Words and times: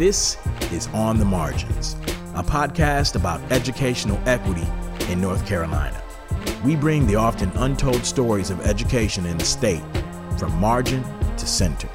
This 0.00 0.38
is 0.72 0.88
On 0.94 1.18
the 1.18 1.26
Margins, 1.26 1.94
a 2.34 2.42
podcast 2.42 3.16
about 3.16 3.42
educational 3.52 4.18
equity 4.26 4.66
in 5.12 5.20
North 5.20 5.46
Carolina. 5.46 6.02
We 6.64 6.74
bring 6.74 7.06
the 7.06 7.16
often 7.16 7.50
untold 7.56 8.06
stories 8.06 8.48
of 8.48 8.62
education 8.62 9.26
in 9.26 9.36
the 9.36 9.44
state 9.44 9.82
from 10.38 10.58
margin 10.58 11.04
to 11.36 11.46
center. 11.46 11.90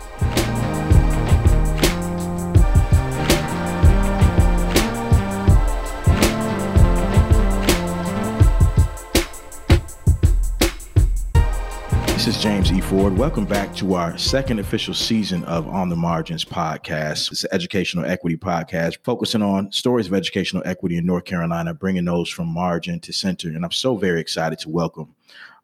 This 12.26 12.38
is 12.38 12.42
James 12.42 12.72
E. 12.72 12.82
Ford. 12.82 13.16
Welcome 13.16 13.46
back 13.46 13.76
to 13.76 13.94
our 13.94 14.18
second 14.18 14.58
official 14.58 14.96
season 14.96 15.44
of 15.44 15.68
On 15.68 15.90
the 15.90 15.96
Margins 15.96 16.44
podcast. 16.44 17.32
It's 17.32 17.44
an 17.44 17.52
educational 17.54 18.04
equity 18.04 18.36
podcast 18.36 18.98
focusing 19.04 19.44
on 19.44 19.72
stories 19.72 20.08
of 20.08 20.16
educational 20.16 20.64
equity 20.66 20.98
in 20.98 21.06
North 21.06 21.26
Carolina, 21.26 21.76
bringing 21.76 22.06
those 22.06 22.28
from 22.28 22.48
margin 22.48 23.00
to 23.02 23.14
center. 23.14 23.50
And 23.50 23.64
I'm 23.64 23.70
so 23.70 23.96
very 23.96 24.20
excited 24.20 24.58
to 24.58 24.70
welcome 24.70 25.14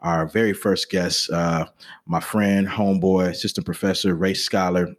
our 0.02 0.28
very 0.28 0.54
first 0.54 0.92
guest, 0.92 1.32
uh, 1.32 1.66
my 2.06 2.20
friend, 2.20 2.68
homeboy, 2.68 3.30
assistant 3.30 3.66
professor, 3.66 4.14
race 4.14 4.44
scholar, 4.44 4.94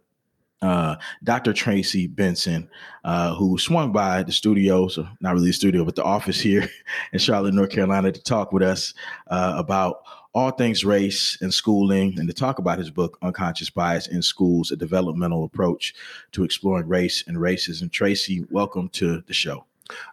uh, 0.61 0.97
Dr. 1.23 1.53
Tracy 1.53 2.07
Benson, 2.07 2.69
uh, 3.05 3.35
who 3.35 3.57
swung 3.57 3.93
by 3.93 4.23
the 4.23 4.33
studio, 4.33 4.89
so 4.89 5.07
not 5.21 5.33
really 5.33 5.47
the 5.47 5.53
studio, 5.53 5.85
but 5.85 5.95
the 5.95 6.03
office 6.03 6.41
here 6.41 6.67
in 7.13 7.19
Charlotte, 7.19 7.53
North 7.53 7.69
Carolina, 7.69 8.11
to 8.11 8.21
talk 8.21 8.51
with 8.51 8.63
us 8.63 8.93
uh, 9.27 9.53
about 9.55 10.03
all 10.33 10.51
things 10.51 10.83
race 10.83 11.37
and 11.41 11.53
schooling 11.53 12.17
and 12.17 12.27
to 12.27 12.33
talk 12.33 12.57
about 12.57 12.79
his 12.79 12.89
book, 12.89 13.17
Unconscious 13.21 13.69
Bias 13.69 14.07
in 14.07 14.21
Schools, 14.21 14.71
a 14.71 14.75
developmental 14.75 15.43
approach 15.43 15.93
to 16.31 16.43
exploring 16.43 16.87
race 16.87 17.23
and 17.27 17.37
racism. 17.37 17.91
Tracy, 17.91 18.43
welcome 18.49 18.89
to 18.89 19.21
the 19.27 19.33
show. 19.33 19.65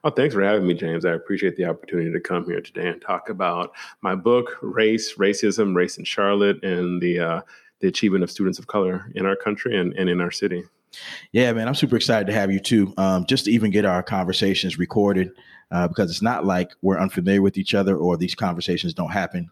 Oh, 0.04 0.10
thanks 0.10 0.34
for 0.34 0.42
having 0.42 0.66
me, 0.66 0.74
James. 0.74 1.06
I 1.06 1.12
appreciate 1.12 1.56
the 1.56 1.64
opportunity 1.64 2.12
to 2.12 2.20
come 2.20 2.44
here 2.44 2.60
today 2.60 2.88
and 2.88 3.00
talk 3.00 3.30
about 3.30 3.72
my 4.02 4.14
book, 4.14 4.58
Race, 4.60 5.14
Racism, 5.14 5.74
Race 5.74 5.96
in 5.96 6.04
Charlotte, 6.04 6.62
and 6.62 7.00
the 7.00 7.20
uh, 7.20 7.40
the 7.78 7.88
achievement 7.88 8.22
of 8.22 8.30
students 8.30 8.58
of 8.58 8.66
color 8.66 9.10
in 9.14 9.24
our 9.24 9.36
country 9.36 9.78
and, 9.78 9.94
and 9.94 10.10
in 10.10 10.20
our 10.20 10.30
city. 10.30 10.64
Yeah, 11.32 11.50
man, 11.54 11.66
I'm 11.66 11.74
super 11.74 11.96
excited 11.96 12.26
to 12.26 12.34
have 12.34 12.50
you 12.50 12.60
too. 12.60 12.92
Um, 12.98 13.24
just 13.24 13.46
to 13.46 13.52
even 13.52 13.70
get 13.70 13.86
our 13.86 14.02
conversations 14.02 14.78
recorded, 14.78 15.30
uh, 15.70 15.88
because 15.88 16.10
it's 16.10 16.20
not 16.20 16.44
like 16.44 16.72
we're 16.82 16.98
unfamiliar 16.98 17.40
with 17.40 17.56
each 17.56 17.72
other 17.72 17.96
or 17.96 18.18
these 18.18 18.34
conversations 18.34 18.92
don't 18.92 19.12
happen 19.12 19.50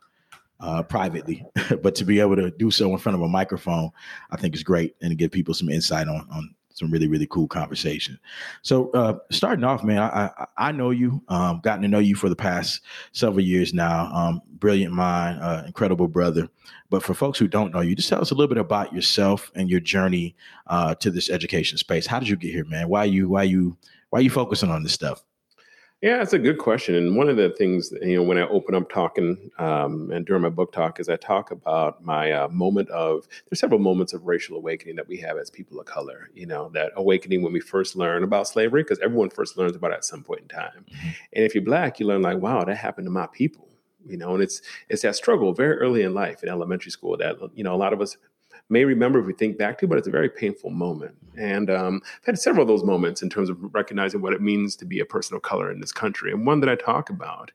uh, 0.61 0.83
privately, 0.83 1.45
but 1.83 1.95
to 1.97 2.05
be 2.05 2.21
able 2.21 2.37
to 2.37 2.51
do 2.51 2.71
so 2.71 2.91
in 2.93 2.99
front 2.99 3.17
of 3.17 3.23
a 3.23 3.29
microphone, 3.29 3.91
I 4.31 4.37
think 4.37 4.55
is 4.55 4.63
great 4.63 4.97
and 5.01 5.17
give 5.19 5.31
people 5.31 5.55
some 5.55 5.69
insight 5.69 6.09
on 6.09 6.27
on 6.31 6.55
some 6.79 6.91
really 6.91 7.09
really 7.09 7.27
cool 7.27 7.49
conversation. 7.49 8.19
So 8.63 8.91
uh, 8.93 9.19
starting 9.31 9.65
off, 9.65 9.85
man, 9.85 9.99
I 9.99 10.27
I, 10.27 10.47
I 10.69 10.73
know 10.73 10.91
you, 10.91 11.23
um, 11.29 11.61
gotten 11.63 11.83
to 11.83 11.89
know 11.89 11.99
you 11.99 12.15
for 12.15 12.29
the 12.29 12.37
past 12.37 12.81
several 13.13 13.45
years 13.45 13.75
now. 13.75 14.13
Um, 14.13 14.43
brilliant 14.59 14.95
mind, 14.95 15.41
uh, 15.41 15.63
incredible 15.67 16.09
brother. 16.09 16.49
But 16.91 17.03
for 17.03 17.15
folks 17.15 17.39
who 17.39 17.49
don't 17.49 17.73
know 17.73 17.81
you, 17.81 17.95
just 17.95 18.09
tell 18.09 18.21
us 18.21 18.31
a 18.31 18.35
little 18.35 18.49
bit 18.49 18.59
about 18.59 18.93
yourself 18.93 19.53
and 19.55 19.69
your 19.69 19.81
journey 19.81 20.35
uh, 20.69 20.95
to 20.97 21.11
this 21.11 21.29
education 21.29 21.79
space. 21.79 22.07
How 22.07 22.19
did 22.19 22.29
you 22.29 22.37
get 22.37 22.53
here, 22.53 22.65
man? 22.65 22.89
Why 22.89 23.05
you 23.05 23.29
why 23.29 23.43
you 23.43 23.77
why 24.11 24.21
are 24.21 24.23
you 24.23 24.31
focusing 24.31 24.71
on 24.71 24.83
this 24.83 24.93
stuff? 24.93 25.23
Yeah, 26.01 26.23
it's 26.23 26.33
a 26.33 26.39
good 26.39 26.59
question. 26.59 26.95
And 26.95 27.17
one 27.17 27.29
of 27.29 27.37
the 27.37 27.51
things, 27.51 27.93
you 28.03 28.15
know, 28.15 28.23
when 28.23 28.39
I 28.39 28.43
open 28.43 28.77
up 28.77 28.89
talking 28.89 29.51
um, 29.59 30.13
and 30.13 30.25
during 30.25 30.43
my 30.43 30.49
book 30.49 30.71
talk 30.71 31.01
is 31.01 31.09
I 31.09 31.17
talk 31.17 31.51
about 31.51 32.05
my 32.05 32.31
uh, 32.31 32.49
moment 32.49 32.89
of, 32.91 33.27
there's 33.51 33.59
several 33.59 33.81
moments 33.81 34.13
of 34.13 34.25
racial 34.25 34.57
awakening 34.57 34.95
that 34.95 35.09
we 35.09 35.17
have 35.17 35.39
as 35.39 35.51
people 35.51 35.81
of 35.81 35.87
color, 35.87 36.31
you 36.35 36.47
know, 36.47 36.71
that 36.73 36.93
awakening 36.95 37.43
when 37.43 37.53
we 37.53 37.59
first 37.59 37.97
learn 37.97 38.23
about 38.23 38.47
slavery, 38.47 38.85
because 38.85 39.01
everyone 39.01 39.29
first 39.29 39.59
learns 39.59 39.75
about 39.75 39.91
it 39.91 39.95
at 39.95 40.05
some 40.05 40.23
point 40.23 40.43
in 40.43 40.49
time. 40.49 40.87
Mm-hmm. 40.89 41.09
And 41.33 41.45
if 41.45 41.53
you're 41.53 41.65
black, 41.65 41.99
you 41.99 42.07
learn 42.07 42.23
like, 42.23 42.39
wow, 42.39 42.63
that 42.63 42.77
happened 42.77 43.07
to 43.07 43.11
my 43.11 43.27
people 43.33 43.69
you 44.07 44.17
know 44.17 44.33
and 44.33 44.43
it's 44.43 44.63
it's 44.89 45.03
that 45.03 45.17
struggle 45.17 45.53
very 45.53 45.77
early 45.77 46.03
in 46.03 46.15
life 46.15 46.43
in 46.43 46.49
elementary 46.49 46.91
school 46.91 47.17
that 47.17 47.37
you 47.55 47.65
know 47.65 47.75
a 47.75 47.77
lot 47.77 47.93
of 47.93 48.01
us 48.01 48.17
may 48.69 48.85
remember 48.85 49.19
if 49.19 49.27
we 49.27 49.33
think 49.33 49.59
back 49.59 49.79
to, 49.79 49.87
but 49.87 49.99
it's 49.99 50.09
a 50.09 50.13
very 50.13 50.29
painful 50.29 50.71
moment. 50.71 51.17
And 51.37 51.71
um, 51.71 52.03
I've 52.21 52.27
had 52.27 52.39
several 52.39 52.63
of 52.63 52.69
those 52.69 52.85
moments 52.85 53.23
in 53.23 53.31
terms 53.31 53.49
of 53.49 53.57
recognizing 53.75 54.21
what 54.21 54.33
it 54.33 54.43
means 54.43 54.77
to 54.77 54.85
be 54.85 55.01
a 55.01 55.07
person 55.07 55.37
of 55.37 55.43
color 55.43 55.71
in 55.71 55.81
this 55.81 55.93
country. 55.93 56.33
And 56.33 56.47
one 56.47 56.61
that 56.61 56.69
I 56.69 56.75
talk 56.75 57.11
about 57.11 57.51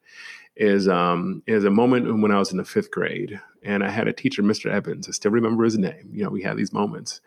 is 0.55 0.87
um, 0.87 1.41
is 1.47 1.65
a 1.65 1.69
moment 1.69 2.21
when 2.21 2.31
I 2.31 2.39
was 2.39 2.51
in 2.51 2.57
the 2.57 2.65
fifth 2.65 2.91
grade, 2.91 3.39
and 3.63 3.83
I 3.83 3.89
had 3.89 4.07
a 4.07 4.13
teacher, 4.13 4.43
Mr. 4.43 4.69
Evans. 4.69 5.07
I 5.07 5.11
still 5.11 5.31
remember 5.31 5.63
his 5.63 5.77
name. 5.77 6.09
You 6.11 6.23
know, 6.23 6.29
we 6.29 6.41
had 6.41 6.57
these 6.57 6.73
moments, 6.73 7.21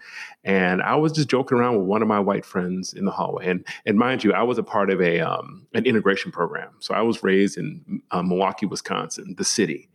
and 0.44 0.82
I 0.82 0.97
was 0.97 1.12
just 1.12 1.28
joking 1.28 1.58
around 1.58 1.78
with 1.78 1.86
one 1.86 2.02
of 2.02 2.08
my 2.08 2.20
white 2.20 2.44
friends 2.44 2.92
in 2.92 3.04
the 3.04 3.10
hallway. 3.10 3.48
And 3.48 3.66
and 3.84 3.98
mind 3.98 4.24
you, 4.24 4.32
I 4.32 4.42
was 4.42 4.58
a 4.58 4.62
part 4.62 4.91
of 4.91 5.00
a 5.00 5.20
um, 5.20 5.66
an 5.74 5.86
integration 5.86 6.32
program. 6.32 6.70
So 6.80 6.94
I 6.94 7.02
was 7.02 7.22
raised 7.22 7.58
in 7.58 8.02
uh, 8.10 8.22
Milwaukee, 8.22 8.66
Wisconsin, 8.66 9.34
the 9.36 9.44
city, 9.44 9.88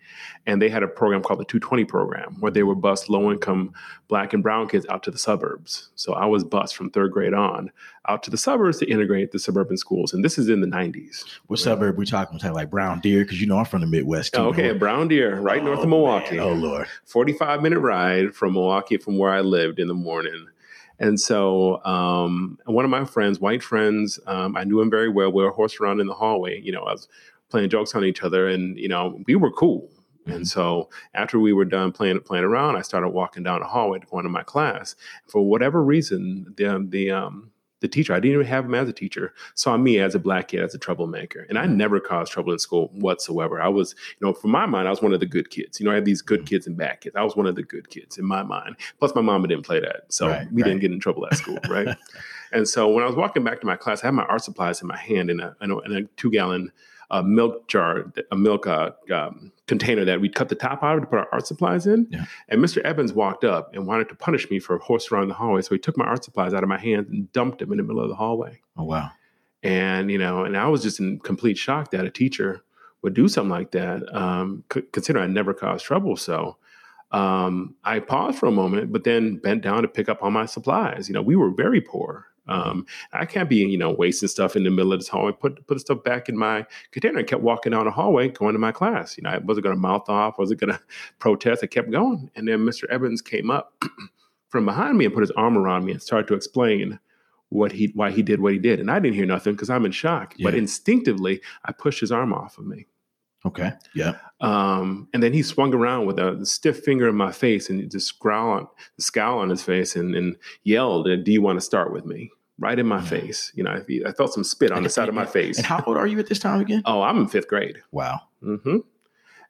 and 0.46 0.62
they 0.62 0.70
had 0.70 0.84
a 0.84 0.88
program 0.88 1.22
called 1.22 1.40
the 1.40 1.46
220 1.46 1.86
program 1.86 2.38
where 2.40 2.52
they 2.52 2.64
would 2.64 2.82
bus 2.82 3.10
low 3.10 3.32
income 3.32 3.74
black 4.08 4.34
and 4.34 4.44
brown 4.44 4.68
kids 4.68 4.86
out 4.90 5.04
to 5.04 5.12
the 5.12 5.18
suburbs. 5.18 5.90
So 5.96 6.14
I 6.14 6.26
was 6.26 6.44
bused 6.44 6.76
from 6.76 6.90
third 6.90 7.12
grade 7.12 7.34
on 7.34 7.72
out 8.10 8.24
to 8.24 8.32
the 8.32 8.38
suburbs 8.38 8.80
to 8.80 8.90
integrate 8.90 9.32
the 9.32 9.40
suburban 9.40 9.78
schools. 9.78 10.14
And 10.14 10.26
this 10.26 10.38
is 10.38 10.50
in 10.50 10.62
the 10.62 10.68
90s. 10.68 11.24
What 11.46 11.60
right? 11.60 11.64
suburb 11.64 11.98
we 11.98 12.06
talking 12.06 12.40
about? 12.40 12.56
Like 12.56 12.70
Brown 12.70 13.00
Deer? 13.00 13.24
Because 13.24 13.40
you 13.40 13.48
know 13.48 13.58
I'm 13.58 13.66
from 13.66 13.82
the 13.82 13.88
Midwest. 13.88 14.34
Too, 14.34 14.42
okay, 14.42 14.74
Brown 14.74 15.08
Deer, 15.08 15.40
right 15.40 15.62
oh, 15.62 15.66
north 15.66 15.80
of 15.80 15.90
Milwaukee. 15.90 16.31
Man. 16.38 16.40
Oh, 16.40 16.54
Lord. 16.54 16.88
45 17.06 17.62
minute 17.62 17.80
ride 17.80 18.34
from 18.34 18.54
Milwaukee 18.54 18.98
from 18.98 19.18
where 19.18 19.32
I 19.32 19.42
lived 19.42 19.80
in 19.80 19.88
the 19.88 19.94
morning. 19.94 20.48
And 21.00 21.20
so, 21.20 21.84
um, 21.84 22.60
one 22.66 22.86
of 22.86 22.92
my 22.92 23.06
friends, 23.06 23.40
white 23.40 23.64
friends, 23.64 24.20
um, 24.28 24.56
I 24.56 24.64
knew 24.64 24.80
him 24.80 24.92
very 24.92 25.10
well. 25.10 25.32
We 25.32 25.44
were 25.44 25.50
horse 25.50 25.80
around 25.80 26.00
in 26.00 26.08
the 26.08 26.14
hallway. 26.14 26.62
You 26.62 26.72
know, 26.72 26.84
I 26.84 26.92
was 26.92 27.08
playing 27.50 27.70
jokes 27.70 27.96
on 27.96 28.06
each 28.06 28.22
other, 28.22 28.48
and 28.48 28.78
you 28.78 28.88
know, 28.88 29.20
we 29.26 29.36
were 29.36 29.52
cool. 29.52 29.90
And 30.26 30.36
mm-hmm. 30.36 30.44
so 30.44 30.90
after 31.16 31.40
we 31.40 31.54
were 31.54 31.66
done 31.66 31.92
playing 31.92 32.20
playing 32.22 32.44
around, 32.44 32.76
I 32.76 32.82
started 32.82 33.10
walking 33.10 33.44
down 33.44 33.62
the 33.62 33.68
hallway 33.68 34.00
to 34.00 34.06
go 34.06 34.20
into 34.20 34.30
my 34.30 34.44
class. 34.44 34.96
For 35.28 35.42
whatever 35.42 35.84
reason, 35.84 36.54
the 36.58 36.86
the 36.88 37.12
um 37.12 37.51
the 37.82 37.88
teacher, 37.88 38.14
I 38.14 38.20
didn't 38.20 38.36
even 38.36 38.46
have 38.48 38.66
him 38.66 38.76
as 38.76 38.88
a 38.88 38.94
teacher, 38.94 39.34
saw 39.56 39.76
me 39.76 40.00
as 40.00 40.16
a 40.16 40.20
black 40.20 40.50
kid 40.50 40.64
as 40.64 40.74
a 40.74 40.78
troublemaker. 40.78 41.46
And 41.50 41.58
I 41.58 41.66
mm-hmm. 41.66 41.78
never 41.78 42.00
caused 42.00 42.32
trouble 42.32 42.54
in 42.54 42.60
school 42.60 42.90
whatsoever. 42.94 43.62
I 43.62 43.68
was, 43.68 43.96
you 44.20 44.26
know, 44.26 44.34
from 44.34 44.52
my 44.52 44.66
mind, 44.66 44.88
I 44.88 44.92
was 44.92 45.02
one 45.02 45.14
of 45.14 45.20
the 45.20 45.26
good 45.26 45.50
kids. 45.50 45.80
You 45.80 45.86
know, 45.86 45.92
I 45.92 45.96
had 45.96 46.06
these 46.06 46.22
good 46.22 46.42
mm-hmm. 46.42 46.48
kids 46.48 46.68
and 46.68 46.78
bad 46.78 47.02
kids. 47.02 47.16
I 47.16 47.24
was 47.24 47.36
one 47.36 47.48
of 47.48 47.56
the 47.56 47.64
good 47.64 47.90
kids 47.90 48.18
in 48.18 48.26
my 48.26 48.44
mind. 48.44 48.78
Plus, 49.00 49.14
my 49.16 49.22
mama 49.22 49.48
didn't 49.48 49.66
play 49.66 49.80
that. 49.80 50.04
So 50.10 50.30
right, 50.30 50.48
we 50.52 50.62
right. 50.62 50.70
didn't 50.70 50.82
get 50.82 50.92
in 50.92 51.00
trouble 51.00 51.26
at 51.26 51.36
school, 51.38 51.60
right? 51.70 51.88
and 52.54 52.68
so 52.68 52.88
when 52.88 53.04
I 53.04 53.08
was 53.08 53.16
walking 53.16 53.44
back 53.44 53.60
to 53.62 53.68
my 53.68 53.76
class, 53.76 54.04
I 54.04 54.08
had 54.08 54.14
my 54.14 54.26
art 54.26 54.44
supplies 54.44 54.82
in 54.82 54.88
my 54.88 54.98
hand 54.98 55.30
in 55.30 55.40
a, 55.40 55.56
in 55.62 55.72
a, 55.72 55.80
in 55.80 55.92
a 55.98 56.04
two 56.18 56.32
gallon 56.32 56.72
a 57.12 57.22
milk 57.22 57.68
jar, 57.68 58.12
a 58.32 58.38
milk 58.38 58.66
uh, 58.66 58.92
um, 59.14 59.52
container 59.68 60.06
that 60.06 60.22
we'd 60.22 60.34
cut 60.34 60.50
the 60.50 60.56
top 60.56 60.82
out 60.82 60.96
of 60.96 61.02
to 61.02 61.08
put 61.08 61.20
our 61.20 61.28
art 61.32 61.46
supplies 61.46 61.86
in. 61.86 62.08
Yeah. 62.10 62.26
And 62.48 62.64
Mr. 62.64 62.82
Evans 62.82 63.12
walked 63.12 63.44
up 63.44 63.74
and 63.74 63.86
wanted 63.86 64.08
to 64.10 64.16
punish 64.16 64.50
me 64.50 64.60
for 64.60 64.78
a 64.78 64.80
horse 64.80 65.12
around 65.12 65.28
the 65.28 65.34
hallway. 65.34 65.62
So 65.62 65.76
he 65.76 65.80
took 65.80 65.98
my 65.98 66.06
art 66.06 66.24
supplies 66.24 66.54
out 66.54 66.64
of 66.64 66.70
my 66.70 66.80
hands 66.80 67.10
and 67.10 67.32
dumped 67.34 67.60
them 67.60 67.72
in 67.72 67.78
the 67.78 67.84
middle 67.84 68.02
of 68.02 68.08
the 68.08 68.16
hallway. 68.16 68.62
Oh, 68.78 68.86
wow. 68.86 69.12
And, 69.62 70.10
you 70.10 70.18
know, 70.18 70.46
and 70.46 70.58
I 70.58 70.68
was 70.68 70.82
just 70.82 71.00
in 71.00 71.20
complete 71.20 71.58
shock 71.58 71.92
that 71.92 72.06
a 72.06 72.10
teacher 72.10 72.64
would 73.02 73.14
do 73.14 73.28
something 73.28 73.52
like 73.52 73.72
that, 73.72 74.04
um, 74.16 74.64
c- 74.74 74.84
considering 74.94 75.26
I 75.26 75.28
never 75.28 75.54
caused 75.54 75.86
trouble. 75.86 76.16
So 76.16 76.58
um, 77.12 77.76
I 77.84 78.00
paused 78.00 78.40
for 78.40 78.46
a 78.46 78.52
moment, 78.52 78.94
but 78.94 79.04
then 79.04 79.38
bent 79.38 79.64
down 79.64 79.82
to 79.82 79.88
pick 79.88 80.08
up 80.08 80.24
all 80.24 80.32
my 80.32 80.46
supplies. 80.46 81.10
You 81.10 81.14
know, 81.14 81.22
we 81.22 81.36
were 81.36 81.52
very 81.52 81.82
poor. 81.82 82.28
Um, 82.48 82.86
I 83.14 83.26
can't 83.26 83.50
be, 83.50 83.58
you 83.58 83.78
know, 83.78 83.92
wasting 83.92 84.30
stuff 84.30 84.56
in 84.56 84.64
the 84.64 84.72
middle 84.72 84.94
of 84.94 85.00
this 85.00 85.08
hallway. 85.08 85.32
Put 85.32 85.66
put 85.68 85.76
the 85.76 85.80
stuff 85.80 86.04
back 86.04 86.28
in 86.28 86.38
my 86.38 86.66
container. 86.92 87.20
I 87.20 87.24
kept 87.24 87.44
walking 87.44 87.72
down 87.72 87.86
the 87.86 87.92
hallway, 87.92 88.30
going 88.30 88.54
to 88.54 88.60
my 88.60 88.72
class. 88.72 89.18
You 89.18 89.24
know, 89.24 89.30
I 89.30 89.38
wasn't 89.38 89.66
going 89.66 89.76
to 89.76 89.82
mouth 89.82 90.10
off. 90.10 90.38
wasn't 90.38 90.60
going 90.60 90.74
to 90.74 90.82
protest. 91.20 91.64
I 91.64 91.68
kept 91.68 91.92
going. 91.92 92.32
And 92.36 92.48
then 92.48 92.60
Mr. 92.60 92.86
Evans 92.90 93.22
came 93.22 93.52
up 93.52 93.74
from 94.50 94.66
behind 94.66 94.98
me 94.98 95.06
and 95.06 95.14
put 95.14 95.22
his 95.22 95.32
arm 95.32 95.58
around 95.58 95.86
me 95.86 95.92
and 95.92 96.02
started 96.02 96.28
to 96.28 96.34
explain 96.34 97.00
what 97.50 97.72
he 97.72 97.92
why 97.96 98.12
he 98.12 98.24
did 98.24 98.42
what 98.42 98.54
he 98.54 98.60
did. 98.60 98.80
And 98.80 98.90
I 98.90 99.00
didn't 99.00 99.16
hear 99.16 99.26
nothing 99.26 99.54
because 99.54 99.70
I'm 99.70 99.86
in 99.86 99.92
shock. 99.92 100.34
Yeah. 100.38 100.46
But 100.46 100.56
instinctively, 100.56 101.42
I 101.66 101.74
pushed 101.74 102.00
his 102.00 102.12
arm 102.12 102.34
off 102.34 102.58
of 102.58 102.66
me. 102.66 102.88
Okay. 103.46 103.72
Yeah. 103.96 104.18
Um, 104.40 105.08
and 105.14 105.24
then 105.24 105.34
he 105.34 105.42
swung 105.42 105.74
around 105.74 106.06
with 106.06 106.20
a 106.20 106.46
stiff 106.46 106.80
finger 106.80 107.08
in 107.08 107.16
my 107.16 107.32
face 107.32 107.70
and 107.70 107.90
just 107.90 108.20
growl 108.20 108.74
scowl 109.00 109.40
on 109.40 109.50
his 109.50 109.64
face 109.64 109.96
and, 109.96 110.16
and 110.16 110.36
yelled, 110.64 111.08
"Do 111.24 111.32
you 111.32 111.42
want 111.42 111.58
to 111.58 111.66
start 111.66 111.92
with 111.92 112.06
me?" 112.06 112.32
Right 112.60 112.78
in 112.78 112.86
my 112.86 112.98
mm-hmm. 112.98 113.08
face. 113.08 113.52
You 113.56 113.64
know, 113.64 113.84
I 114.06 114.12
felt 114.12 114.34
some 114.34 114.44
spit 114.44 114.72
on 114.72 114.84
the 114.84 114.90
side 114.90 115.10
of 115.10 115.16
my 115.16 115.26
face. 115.26 115.58
And 115.58 115.66
how 115.66 115.84
old 115.88 115.98
are 115.98 116.06
you 116.06 116.20
at 116.20 116.28
this 116.28 116.38
time 116.38 116.62
again? 116.62 116.84
Oh, 116.86 117.02
I'm 117.02 117.18
in 117.18 117.28
fifth 117.28 117.48
grade. 117.48 117.78
Wow. 117.92 118.22
Mm-hmm. 118.44 118.78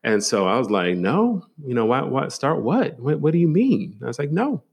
And 0.03 0.23
so 0.23 0.47
I 0.47 0.57
was 0.57 0.69
like, 0.69 0.95
"No, 0.95 1.45
you 1.65 1.73
know, 1.73 1.85
why? 1.85 2.01
Why 2.03 2.29
start? 2.29 2.61
What? 2.61 2.99
What, 2.99 3.19
what 3.19 3.33
do 3.33 3.39
you 3.39 3.49
mean?" 3.49 3.99
I 4.01 4.07
was 4.07 4.19
like, 4.19 4.31
"No." 4.31 4.63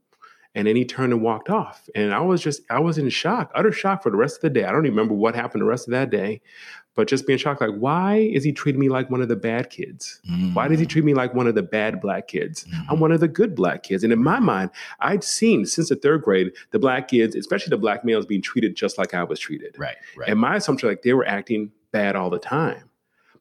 And 0.55 0.67
then 0.67 0.75
he 0.75 0.83
turned 0.83 1.13
and 1.13 1.21
walked 1.21 1.49
off. 1.49 1.87
And 1.93 2.13
I 2.13 2.21
was 2.21 2.41
just, 2.41 2.63
I 2.71 2.79
was 2.79 2.97
in 2.97 3.07
shock, 3.09 3.51
utter 3.53 3.71
shock 3.71 4.01
for 4.01 4.09
the 4.09 4.17
rest 4.17 4.37
of 4.37 4.41
the 4.41 4.49
day. 4.49 4.65
I 4.65 4.71
don't 4.71 4.85
even 4.85 4.97
remember 4.97 5.13
what 5.13 5.35
happened 5.35 5.61
the 5.61 5.65
rest 5.65 5.87
of 5.87 5.91
that 5.91 6.09
day. 6.09 6.41
But 6.95 7.07
just 7.07 7.25
being 7.25 7.39
shocked 7.39 7.61
like 7.61 7.75
why 7.75 8.15
is 8.15 8.43
he 8.43 8.51
treating 8.51 8.79
me 8.79 8.89
like 8.89 9.09
one 9.09 9.21
of 9.21 9.27
the 9.27 9.35
bad 9.35 9.69
kids 9.69 10.19
mm-hmm. 10.29 10.53
why 10.53 10.67
does 10.67 10.79
he 10.79 10.85
treat 10.85 11.05
me 11.05 11.13
like 11.13 11.33
one 11.33 11.47
of 11.47 11.55
the 11.55 11.63
bad 11.63 12.01
black 12.01 12.27
kids 12.27 12.65
mm-hmm. 12.65 12.91
i'm 12.91 12.99
one 12.99 13.11
of 13.11 13.19
the 13.19 13.27
good 13.27 13.55
black 13.55 13.83
kids 13.83 14.03
and 14.03 14.11
in 14.11 14.21
my 14.21 14.39
mind 14.39 14.69
i'd 15.01 15.23
seen 15.23 15.65
since 15.65 15.89
the 15.89 15.95
third 15.95 16.21
grade 16.21 16.51
the 16.71 16.79
black 16.79 17.07
kids 17.07 17.35
especially 17.35 17.69
the 17.69 17.77
black 17.77 18.03
males 18.03 18.25
being 18.25 18.41
treated 18.41 18.75
just 18.75 18.97
like 18.97 19.13
i 19.13 19.23
was 19.23 19.39
treated 19.39 19.75
right, 19.77 19.97
right. 20.17 20.29
and 20.29 20.39
my 20.39 20.55
assumption 20.55 20.89
like 20.89 21.01
they 21.03 21.13
were 21.13 21.27
acting 21.27 21.71
bad 21.91 22.15
all 22.15 22.29
the 22.29 22.39
time 22.39 22.89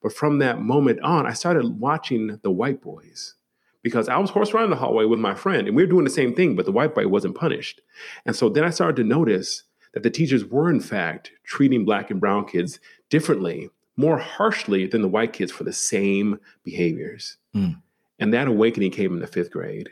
but 0.02 0.12
from 0.12 0.38
that 0.38 0.60
moment 0.60 1.00
on 1.00 1.26
i 1.26 1.32
started 1.32 1.80
watching 1.80 2.38
the 2.42 2.50
white 2.50 2.80
boys 2.80 3.34
because 3.82 4.08
I 4.08 4.18
was 4.18 4.30
horse 4.30 4.52
riding 4.52 4.70
the 4.70 4.76
hallway 4.76 5.04
with 5.04 5.20
my 5.20 5.34
friend 5.34 5.66
and 5.66 5.76
we 5.76 5.82
were 5.82 5.88
doing 5.88 6.04
the 6.04 6.10
same 6.10 6.34
thing, 6.34 6.56
but 6.56 6.66
the 6.66 6.72
white 6.72 6.94
boy 6.94 7.06
wasn't 7.06 7.36
punished. 7.36 7.80
And 8.26 8.34
so 8.34 8.48
then 8.48 8.64
I 8.64 8.70
started 8.70 8.96
to 8.96 9.04
notice 9.04 9.62
that 9.94 10.02
the 10.02 10.10
teachers 10.10 10.44
were, 10.44 10.70
in 10.70 10.80
fact, 10.80 11.32
treating 11.44 11.84
black 11.84 12.10
and 12.10 12.20
brown 12.20 12.44
kids 12.44 12.80
differently, 13.10 13.70
more 13.96 14.18
harshly 14.18 14.86
than 14.86 15.02
the 15.02 15.08
white 15.08 15.32
kids 15.32 15.52
for 15.52 15.64
the 15.64 15.72
same 15.72 16.38
behaviors. 16.62 17.36
Mm. 17.54 17.80
And 18.18 18.34
that 18.34 18.48
awakening 18.48 18.90
came 18.90 19.12
in 19.12 19.20
the 19.20 19.26
fifth 19.26 19.50
grade. 19.50 19.90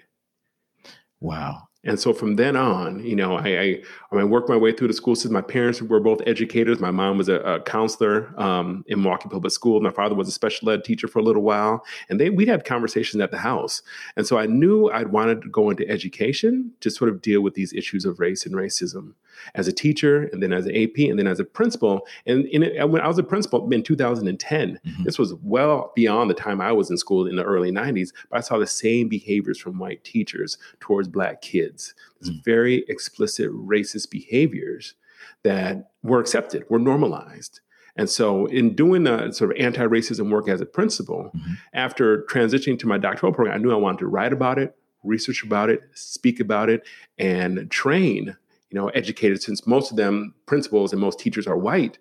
Wow. 1.21 1.69
And 1.87 2.01
so 2.01 2.13
from 2.13 2.35
then 2.35 2.57
on, 2.57 3.05
you 3.05 3.15
know, 3.15 3.37
I, 3.37 3.61
I, 3.61 3.83
I 4.13 4.25
worked 4.25 4.49
my 4.49 4.57
way 4.57 4.73
through 4.73 4.89
the 4.89 4.95
school 4.95 5.15
system. 5.15 5.33
My 5.33 5.41
parents 5.41 5.81
were 5.81 6.01
both 6.01 6.21
educators. 6.27 6.81
My 6.81 6.91
mom 6.91 7.17
was 7.17 7.29
a, 7.29 7.37
a 7.37 7.61
counselor 7.61 8.35
um, 8.41 8.85
in 8.89 9.01
Milwaukee 9.01 9.29
Public 9.29 9.53
School. 9.53 9.81
My 9.81 9.91
father 9.91 10.17
was 10.17 10.27
a 10.27 10.33
special 10.33 10.69
ed 10.69 10.83
teacher 10.83 11.07
for 11.07 11.21
a 11.21 11.23
little 11.23 11.43
while. 11.43 11.85
And 12.09 12.19
they, 12.19 12.29
we'd 12.29 12.49
had 12.49 12.65
conversations 12.65 13.23
at 13.23 13.31
the 13.31 13.39
house. 13.39 13.83
And 14.17 14.27
so 14.27 14.37
I 14.37 14.47
knew 14.47 14.91
I'd 14.91 15.12
wanted 15.12 15.43
to 15.43 15.49
go 15.49 15.71
into 15.71 15.89
education 15.89 16.73
to 16.81 16.91
sort 16.91 17.09
of 17.09 17.23
deal 17.23 17.41
with 17.41 17.55
these 17.55 17.73
issues 17.73 18.05
of 18.05 18.19
race 18.19 18.45
and 18.45 18.57
racism 18.57 19.15
as 19.55 19.69
a 19.69 19.73
teacher 19.73 20.29
and 20.33 20.43
then 20.43 20.53
as 20.53 20.67
an 20.67 20.77
AP 20.77 20.99
and 20.99 21.19
then 21.19 21.27
as 21.27 21.41
a 21.41 21.44
principal. 21.44 22.06
And 22.27 22.47
in 22.47 22.62
when 22.91 23.03
I 23.03 23.09
was 23.09 23.19
a 23.19 23.23
principal 23.23 23.71
in 23.73 23.83
2010, 23.83 24.81
mm-hmm. 24.85 25.05
this 25.05 25.19
was 25.19 25.35
well 25.43 25.93
beyond 25.94 26.31
the 26.31 26.35
time 26.35 26.61
I 26.61 26.73
was 26.73 26.91
in 26.91 26.97
school 26.97 27.27
in 27.27 27.37
the 27.37 27.44
early 27.44 27.71
90s, 27.71 28.12
but 28.31 28.38
I 28.38 28.41
saw 28.41 28.59
the 28.59 28.67
same 28.67 29.09
behaviors 29.09 29.59
from 29.59 29.79
white 29.79 30.05
teachers 30.05 30.59
towards 30.81 31.09
black 31.09 31.43
kids. 31.43 31.94
These 32.21 32.31
mm-hmm. 32.31 32.41
very 32.44 32.85
explicit 32.88 33.50
racist 33.50 34.11
behaviors 34.11 34.94
that 35.43 35.91
were 36.03 36.21
accepted, 36.21 36.65
were 36.69 36.79
normalized. 36.79 37.61
And 37.97 38.11
so, 38.11 38.47
in 38.47 38.75
doing 38.75 39.05
the 39.05 39.33
sort 39.33 39.53
of 39.53 39.56
anti 39.59 39.87
racism 39.87 40.31
work 40.31 40.49
as 40.49 40.61
a 40.61 40.67
principal, 40.67 41.31
mm-hmm. 41.35 41.55
after 41.73 42.25
transitioning 42.25 42.79
to 42.81 42.87
my 42.87 42.99
doctoral 42.99 43.33
program, 43.33 43.55
I 43.55 43.59
knew 43.59 43.73
I 43.73 43.77
wanted 43.77 44.00
to 44.00 44.06
write 44.06 44.33
about 44.33 44.59
it, 44.59 44.77
research 45.03 45.43
about 45.43 45.71
it, 45.71 45.81
speak 45.94 46.38
about 46.38 46.69
it, 46.69 46.87
and 47.19 47.71
train 47.71 48.37
you 48.71 48.79
know, 48.79 48.89
educated 48.89 49.43
since 49.43 49.67
most 49.67 49.91
of 49.91 49.97
them 49.97 50.35
principals 50.47 50.93
and 50.93 51.01
most 51.01 51.19
teachers 51.19 51.47
are 51.47 51.57
white 51.57 51.99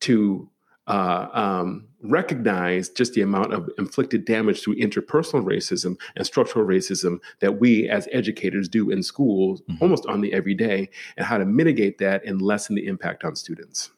to 0.00 0.48
uh, 0.86 1.28
um, 1.32 1.86
recognize 2.02 2.88
just 2.88 3.12
the 3.12 3.20
amount 3.20 3.52
of 3.52 3.68
inflicted 3.78 4.24
damage 4.24 4.62
through 4.62 4.74
interpersonal 4.76 5.44
racism 5.44 5.98
and 6.16 6.26
structural 6.26 6.66
racism 6.66 7.18
that 7.40 7.60
we 7.60 7.88
as 7.88 8.08
educators 8.10 8.68
do 8.68 8.90
in 8.90 9.02
schools 9.02 9.60
mm-hmm. 9.62 9.82
almost 9.82 10.06
on 10.06 10.20
the 10.20 10.32
everyday 10.32 10.88
and 11.16 11.26
how 11.26 11.36
to 11.36 11.44
mitigate 11.44 11.98
that 11.98 12.24
and 12.24 12.40
lessen 12.40 12.74
the 12.74 12.86
impact 12.86 13.22
on 13.22 13.36
students. 13.36 13.90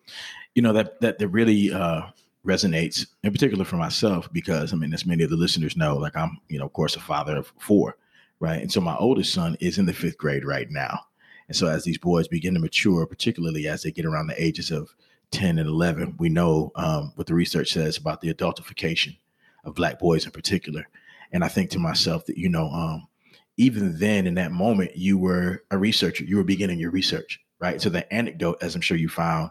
You 0.54 0.62
know 0.62 0.72
that 0.72 1.00
that, 1.00 1.18
that 1.18 1.28
really 1.28 1.72
uh, 1.72 2.02
resonates 2.44 3.06
in 3.22 3.30
particular 3.30 3.64
for 3.64 3.76
myself 3.76 4.32
because 4.32 4.72
i 4.72 4.76
mean 4.76 4.94
as 4.94 5.04
many 5.04 5.22
of 5.22 5.28
the 5.28 5.36
listeners 5.36 5.76
know 5.76 5.98
like 5.98 6.16
i'm 6.16 6.38
you 6.48 6.58
know 6.58 6.64
of 6.64 6.72
course 6.72 6.96
a 6.96 7.00
father 7.00 7.36
of 7.36 7.52
four 7.58 7.96
right? 8.40 8.60
And 8.60 8.72
so 8.72 8.80
my 8.80 8.96
oldest 8.96 9.32
son 9.32 9.56
is 9.60 9.78
in 9.78 9.86
the 9.86 9.92
fifth 9.92 10.18
grade 10.18 10.44
right 10.44 10.70
now 10.70 11.00
and 11.50 11.56
so 11.56 11.66
as 11.66 11.82
these 11.82 11.98
boys 11.98 12.28
begin 12.28 12.54
to 12.54 12.60
mature, 12.60 13.04
particularly 13.06 13.66
as 13.66 13.82
they 13.82 13.90
get 13.90 14.04
around 14.04 14.28
the 14.28 14.40
ages 14.40 14.70
of 14.70 14.94
10 15.32 15.58
and 15.58 15.68
11, 15.68 16.14
we 16.16 16.28
know 16.28 16.70
um, 16.76 17.10
what 17.16 17.26
the 17.26 17.34
research 17.34 17.72
says 17.72 17.96
about 17.96 18.20
the 18.20 18.32
adultification 18.32 19.16
of 19.64 19.74
black 19.74 19.98
boys 19.98 20.24
in 20.24 20.30
particular. 20.30 20.86
And 21.32 21.42
I 21.42 21.48
think 21.48 21.70
to 21.70 21.80
myself 21.80 22.24
that, 22.26 22.38
you 22.38 22.48
know, 22.48 22.70
um, 22.70 23.08
even 23.56 23.98
then 23.98 24.28
in 24.28 24.34
that 24.34 24.52
moment, 24.52 24.96
you 24.96 25.18
were 25.18 25.64
a 25.72 25.76
researcher, 25.76 26.22
you 26.22 26.36
were 26.36 26.44
beginning 26.44 26.78
your 26.78 26.92
research, 26.92 27.40
right? 27.58 27.82
So 27.82 27.90
the 27.90 28.10
anecdote, 28.14 28.62
as 28.62 28.76
I'm 28.76 28.80
sure 28.80 28.96
you 28.96 29.08
found 29.08 29.50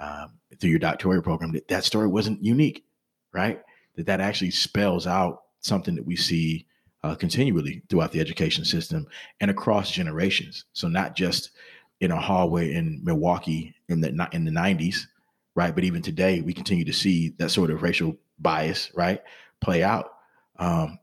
um, 0.00 0.38
through 0.58 0.70
your 0.70 0.78
doctoral 0.78 1.20
program, 1.20 1.52
that 1.52 1.68
that 1.68 1.84
story 1.84 2.06
wasn't 2.08 2.42
unique, 2.42 2.86
right? 3.34 3.60
That 3.96 4.06
that 4.06 4.22
actually 4.22 4.52
spells 4.52 5.06
out 5.06 5.42
something 5.60 5.94
that 5.96 6.06
we 6.06 6.16
see 6.16 6.66
uh, 7.04 7.14
continually 7.14 7.82
throughout 7.90 8.12
the 8.12 8.20
education 8.20 8.64
system 8.64 9.06
and 9.40 9.50
across 9.50 9.90
generations. 9.90 10.64
So 10.72 10.88
not 10.88 11.14
just 11.14 11.50
in 12.00 12.10
a 12.10 12.20
hallway 12.20 12.72
in 12.72 13.00
Milwaukee 13.04 13.74
in 13.90 14.00
the 14.00 14.08
in 14.32 14.46
the 14.46 14.50
90s, 14.50 15.06
right? 15.54 15.74
But 15.74 15.84
even 15.84 16.00
today, 16.00 16.40
we 16.40 16.54
continue 16.54 16.86
to 16.86 16.94
see 16.94 17.34
that 17.38 17.50
sort 17.50 17.70
of 17.70 17.82
racial 17.82 18.16
bias, 18.38 18.90
right, 18.94 19.22
play 19.60 19.82
out. 19.82 20.14
Um, 20.58 20.98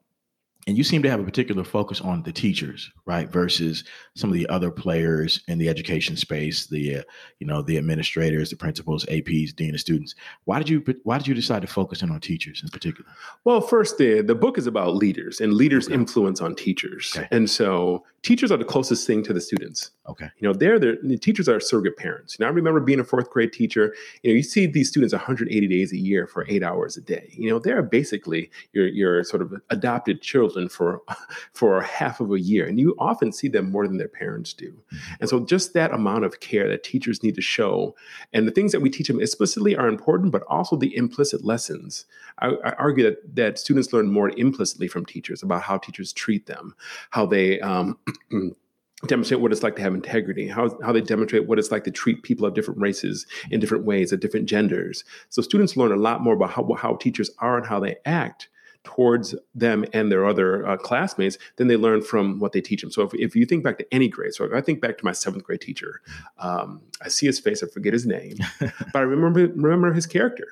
and 0.68 0.78
you 0.78 0.84
seem 0.84 1.02
to 1.02 1.10
have 1.10 1.19
a 1.19 1.24
particular 1.24 1.63
focus 1.63 2.02
on 2.02 2.22
the 2.24 2.31
teachers 2.31 2.92
right 3.06 3.31
versus 3.31 3.84
some 4.16 4.30
of 4.30 4.36
the 4.36 4.48
other 4.48 4.69
players 4.69 5.42
in 5.48 5.58
the 5.58 5.68
education 5.68 6.16
space 6.16 6.68
the 6.68 6.98
uh, 6.98 7.04
you 7.40 7.48
know 7.48 7.62
the 7.62 7.78
administrators 7.78 8.50
the 8.50 8.56
principals 8.56 9.06
aps 9.06 9.56
dean 9.56 9.74
of 9.74 9.80
students. 9.80 10.16
Why 10.46 10.60
did 10.60 10.69
you 10.69 10.84
why 11.04 11.18
did 11.18 11.28
you 11.28 11.34
decide 11.34 11.62
to 11.62 11.68
focus 11.68 12.02
in 12.02 12.12
on 12.12 12.19
teachers 12.19 12.62
in 12.63 12.69
particular? 12.69 13.10
Well 13.44 13.62
first 13.62 13.98
the 13.98 14.22
the 14.22 14.36
book 14.36 14.58
is 14.58 14.68
about 14.68 14.96
leaders 14.96 15.42
and 15.42 15.54
leaders 15.54 15.88
okay. 15.88 15.96
influence 15.96 16.42
on 16.42 16.56
teachers. 16.56 17.14
Okay. 17.16 17.28
and 17.31 17.50
so 17.50 18.06
teachers 18.22 18.52
are 18.52 18.57
the 18.57 18.66
closest 18.66 19.07
thing 19.07 19.24
to 19.24 19.34
the 19.34 19.42
students. 19.42 19.92
Okay. 20.07 20.30
You 20.38 20.48
know 20.48 20.54
they're 20.54 20.80
the 20.80 21.18
teachers 21.18 21.50
are 21.50 21.60
surrogate 21.60 21.98
parents. 21.98 22.38
You 22.38 22.46
know 22.46 22.52
i 22.52 22.54
remember 22.54 22.80
being 22.80 23.00
a 23.00 23.04
fourth 23.04 23.30
grade 23.31 23.54
teacher 23.54 23.96
you 24.22 24.31
know 24.31 24.36
you 24.36 24.44
see 24.44 24.68
these 24.68 24.90
students 24.90 25.14
180 25.14 25.68
days 25.68 25.92
a 25.92 25.98
year 25.98 26.28
for 26.28 26.46
eight 26.48 26.62
hours 26.62 26.98
a 26.98 27.02
day. 27.02 27.30
You 27.34 27.50
know 27.50 27.60
they're 27.60 27.81
basically 27.81 28.52
your 28.74 28.88
your 28.88 29.24
sort 29.24 29.42
of 29.42 29.54
adopted 29.69 30.22
children 30.22 30.50
for 30.69 31.01
for 31.53 31.81
half 31.81 32.19
of 32.19 32.31
a 32.31 32.39
year 32.39 32.65
and 32.65 32.80
you 32.80 32.95
often 33.00 33.31
see 33.31 33.48
them 33.48 33.71
more 33.71 33.88
than 33.88 33.98
their 33.98 34.07
parents 34.07 34.53
do 34.53 34.74
and 35.19 35.30
so 35.30 35.39
just 35.39 35.74
that 35.74 35.94
amount 35.94 36.24
of 36.24 36.39
care 36.39 36.68
that 36.68 36.83
teachers 36.83 37.24
need 37.24 37.36
to 37.36 37.42
show 37.42 37.95
and 38.33 38.48
the 38.48 38.51
things 38.51 38.71
that 38.71 38.81
we 38.81 38.89
teach 38.89 39.07
them 39.07 39.21
explicitly 39.21 39.75
are 39.75 39.88
important 39.88 40.31
but 40.31 40.44
also 40.48 40.75
the 40.75 40.95
implicit 40.95 41.44
lessons 41.44 42.06
i, 42.39 42.48
I 42.48 42.71
argue 42.74 43.03
that 43.03 43.36
that 43.36 43.59
students 43.59 43.94
learn 43.94 44.12
more 44.12 44.30
implicitly 44.38 44.88
from 44.88 45.06
teachers 45.06 45.44
about 45.44 45.63
how 45.63 45.77
teachers 45.77 46.13
treat 46.13 46.45
them 46.45 46.75
how 47.09 47.25
they 47.25 47.59
um, 47.62 47.97
demonstrate 49.07 49.42
what 49.42 49.51
it's 49.51 49.63
like 49.63 49.75
to 49.75 49.81
have 49.81 49.94
integrity, 49.94 50.47
how, 50.47 50.77
how 50.83 50.92
they 50.92 51.01
demonstrate 51.01 51.47
what 51.47 51.57
it's 51.57 51.71
like 51.71 51.83
to 51.86 51.92
treat 51.92 52.24
people 52.24 52.45
of 52.45 52.54
different 52.54 52.80
races 52.80 53.25
in 53.50 53.59
different 53.59 53.83
ways, 53.83 54.13
at 54.13 54.19
different 54.19 54.47
genders. 54.47 55.04
So 55.30 55.42
students 55.42 55.75
learn 55.75 55.92
a 55.92 55.95
lot 55.95 56.21
more 56.21 56.36
about 56.36 56.51
how, 56.51 56.71
how 56.74 56.95
teachers 56.95 57.30
are 57.39 57.57
and 57.57 57.65
how 57.65 57.80
they 57.80 57.95
act 58.06 58.50
towards 58.83 59.36
them 59.54 59.86
and 59.94 60.12
their 60.12 60.25
other 60.25 60.68
uh, 60.68 60.78
classmates 60.78 61.38
than 61.57 61.68
they 61.68 61.78
learn 61.78 62.01
from 62.01 62.39
what 62.39 62.51
they 62.51 62.62
teach 62.62 62.81
them. 62.81 62.92
So 62.92 63.04
if, 63.04 63.13
if 63.13 63.36
you 63.36 63.45
think 63.45 63.63
back 63.63 63.78
to 63.78 63.94
any 63.94 64.07
grade, 64.07 64.33
so 64.33 64.50
I 64.56 64.61
think 64.61 64.81
back 64.81 64.97
to 64.97 65.06
my 65.06 65.11
seventh 65.11 65.44
grade 65.44 65.61
teacher, 65.61 66.02
um, 66.40 66.81
I 67.02 67.09
see 67.09 67.26
his 67.26 67.40
face, 67.40 67.61
I 67.64 67.68
forget 67.68 67.94
his 67.94 68.06
name, 68.06 68.38
but 68.59 68.95
I 68.95 69.02
remember 69.02 69.47
remember 69.47 69.94
his 69.94 70.07
character. 70.07 70.47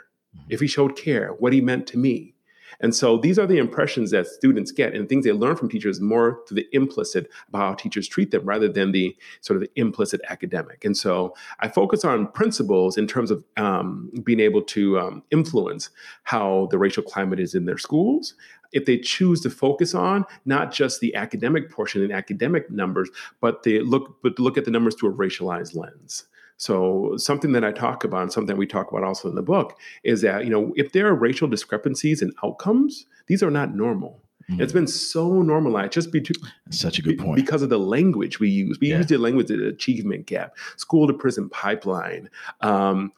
If 0.47 0.59
he 0.59 0.67
showed 0.67 0.95
care, 0.95 1.29
what 1.39 1.53
he 1.53 1.61
meant 1.61 1.87
to 1.87 1.97
me, 1.97 2.35
and 2.79 2.95
so 2.95 3.17
these 3.17 3.37
are 3.37 3.47
the 3.47 3.57
impressions 3.57 4.11
that 4.11 4.27
students 4.27 4.71
get 4.71 4.93
and 4.93 5.09
things 5.09 5.25
they 5.25 5.31
learn 5.31 5.55
from 5.55 5.69
teachers 5.69 5.99
more 5.99 6.41
to 6.47 6.53
the 6.53 6.67
implicit 6.71 7.29
about 7.49 7.59
how 7.59 7.73
teachers 7.73 8.07
treat 8.07 8.31
them 8.31 8.45
rather 8.45 8.69
than 8.69 8.91
the 8.91 9.15
sort 9.41 9.57
of 9.57 9.61
the 9.61 9.79
implicit 9.79 10.21
academic. 10.29 10.85
And 10.85 10.95
so 10.95 11.35
I 11.59 11.67
focus 11.67 12.05
on 12.05 12.27
principals 12.27 12.97
in 12.97 13.07
terms 13.07 13.31
of 13.31 13.43
um, 13.57 14.11
being 14.23 14.39
able 14.39 14.61
to 14.63 14.99
um, 14.99 15.23
influence 15.31 15.89
how 16.23 16.67
the 16.71 16.77
racial 16.77 17.03
climate 17.03 17.39
is 17.39 17.53
in 17.53 17.65
their 17.65 17.77
schools, 17.77 18.35
if 18.71 18.85
they 18.85 18.97
choose 18.97 19.41
to 19.41 19.49
focus 19.49 19.93
on 19.93 20.25
not 20.45 20.71
just 20.71 21.01
the 21.01 21.15
academic 21.15 21.71
portion 21.71 22.03
and 22.03 22.11
academic 22.11 22.69
numbers, 22.69 23.09
but 23.41 23.63
they 23.63 23.79
look 23.79 24.17
but 24.21 24.37
look 24.39 24.57
at 24.57 24.65
the 24.65 24.71
numbers 24.71 24.95
through 24.95 25.09
a 25.09 25.13
racialized 25.13 25.75
lens. 25.75 26.25
So 26.59 27.13
something 27.15 27.53
that 27.53 27.63
I 27.63 27.71
talk 27.71 28.03
about, 28.03 28.21
and 28.23 28.33
something 28.33 28.57
we 28.57 28.67
talk 28.67 28.91
about 28.91 29.03
also 29.03 29.29
in 29.29 29.35
the 29.35 29.41
book, 29.41 29.77
is 30.03 30.21
that 30.21 30.43
you 30.43 30.49
know 30.49 30.73
if 30.75 30.91
there 30.91 31.07
are 31.07 31.15
racial 31.15 31.47
discrepancies 31.47 32.21
in 32.21 32.33
outcomes, 32.43 33.05
these 33.27 33.41
are 33.41 33.49
not 33.49 33.73
normal. 33.73 34.21
Mm-hmm. 34.49 34.61
It's 34.61 34.73
been 34.73 34.87
so 34.87 35.41
normalized 35.41 35.93
just 35.93 36.11
be 36.11 36.25
such 36.69 36.99
a 36.99 37.01
good 37.01 37.17
point 37.17 37.37
because 37.37 37.61
of 37.61 37.69
the 37.69 37.79
language 37.79 38.39
we 38.39 38.49
use. 38.49 38.77
We 38.79 38.89
yeah. 38.89 38.97
use 38.97 39.05
the 39.07 39.17
language 39.17 39.47
the 39.47 39.67
achievement 39.67 40.25
gap, 40.25 40.57
school 40.75 41.07
to 41.07 41.13
prison 41.13 41.49
pipeline, 41.49 42.29
um, 42.59 43.13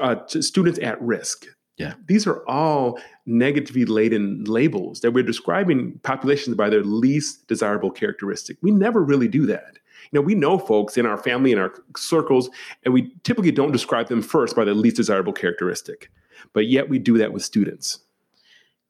uh, 0.00 0.16
students 0.26 0.78
at 0.78 1.00
risk. 1.02 1.46
Yeah. 1.76 1.94
These 2.06 2.28
are 2.28 2.48
all 2.48 3.00
negatively 3.26 3.84
laden 3.86 4.44
labels 4.44 5.00
that 5.00 5.10
we're 5.10 5.24
describing 5.24 5.98
populations 6.04 6.56
by 6.56 6.70
their 6.70 6.84
least 6.84 7.48
desirable 7.48 7.90
characteristic. 7.90 8.58
We 8.62 8.70
never 8.70 9.02
really 9.02 9.26
do 9.26 9.46
that. 9.46 9.78
You 10.10 10.20
know, 10.20 10.22
we 10.22 10.34
know 10.34 10.58
folks 10.58 10.96
in 10.96 11.06
our 11.06 11.18
family, 11.18 11.52
in 11.52 11.58
our 11.58 11.72
circles, 11.96 12.50
and 12.84 12.92
we 12.92 13.12
typically 13.22 13.52
don't 13.52 13.72
describe 13.72 14.08
them 14.08 14.22
first 14.22 14.56
by 14.56 14.64
the 14.64 14.74
least 14.74 14.96
desirable 14.96 15.32
characteristic. 15.32 16.10
But 16.52 16.66
yet 16.66 16.88
we 16.88 16.98
do 16.98 17.18
that 17.18 17.32
with 17.32 17.42
students. 17.42 18.00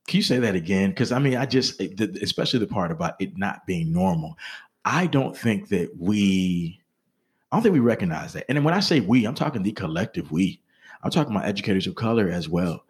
Can 0.06 0.18
you 0.18 0.23
say 0.23 0.38
that 0.38 0.54
again? 0.54 0.90
Because 0.90 1.12
I 1.12 1.18
mean, 1.18 1.37
I 1.37 1.47
just, 1.47 1.80
eh, 1.80 1.88
especially 2.21 2.61
the 2.61 2.66
part 2.66 2.90
about 2.90 3.14
it 3.21 3.38
not 3.38 3.66
being 3.66 3.92
normal. 3.92 4.37
I 4.85 5.06
don't 5.06 5.37
think 5.37 5.68
that 5.68 5.90
we, 5.99 6.80
I 7.50 7.56
don't 7.56 7.62
think 7.62 7.73
we 7.73 7.80
recognize 7.80 8.35
that. 8.35 8.44
And 8.49 8.64
when 8.64 8.75
I 8.75 8.80
say 8.80 9.00
we, 9.00 9.25
I'm 9.25 9.35
talking 9.35 9.62
the 9.62 9.73
collective 9.73 10.30
we. 10.30 10.61
I'm 11.02 11.11
talking 11.11 11.35
about 11.35 11.47
educators 11.47 11.87
of 11.87 11.94
color 11.94 12.28
as 12.28 12.49
well. 12.49 12.85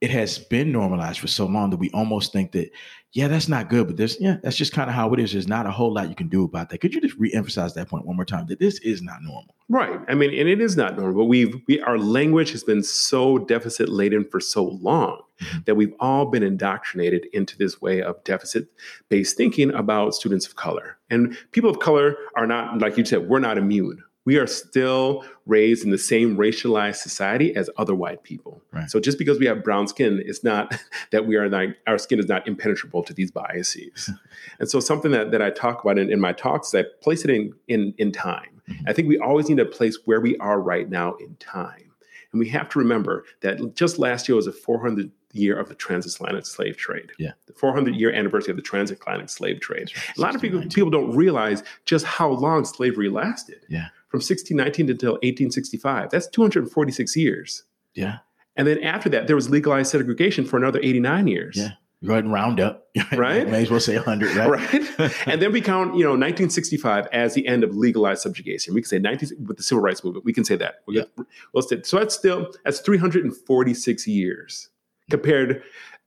It 0.00 0.10
has 0.10 0.38
been 0.38 0.72
normalized 0.72 1.20
for 1.20 1.26
so 1.26 1.46
long 1.46 1.70
that 1.70 1.76
we 1.76 1.90
almost 1.90 2.32
think 2.32 2.52
that, 2.52 2.70
yeah, 3.12 3.28
that's 3.28 3.48
not 3.48 3.68
good, 3.68 3.86
but 3.86 3.96
this, 3.96 4.16
yeah, 4.18 4.38
that's 4.42 4.56
just 4.56 4.72
kind 4.72 4.88
of 4.88 4.94
how 4.94 5.12
it 5.12 5.20
is. 5.20 5.32
There's 5.32 5.48
not 5.48 5.66
a 5.66 5.70
whole 5.70 5.92
lot 5.92 6.08
you 6.08 6.14
can 6.14 6.28
do 6.28 6.44
about 6.44 6.70
that. 6.70 6.78
Could 6.78 6.94
you 6.94 7.00
just 7.00 7.16
re-emphasize 7.18 7.74
that 7.74 7.88
point 7.88 8.06
one 8.06 8.16
more 8.16 8.24
time? 8.24 8.46
That 8.46 8.60
this 8.60 8.78
is 8.78 9.02
not 9.02 9.22
normal. 9.22 9.54
Right. 9.68 10.00
I 10.08 10.14
mean, 10.14 10.30
and 10.30 10.48
it 10.48 10.60
is 10.60 10.76
not 10.76 10.96
normal. 10.96 11.22
But 11.22 11.26
we've 11.26 11.54
we 11.68 11.80
our 11.82 11.98
language 11.98 12.50
has 12.52 12.64
been 12.64 12.82
so 12.82 13.38
deficit 13.38 13.88
laden 13.88 14.24
for 14.24 14.40
so 14.40 14.64
long 14.64 15.20
mm-hmm. 15.40 15.58
that 15.66 15.74
we've 15.74 15.94
all 16.00 16.26
been 16.26 16.42
indoctrinated 16.42 17.26
into 17.32 17.58
this 17.58 17.80
way 17.80 18.00
of 18.00 18.22
deficit 18.24 18.68
based 19.10 19.36
thinking 19.36 19.70
about 19.72 20.14
students 20.14 20.46
of 20.46 20.56
color. 20.56 20.96
And 21.10 21.36
people 21.52 21.68
of 21.68 21.80
color 21.80 22.16
are 22.36 22.46
not, 22.46 22.78
like 22.78 22.96
you 22.96 23.04
said, 23.04 23.28
we're 23.28 23.38
not 23.38 23.58
immune 23.58 24.02
we 24.26 24.36
are 24.36 24.46
still 24.46 25.24
raised 25.46 25.84
in 25.84 25.90
the 25.90 25.98
same 25.98 26.36
racialized 26.36 26.96
society 26.96 27.54
as 27.56 27.70
other 27.78 27.94
white 27.94 28.22
people. 28.22 28.62
Right. 28.70 28.90
So 28.90 29.00
just 29.00 29.18
because 29.18 29.38
we 29.38 29.46
have 29.46 29.64
brown 29.64 29.88
skin, 29.88 30.22
it's 30.24 30.44
not 30.44 30.78
that 31.10 31.26
we 31.26 31.36
are 31.36 31.48
not, 31.48 31.68
our 31.86 31.98
skin 31.98 32.18
is 32.18 32.28
not 32.28 32.46
impenetrable 32.46 33.02
to 33.04 33.14
these 33.14 33.30
biases. 33.30 34.10
and 34.58 34.68
so 34.68 34.80
something 34.80 35.10
that, 35.12 35.30
that 35.30 35.40
I 35.40 35.50
talk 35.50 35.82
about 35.82 35.98
in, 35.98 36.12
in 36.12 36.20
my 36.20 36.32
talks, 36.32 36.68
is 36.68 36.74
I 36.74 36.84
place 37.02 37.24
it 37.24 37.30
in, 37.30 37.52
in, 37.68 37.94
in 37.98 38.12
time. 38.12 38.60
Mm-hmm. 38.68 38.88
I 38.88 38.92
think 38.92 39.08
we 39.08 39.18
always 39.18 39.48
need 39.48 39.58
to 39.58 39.66
place 39.66 39.98
where 40.04 40.20
we 40.20 40.36
are 40.36 40.60
right 40.60 40.88
now 40.88 41.14
in 41.14 41.36
time. 41.36 41.90
And 42.32 42.38
we 42.38 42.48
have 42.50 42.68
to 42.70 42.78
remember 42.78 43.24
that 43.40 43.74
just 43.74 43.98
last 43.98 44.28
year 44.28 44.36
was 44.36 44.46
a 44.46 44.52
400 44.52 45.10
year 45.32 45.58
of 45.58 45.68
the 45.68 45.74
transatlantic 45.74 46.46
slave 46.46 46.76
trade. 46.76 47.12
Yeah. 47.18 47.32
The 47.46 47.52
400 47.52 47.94
year 47.94 48.12
anniversary 48.12 48.50
of 48.50 48.56
the 48.56 48.62
transatlantic 48.62 49.28
slave 49.28 49.60
trade. 49.60 49.90
A 50.16 50.20
lot 50.20 50.34
of 50.34 50.40
people, 50.40 50.62
people 50.62 50.90
don't 50.90 51.14
realize 51.14 51.62
just 51.84 52.04
how 52.04 52.30
long 52.30 52.64
slavery 52.64 53.08
lasted. 53.08 53.64
Yeah 53.68 53.88
from 54.10 54.18
1619 54.18 54.90
until 54.90 55.12
1865. 55.12 56.10
That's 56.10 56.26
246 56.26 57.16
years. 57.16 57.62
Yeah. 57.94 58.18
And 58.56 58.66
then 58.66 58.82
after 58.82 59.08
that, 59.10 59.28
there 59.28 59.36
was 59.36 59.48
legalized 59.48 59.92
segregation 59.92 60.44
for 60.44 60.56
another 60.56 60.80
89 60.82 61.28
years. 61.28 61.56
Yeah. 61.56 61.70
Go 62.04 62.12
ahead 62.12 62.24
and 62.24 62.32
round 62.32 62.60
up. 62.60 62.88
Right. 63.12 63.48
May 63.48 63.62
as 63.62 63.70
well 63.70 63.78
say 63.78 63.94
100, 63.96 64.34
right? 64.34 64.72
right. 64.98 65.26
and 65.26 65.40
then 65.40 65.52
we 65.52 65.60
count, 65.60 65.94
you 65.94 66.02
know, 66.02 66.10
1965 66.10 67.06
as 67.12 67.34
the 67.34 67.46
end 67.46 67.62
of 67.62 67.76
legalized 67.76 68.22
subjugation. 68.22 68.74
We 68.74 68.82
can 68.82 68.88
say 68.88 68.98
19 68.98 69.46
with 69.46 69.58
the 69.58 69.62
civil 69.62 69.82
rights 69.82 70.02
movement. 70.02 70.24
We 70.24 70.32
can 70.32 70.44
say 70.44 70.56
that. 70.56 70.82
Yeah. 70.88 71.04
Well, 71.52 71.62
so 71.62 71.98
that's 71.98 72.14
still 72.14 72.52
that's 72.64 72.80
346 72.80 74.06
years 74.08 74.70
compared. 75.10 75.62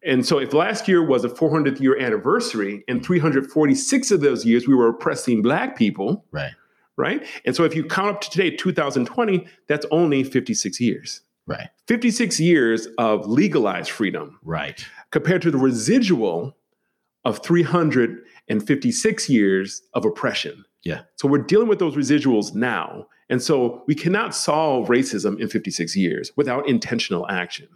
And 0.05 0.25
so 0.25 0.39
if 0.39 0.53
last 0.53 0.87
year 0.87 1.05
was 1.05 1.23
a 1.23 1.29
400th 1.29 1.79
year 1.79 1.97
anniversary, 1.99 2.83
and 2.87 3.05
346 3.05 4.11
of 4.11 4.21
those 4.21 4.45
years 4.45 4.67
we 4.67 4.75
were 4.75 4.89
oppressing 4.89 5.41
black 5.41 5.77
people, 5.77 6.25
right? 6.31 6.51
right? 6.97 7.25
And 7.45 7.55
so 7.55 7.63
if 7.63 7.75
you 7.75 7.85
count 7.85 8.15
up 8.15 8.21
to 8.21 8.29
today, 8.29 8.55
2020, 8.55 9.45
that's 9.67 9.85
only 9.91 10.23
56 10.23 10.79
years. 10.79 11.21
Right. 11.45 11.69
56 11.87 12.39
years 12.39 12.87
of 12.97 13.27
legalized 13.27 13.91
freedom. 13.91 14.39
Right. 14.43 14.85
Compared 15.11 15.41
to 15.41 15.51
the 15.51 15.57
residual 15.57 16.55
of 17.25 17.43
356 17.43 19.29
years 19.29 19.81
of 19.93 20.05
oppression. 20.05 20.65
Yeah. 20.83 21.01
So 21.15 21.27
we're 21.27 21.39
dealing 21.39 21.67
with 21.67 21.79
those 21.79 21.95
residuals 21.95 22.53
now. 22.53 23.07
And 23.29 23.41
so 23.41 23.83
we 23.87 23.95
cannot 23.95 24.35
solve 24.35 24.89
racism 24.89 25.39
in 25.39 25.47
56 25.47 25.95
years 25.95 26.31
without 26.35 26.67
intentional 26.67 27.27
action. 27.29 27.67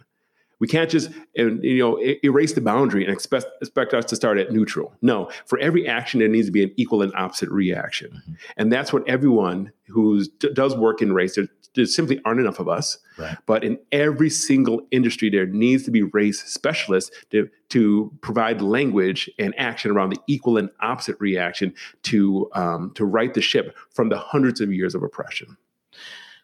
We 0.60 0.66
can't 0.66 0.90
just 0.90 1.10
you 1.34 1.78
know 1.78 2.00
erase 2.24 2.52
the 2.54 2.60
boundary 2.60 3.04
and 3.04 3.12
expect 3.12 3.46
expect 3.60 3.94
us 3.94 4.04
to 4.06 4.16
start 4.16 4.38
at 4.38 4.52
neutral. 4.52 4.92
No, 5.02 5.30
for 5.46 5.58
every 5.58 5.86
action 5.86 6.20
there 6.20 6.28
needs 6.28 6.46
to 6.46 6.52
be 6.52 6.62
an 6.62 6.72
equal 6.76 7.02
and 7.02 7.14
opposite 7.14 7.50
reaction, 7.50 8.10
mm-hmm. 8.10 8.32
and 8.56 8.72
that's 8.72 8.92
what 8.92 9.08
everyone 9.08 9.72
who 9.86 10.24
does 10.54 10.76
work 10.76 11.00
in 11.00 11.12
race. 11.12 11.36
There, 11.36 11.48
there 11.74 11.86
simply 11.86 12.20
aren't 12.24 12.40
enough 12.40 12.58
of 12.58 12.68
us. 12.68 12.98
Right. 13.18 13.36
But 13.46 13.62
in 13.62 13.78
every 13.92 14.30
single 14.30 14.80
industry, 14.90 15.30
there 15.30 15.46
needs 15.46 15.84
to 15.84 15.90
be 15.90 16.02
race 16.02 16.42
specialists 16.42 17.10
to, 17.30 17.48
to 17.70 18.12
provide 18.20 18.60
language 18.60 19.30
and 19.38 19.54
action 19.58 19.90
around 19.90 20.10
the 20.10 20.20
equal 20.26 20.56
and 20.56 20.70
opposite 20.80 21.16
reaction 21.20 21.74
to 22.04 22.50
um, 22.54 22.92
to 22.94 23.04
right 23.04 23.32
the 23.32 23.40
ship 23.40 23.76
from 23.90 24.08
the 24.08 24.18
hundreds 24.18 24.60
of 24.60 24.72
years 24.72 24.94
of 24.94 25.02
oppression. 25.02 25.56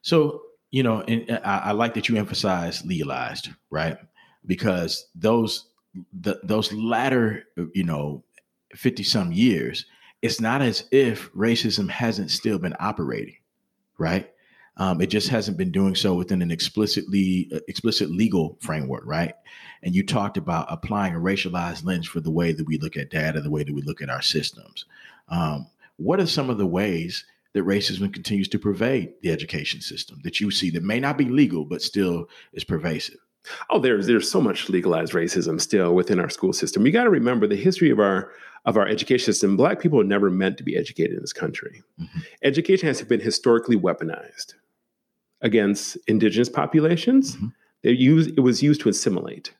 So 0.02 0.42
you 0.74 0.82
know, 0.82 1.02
and 1.02 1.38
I, 1.44 1.58
I 1.66 1.70
like 1.70 1.94
that 1.94 2.08
you 2.08 2.16
emphasize 2.16 2.84
legalized, 2.84 3.50
right? 3.70 3.96
Because 4.44 5.06
those 5.14 5.68
the, 6.12 6.40
those 6.42 6.72
latter, 6.72 7.44
you 7.72 7.84
know, 7.84 8.24
fifty 8.74 9.04
some 9.04 9.30
years, 9.30 9.86
it's 10.20 10.40
not 10.40 10.62
as 10.62 10.88
if 10.90 11.32
racism 11.32 11.88
hasn't 11.88 12.32
still 12.32 12.58
been 12.58 12.74
operating, 12.80 13.36
right? 13.98 14.28
Um, 14.76 15.00
it 15.00 15.10
just 15.10 15.28
hasn't 15.28 15.56
been 15.56 15.70
doing 15.70 15.94
so 15.94 16.14
within 16.14 16.42
an 16.42 16.50
explicitly 16.50 17.48
uh, 17.54 17.60
explicit 17.68 18.10
legal 18.10 18.58
framework, 18.60 19.04
right? 19.06 19.34
And 19.84 19.94
you 19.94 20.04
talked 20.04 20.36
about 20.36 20.66
applying 20.68 21.14
a 21.14 21.20
racialized 21.20 21.84
lens 21.84 22.08
for 22.08 22.18
the 22.18 22.32
way 22.32 22.52
that 22.52 22.66
we 22.66 22.78
look 22.78 22.96
at 22.96 23.10
data, 23.10 23.40
the 23.40 23.48
way 23.48 23.62
that 23.62 23.74
we 23.76 23.82
look 23.82 24.02
at 24.02 24.10
our 24.10 24.22
systems. 24.22 24.86
Um, 25.28 25.68
what 25.98 26.18
are 26.18 26.26
some 26.26 26.50
of 26.50 26.58
the 26.58 26.66
ways 26.66 27.24
that 27.54 27.64
racism 27.64 28.12
continues 28.12 28.48
to 28.48 28.58
pervade 28.58 29.14
the 29.22 29.30
education 29.30 29.80
system 29.80 30.20
that 30.24 30.40
you 30.40 30.50
see 30.50 30.70
that 30.70 30.82
may 30.82 31.00
not 31.00 31.16
be 31.16 31.24
legal 31.24 31.64
but 31.64 31.80
still 31.80 32.28
is 32.52 32.64
pervasive? 32.64 33.18
Oh, 33.70 33.78
there's 33.78 34.06
there's 34.06 34.30
so 34.30 34.40
much 34.40 34.68
legalized 34.68 35.12
racism 35.12 35.60
still 35.60 35.94
within 35.94 36.18
our 36.18 36.30
school 36.30 36.52
system. 36.52 36.86
You 36.86 36.92
got 36.92 37.04
to 37.04 37.10
remember 37.10 37.46
the 37.46 37.56
history 37.56 37.90
of 37.90 37.98
our 38.00 38.32
of 38.64 38.76
our 38.76 38.86
education 38.86 39.32
system. 39.32 39.56
Black 39.56 39.80
people 39.80 40.00
are 40.00 40.04
never 40.04 40.30
meant 40.30 40.56
to 40.58 40.64
be 40.64 40.76
educated 40.76 41.14
in 41.14 41.20
this 41.20 41.32
country. 41.32 41.82
Mm-hmm. 42.00 42.20
Education 42.42 42.88
has 42.88 43.02
been 43.02 43.20
historically 43.20 43.76
weaponized 43.76 44.54
against 45.42 45.98
indigenous 46.06 46.48
populations. 46.48 47.36
Mm-hmm. 47.36 47.48
They 47.82 47.90
use 47.90 48.28
it 48.28 48.40
was 48.40 48.62
used 48.62 48.80
to 48.82 48.88
assimilate 48.88 49.52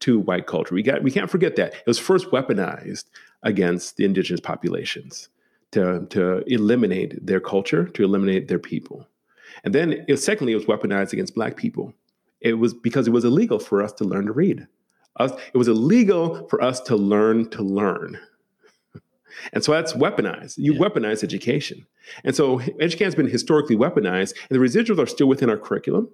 to 0.00 0.20
white 0.20 0.46
culture. 0.46 0.74
We 0.74 0.82
got 0.82 1.02
we 1.02 1.10
can't 1.10 1.30
forget 1.30 1.56
that 1.56 1.74
it 1.74 1.86
was 1.86 1.98
first 1.98 2.30
weaponized 2.30 3.04
against 3.42 3.96
the 3.96 4.04
indigenous 4.04 4.40
populations 4.40 5.28
to, 5.72 6.06
to 6.10 6.42
eliminate 6.46 7.24
their 7.24 7.40
culture, 7.40 7.86
to 7.88 8.04
eliminate 8.04 8.48
their 8.48 8.58
people. 8.58 9.08
And 9.64 9.74
then, 9.74 10.04
it, 10.08 10.18
secondly, 10.18 10.52
it 10.52 10.56
was 10.56 10.66
weaponized 10.66 11.12
against 11.12 11.34
Black 11.34 11.56
people. 11.56 11.94
It 12.40 12.54
was 12.54 12.74
because 12.74 13.06
it 13.06 13.12
was 13.12 13.24
illegal 13.24 13.58
for 13.58 13.82
us 13.82 13.92
to 13.94 14.04
learn 14.04 14.26
to 14.26 14.32
read. 14.32 14.66
Us, 15.16 15.32
it 15.52 15.58
was 15.58 15.68
illegal 15.68 16.48
for 16.48 16.62
us 16.62 16.80
to 16.80 16.96
learn 16.96 17.50
to 17.50 17.62
learn. 17.62 18.18
And 19.54 19.64
so 19.64 19.72
that's 19.72 19.94
weaponized. 19.94 20.58
You 20.58 20.74
yeah. 20.74 20.80
weaponize 20.80 21.24
education. 21.24 21.86
And 22.22 22.36
so 22.36 22.60
education 22.80 23.06
has 23.06 23.14
been 23.14 23.30
historically 23.30 23.76
weaponized, 23.76 24.34
and 24.50 24.50
the 24.50 24.58
residuals 24.58 24.98
are 24.98 25.06
still 25.06 25.26
within 25.26 25.48
our 25.48 25.56
curriculum 25.56 26.10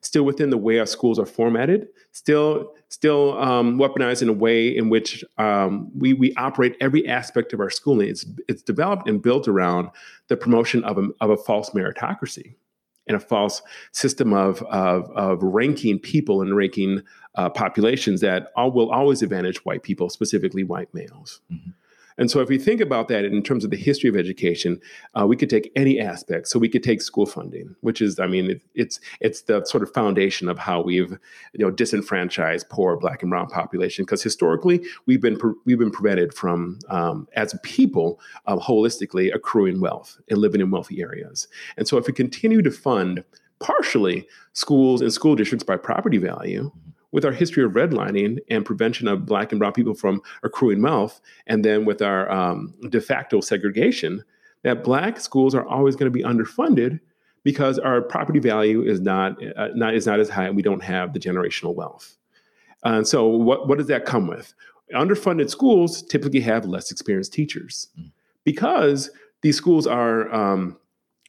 still 0.00 0.24
within 0.24 0.50
the 0.50 0.58
way 0.58 0.78
our 0.78 0.86
schools 0.86 1.18
are 1.18 1.26
formatted, 1.26 1.88
still 2.12 2.74
still 2.88 3.38
um, 3.38 3.78
weaponized 3.78 4.22
in 4.22 4.28
a 4.28 4.32
way 4.32 4.68
in 4.68 4.88
which 4.88 5.24
um, 5.38 5.90
we 5.96 6.12
we 6.12 6.34
operate 6.34 6.76
every 6.80 7.06
aspect 7.08 7.52
of 7.52 7.60
our 7.60 7.70
schooling. 7.70 8.08
It's 8.08 8.26
it's 8.48 8.62
developed 8.62 9.08
and 9.08 9.22
built 9.22 9.48
around 9.48 9.90
the 10.28 10.36
promotion 10.36 10.84
of 10.84 10.98
a, 10.98 11.08
of 11.20 11.30
a 11.30 11.36
false 11.36 11.70
meritocracy 11.70 12.54
and 13.06 13.16
a 13.16 13.20
false 13.20 13.62
system 13.92 14.32
of 14.32 14.62
of, 14.64 15.10
of 15.10 15.42
ranking 15.42 15.98
people 15.98 16.42
and 16.42 16.56
ranking 16.56 17.02
uh, 17.34 17.48
populations 17.48 18.20
that 18.20 18.52
all, 18.56 18.70
will 18.70 18.90
always 18.90 19.22
advantage 19.22 19.64
white 19.64 19.82
people, 19.82 20.10
specifically 20.10 20.64
white 20.64 20.92
males. 20.94 21.40
Mm-hmm. 21.50 21.70
And 22.18 22.30
so, 22.30 22.40
if 22.40 22.48
we 22.48 22.58
think 22.58 22.80
about 22.80 23.08
that 23.08 23.24
in 23.24 23.42
terms 23.42 23.64
of 23.64 23.70
the 23.70 23.76
history 23.76 24.08
of 24.08 24.16
education, 24.16 24.80
uh, 25.14 25.26
we 25.26 25.36
could 25.36 25.50
take 25.50 25.72
any 25.76 26.00
aspect. 26.00 26.48
So 26.48 26.58
we 26.58 26.68
could 26.68 26.82
take 26.82 27.02
school 27.02 27.26
funding, 27.26 27.74
which 27.80 28.00
is, 28.00 28.18
I 28.18 28.26
mean, 28.26 28.50
it, 28.50 28.62
it's 28.74 29.00
it's 29.20 29.42
the 29.42 29.64
sort 29.64 29.82
of 29.82 29.92
foundation 29.92 30.48
of 30.48 30.58
how 30.58 30.82
we've 30.82 31.10
you 31.52 31.64
know 31.64 31.70
disenfranchised 31.70 32.68
poor 32.68 32.96
Black 32.96 33.22
and 33.22 33.30
Brown 33.30 33.48
population. 33.48 34.04
Because 34.04 34.22
historically, 34.22 34.82
we've 35.06 35.20
been 35.20 35.36
pre- 35.36 35.54
we've 35.64 35.78
been 35.78 35.90
prevented 35.90 36.34
from, 36.34 36.78
um, 36.88 37.28
as 37.34 37.54
a 37.54 37.58
people, 37.58 38.20
uh, 38.46 38.56
holistically 38.56 39.34
accruing 39.34 39.80
wealth 39.80 40.20
and 40.28 40.38
living 40.38 40.60
in 40.60 40.70
wealthy 40.70 41.00
areas. 41.00 41.48
And 41.76 41.86
so, 41.88 41.96
if 41.96 42.06
we 42.06 42.12
continue 42.12 42.62
to 42.62 42.70
fund 42.70 43.24
partially 43.60 44.26
schools 44.54 45.00
and 45.00 45.12
school 45.12 45.36
districts 45.36 45.64
by 45.64 45.76
property 45.76 46.18
value 46.18 46.70
with 47.12 47.24
our 47.24 47.32
history 47.32 47.62
of 47.62 47.72
redlining 47.72 48.38
and 48.50 48.64
prevention 48.64 49.06
of 49.06 49.26
black 49.26 49.52
and 49.52 49.58
brown 49.58 49.72
people 49.72 49.94
from 49.94 50.20
accruing 50.42 50.82
wealth, 50.82 51.20
and 51.46 51.64
then 51.64 51.84
with 51.84 52.02
our 52.02 52.30
um, 52.30 52.74
de 52.88 53.00
facto 53.00 53.40
segregation, 53.40 54.24
that 54.62 54.82
black 54.82 55.20
schools 55.20 55.54
are 55.54 55.66
always 55.66 55.94
going 55.94 56.10
to 56.10 56.16
be 56.16 56.24
underfunded 56.24 56.98
because 57.44 57.78
our 57.78 58.00
property 58.00 58.38
value 58.38 58.82
is 58.82 59.00
not, 59.00 59.36
uh, 59.56 59.68
not 59.74 59.94
is 59.94 60.06
not 60.06 60.20
as 60.20 60.28
high 60.28 60.46
and 60.46 60.56
we 60.56 60.62
don't 60.62 60.82
have 60.82 61.12
the 61.12 61.20
generational 61.20 61.74
wealth. 61.74 62.16
And 62.84 63.06
so, 63.06 63.26
what, 63.26 63.68
what 63.68 63.78
does 63.78 63.88
that 63.88 64.04
come 64.04 64.26
with? 64.26 64.54
Underfunded 64.94 65.50
schools 65.50 66.02
typically 66.02 66.40
have 66.40 66.64
less 66.66 66.90
experienced 66.90 67.32
teachers 67.32 67.88
mm. 67.98 68.10
because 68.44 69.10
these 69.42 69.56
schools 69.56 69.86
are 69.86 70.32
um, 70.32 70.76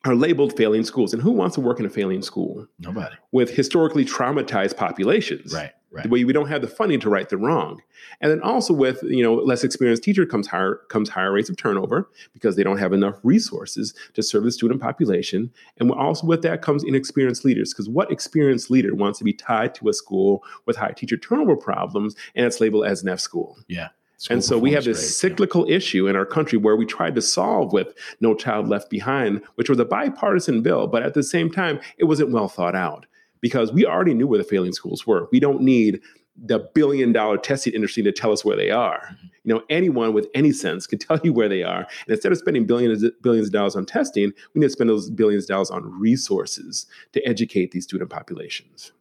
are 0.06 0.16
labeled 0.16 0.56
failing 0.58 0.84
schools. 0.84 1.14
And 1.14 1.22
who 1.22 1.32
wants 1.32 1.56
to 1.56 1.62
work 1.62 1.80
in 1.80 1.86
a 1.86 1.90
failing 1.90 2.22
school? 2.22 2.68
Nobody. 2.80 3.16
With 3.32 3.50
historically 3.52 4.06
traumatized 4.06 4.78
populations. 4.78 5.54
Right. 5.54 5.72
Right. 5.92 6.10
We, 6.10 6.26
we 6.26 6.34
don't 6.34 6.48
have 6.48 6.62
the 6.62 6.68
funding 6.68 7.00
to 7.02 7.10
right 7.10 7.30
the 7.30 7.38
wrong. 7.38 7.80
And 8.20 8.32
then 8.32 8.42
also 8.42 8.74
with 8.74 9.04
you 9.04 9.22
know 9.22 9.36
less 9.36 9.64
experienced 9.64 10.02
teacher 10.02 10.26
comes 10.26 10.48
higher 10.48 10.82
comes 10.90 11.08
higher 11.08 11.32
rates 11.32 11.52
of 11.52 11.58
turnover 11.58 12.10
because 12.34 12.56
they 12.56 12.64
don't 12.64 12.80
have 12.80 12.94
enough 12.94 13.20
resources 13.22 13.94
to 14.16 14.24
serve 14.24 14.44
the 14.44 14.52
student 14.52 14.82
population. 14.82 15.54
And 15.78 15.92
also 15.92 16.26
with 16.26 16.42
that 16.42 16.64
comes 16.64 16.84
inexperienced 16.84 17.46
leaders 17.46 17.72
because 17.72 17.88
what 17.88 18.12
experienced 18.12 18.72
leader 18.72 18.96
wants 18.96 19.20
to 19.20 19.24
be 19.24 19.34
tied 19.34 19.76
to 19.76 19.88
a 19.88 19.94
school 19.94 20.44
with 20.66 20.78
high 20.78 20.94
teacher 20.94 21.16
turnover 21.16 21.56
problems 21.56 22.16
and 22.34 22.44
it's 22.48 22.60
labeled 22.60 22.88
as 22.88 23.04
an 23.04 23.10
F 23.10 23.20
school? 23.20 23.60
Yeah. 23.68 23.90
School 24.18 24.36
and 24.36 24.44
so 24.44 24.58
we 24.58 24.72
have 24.72 24.86
this 24.86 25.00
rate, 25.00 25.32
cyclical 25.32 25.68
yeah. 25.68 25.76
issue 25.76 26.08
in 26.08 26.16
our 26.16 26.26
country 26.26 26.58
where 26.58 26.76
we 26.76 26.86
tried 26.86 27.16
to 27.16 27.22
solve 27.22 27.74
with 27.74 27.94
No 28.22 28.36
Child 28.36 28.70
Left 28.70 28.90
Behind, 28.90 29.42
which 29.56 29.70
was 29.70 29.80
a 29.80 29.86
bipartisan 29.86 30.62
bill, 30.62 30.88
but 30.88 31.04
at 31.04 31.14
the 31.14 31.24
same 31.24 31.52
time, 31.52 31.80
it 31.98 32.06
wasn't 32.06 32.32
well 32.32 32.48
thought 32.48 32.76
out 32.76 33.06
because 33.42 33.74
we 33.74 33.86
already 33.86 34.14
knew 34.14 34.28
where 34.28 34.38
the 34.38 34.44
failing 34.46 34.72
schools 34.72 35.06
were. 35.06 35.28
We 35.32 35.40
don't 35.40 35.62
need 35.62 36.00
the 36.36 36.60
billion 36.74 37.12
dollar 37.12 37.38
testing 37.38 37.74
industry 37.74 38.02
to 38.04 38.12
tell 38.12 38.32
us 38.32 38.44
where 38.44 38.56
they 38.56 38.72
are. 38.72 39.02
Mm-hmm. 39.06 39.28
You 39.44 39.54
know, 39.54 39.64
anyone 39.70 40.14
with 40.14 40.28
any 40.34 40.52
sense 40.52 40.88
can 40.88 41.00
tell 41.00 41.20
you 41.24 41.34
where 41.34 41.50
they 41.50 41.64
are. 41.64 41.80
And 41.80 42.10
instead 42.10 42.32
of 42.32 42.38
spending 42.38 42.66
billions 42.66 43.04
billions 43.22 43.48
of 43.48 43.54
dollars 43.54 43.76
on 43.76 43.86
testing, 43.86 44.32
we 44.54 44.60
need 44.60 44.68
to 44.68 44.72
spend 44.72 44.90
those 44.90 45.10
billions 45.10 45.46
of 45.46 45.50
dollars 45.50 45.72
on 45.72 45.84
resources 46.00 46.86
to 47.12 47.22
educate 47.28 47.72
these 47.72 47.84
student 47.84 48.10
populations. 48.10 48.92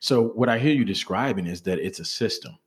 So 0.00 0.28
what 0.28 0.48
I 0.48 0.58
hear 0.58 0.74
you 0.74 0.84
describing 0.84 1.46
is 1.46 1.62
that 1.62 1.78
it's 1.78 1.98
a 1.98 2.04
system. 2.04 2.58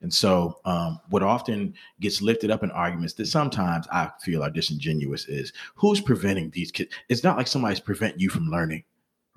And 0.00 0.14
so, 0.14 0.60
um, 0.64 1.00
what 1.10 1.24
often 1.24 1.74
gets 2.00 2.22
lifted 2.22 2.50
up 2.50 2.62
in 2.62 2.70
arguments 2.70 3.14
that 3.14 3.26
sometimes 3.26 3.86
I 3.92 4.10
feel 4.22 4.44
are 4.44 4.50
disingenuous 4.50 5.26
is 5.26 5.52
who's 5.74 6.00
preventing 6.00 6.50
these 6.50 6.70
kids? 6.70 6.92
It's 7.08 7.24
not 7.24 7.36
like 7.36 7.48
somebody's 7.48 7.80
preventing 7.80 8.20
you 8.20 8.30
from 8.30 8.48
learning 8.48 8.84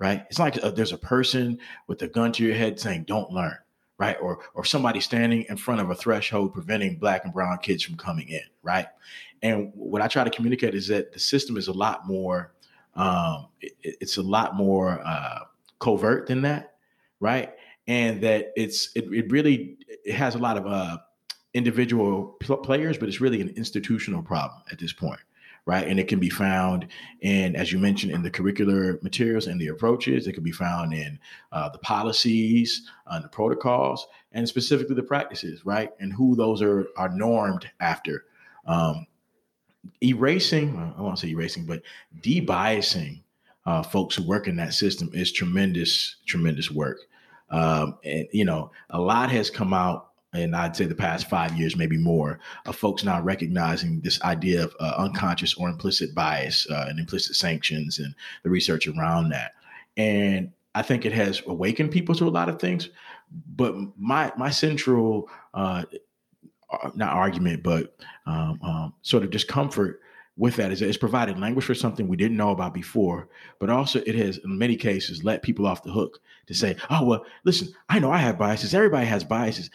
right? 0.02 0.26
It's 0.28 0.40
like 0.40 0.62
uh, 0.64 0.70
there's 0.70 0.92
a 0.92 0.98
person 0.98 1.60
with 1.86 2.02
a 2.02 2.08
gun 2.08 2.32
to 2.32 2.44
your 2.44 2.56
head 2.56 2.80
saying, 2.80 3.04
"Don't 3.04 3.30
learn," 3.30 3.56
right? 3.98 4.16
Or 4.20 4.40
or 4.52 4.64
somebody 4.64 4.98
standing 4.98 5.46
in 5.48 5.56
front 5.56 5.80
of 5.80 5.90
a 5.90 5.94
threshold 5.94 6.52
preventing 6.52 6.96
black 6.96 7.24
and 7.24 7.32
brown 7.32 7.58
kids 7.58 7.84
from 7.84 7.96
coming 7.96 8.28
in, 8.28 8.42
right? 8.64 8.86
And 9.42 9.70
what 9.76 10.02
I 10.02 10.08
try 10.08 10.24
to 10.24 10.30
communicate 10.30 10.74
is 10.74 10.88
that 10.88 11.12
the 11.12 11.20
system 11.20 11.56
is 11.56 11.68
a 11.68 11.72
lot 11.72 12.04
more, 12.04 12.52
um, 12.96 13.46
it, 13.60 13.74
it's 13.82 14.16
a 14.16 14.22
lot 14.22 14.56
more 14.56 15.00
uh, 15.04 15.44
covert 15.78 16.26
than 16.26 16.42
that, 16.42 16.74
right? 17.20 17.54
And 17.86 18.20
that 18.22 18.52
it's 18.56 18.90
it, 18.94 19.04
it 19.12 19.30
really 19.30 19.76
it 20.04 20.14
has 20.14 20.34
a 20.34 20.38
lot 20.38 20.56
of 20.56 20.66
uh, 20.66 20.98
individual 21.54 22.36
pl- 22.40 22.58
players, 22.58 22.96
but 22.96 23.08
it's 23.08 23.20
really 23.20 23.40
an 23.40 23.52
institutional 23.56 24.22
problem 24.22 24.62
at 24.70 24.78
this 24.78 24.92
point, 24.92 25.20
right? 25.66 25.86
And 25.86 25.98
it 25.98 26.08
can 26.08 26.20
be 26.20 26.30
found 26.30 26.86
in, 27.20 27.56
as 27.56 27.72
you 27.72 27.78
mentioned, 27.78 28.12
in 28.12 28.22
the 28.22 28.30
curricular 28.30 29.02
materials 29.02 29.48
and 29.48 29.60
the 29.60 29.68
approaches. 29.68 30.26
It 30.26 30.32
can 30.34 30.44
be 30.44 30.52
found 30.52 30.94
in 30.94 31.18
uh, 31.50 31.68
the 31.70 31.78
policies, 31.78 32.88
uh, 33.06 33.20
the 33.20 33.28
protocols, 33.28 34.06
and 34.32 34.48
specifically 34.48 34.94
the 34.94 35.02
practices, 35.02 35.66
right? 35.66 35.90
And 35.98 36.12
who 36.12 36.36
those 36.36 36.62
are 36.62 36.86
are 36.96 37.08
normed 37.08 37.68
after. 37.80 38.24
Um, 38.64 39.06
erasing, 40.02 40.94
I 40.96 41.00
won't 41.02 41.18
say 41.18 41.28
erasing, 41.28 41.66
but 41.66 41.82
debiasing 42.20 43.22
uh, 43.66 43.82
folks 43.82 44.16
who 44.16 44.22
work 44.22 44.48
in 44.48 44.56
that 44.56 44.74
system 44.74 45.10
is 45.12 45.32
tremendous, 45.32 46.16
tremendous 46.26 46.70
work. 46.70 46.98
Um, 47.52 47.98
and 48.04 48.26
you 48.32 48.44
know, 48.44 48.72
a 48.90 49.00
lot 49.00 49.30
has 49.30 49.50
come 49.50 49.72
out 49.72 50.08
and 50.34 50.56
I'd 50.56 50.74
say 50.74 50.86
the 50.86 50.94
past 50.94 51.28
five 51.28 51.56
years, 51.58 51.76
maybe 51.76 51.98
more, 51.98 52.38
of 52.64 52.74
folks 52.74 53.04
now 53.04 53.20
recognizing 53.20 54.00
this 54.00 54.20
idea 54.22 54.64
of 54.64 54.74
uh, 54.80 54.94
unconscious 54.96 55.54
or 55.54 55.68
implicit 55.68 56.14
bias 56.14 56.66
uh, 56.70 56.86
and 56.88 56.98
implicit 56.98 57.36
sanctions 57.36 57.98
and 57.98 58.14
the 58.42 58.50
research 58.50 58.86
around 58.86 59.28
that. 59.28 59.52
And 59.98 60.50
I 60.74 60.82
think 60.82 61.04
it 61.04 61.12
has 61.12 61.42
awakened 61.46 61.90
people 61.90 62.14
to 62.14 62.26
a 62.26 62.30
lot 62.30 62.48
of 62.48 62.58
things. 62.58 62.88
But 63.54 63.74
my 63.98 64.32
my 64.36 64.50
central, 64.50 65.28
uh, 65.52 65.84
uh 66.70 66.90
not 66.94 67.12
argument, 67.12 67.62
but 67.62 67.94
um, 68.26 68.58
um, 68.62 68.94
sort 69.02 69.24
of 69.24 69.30
discomfort 69.30 70.00
with 70.36 70.56
that 70.56 70.72
is 70.72 70.80
that 70.80 70.88
it's 70.88 70.96
provided 70.96 71.38
language 71.38 71.66
for 71.66 71.74
something 71.74 72.08
we 72.08 72.16
didn't 72.16 72.36
know 72.36 72.50
about 72.50 72.72
before, 72.72 73.28
but 73.58 73.68
also 73.68 74.00
it 74.06 74.14
has, 74.14 74.38
in 74.38 74.56
many 74.56 74.76
cases, 74.76 75.22
let 75.22 75.42
people 75.42 75.66
off 75.66 75.82
the 75.82 75.92
hook 75.92 76.20
to 76.46 76.54
say, 76.54 76.76
oh, 76.88 77.04
well, 77.04 77.24
listen, 77.44 77.68
I 77.88 77.98
know 77.98 78.10
I 78.10 78.18
have 78.18 78.38
biases. 78.38 78.74
Everybody 78.74 79.06
has 79.06 79.24
biases 79.24 79.70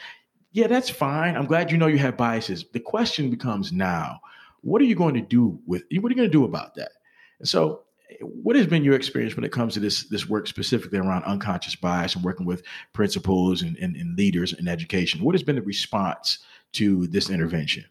yeah, 0.57 0.65
that's 0.65 0.89
fine. 0.89 1.35
I'm 1.35 1.45
glad 1.45 1.71
you 1.71 1.77
know 1.77 1.85
you 1.85 1.99
have 1.99 2.17
biases. 2.17 2.65
The 2.73 2.79
question 2.79 3.29
becomes 3.29 3.71
now, 3.71 4.21
what 4.61 4.81
are 4.81 4.85
you 4.85 4.95
going 4.95 5.13
to 5.13 5.21
do 5.21 5.59
with 5.67 5.83
what 5.83 6.09
are 6.09 6.13
you 6.13 6.15
going 6.15 6.29
to 6.29 6.29
do 6.29 6.45
about 6.45 6.73
that? 6.75 6.93
And 7.39 7.47
so 7.47 7.83
what 8.21 8.55
has 8.55 8.65
been 8.65 8.83
your 8.83 8.95
experience 8.95 9.35
when 9.35 9.43
it 9.43 9.51
comes 9.51 9.75
to 9.75 9.79
this 9.79 10.05
this 10.09 10.27
work 10.27 10.47
specifically 10.47 10.97
around 10.97 11.25
unconscious 11.25 11.75
bias 11.75 12.15
and 12.15 12.23
working 12.23 12.47
with 12.47 12.63
principals 12.93 13.61
and, 13.61 13.77
and, 13.77 13.95
and 13.95 14.17
leaders 14.17 14.53
in 14.53 14.67
education? 14.67 15.23
What 15.23 15.35
has 15.35 15.43
been 15.43 15.57
the 15.57 15.61
response 15.61 16.39
to 16.73 17.05
this 17.05 17.29
intervention? 17.29 17.85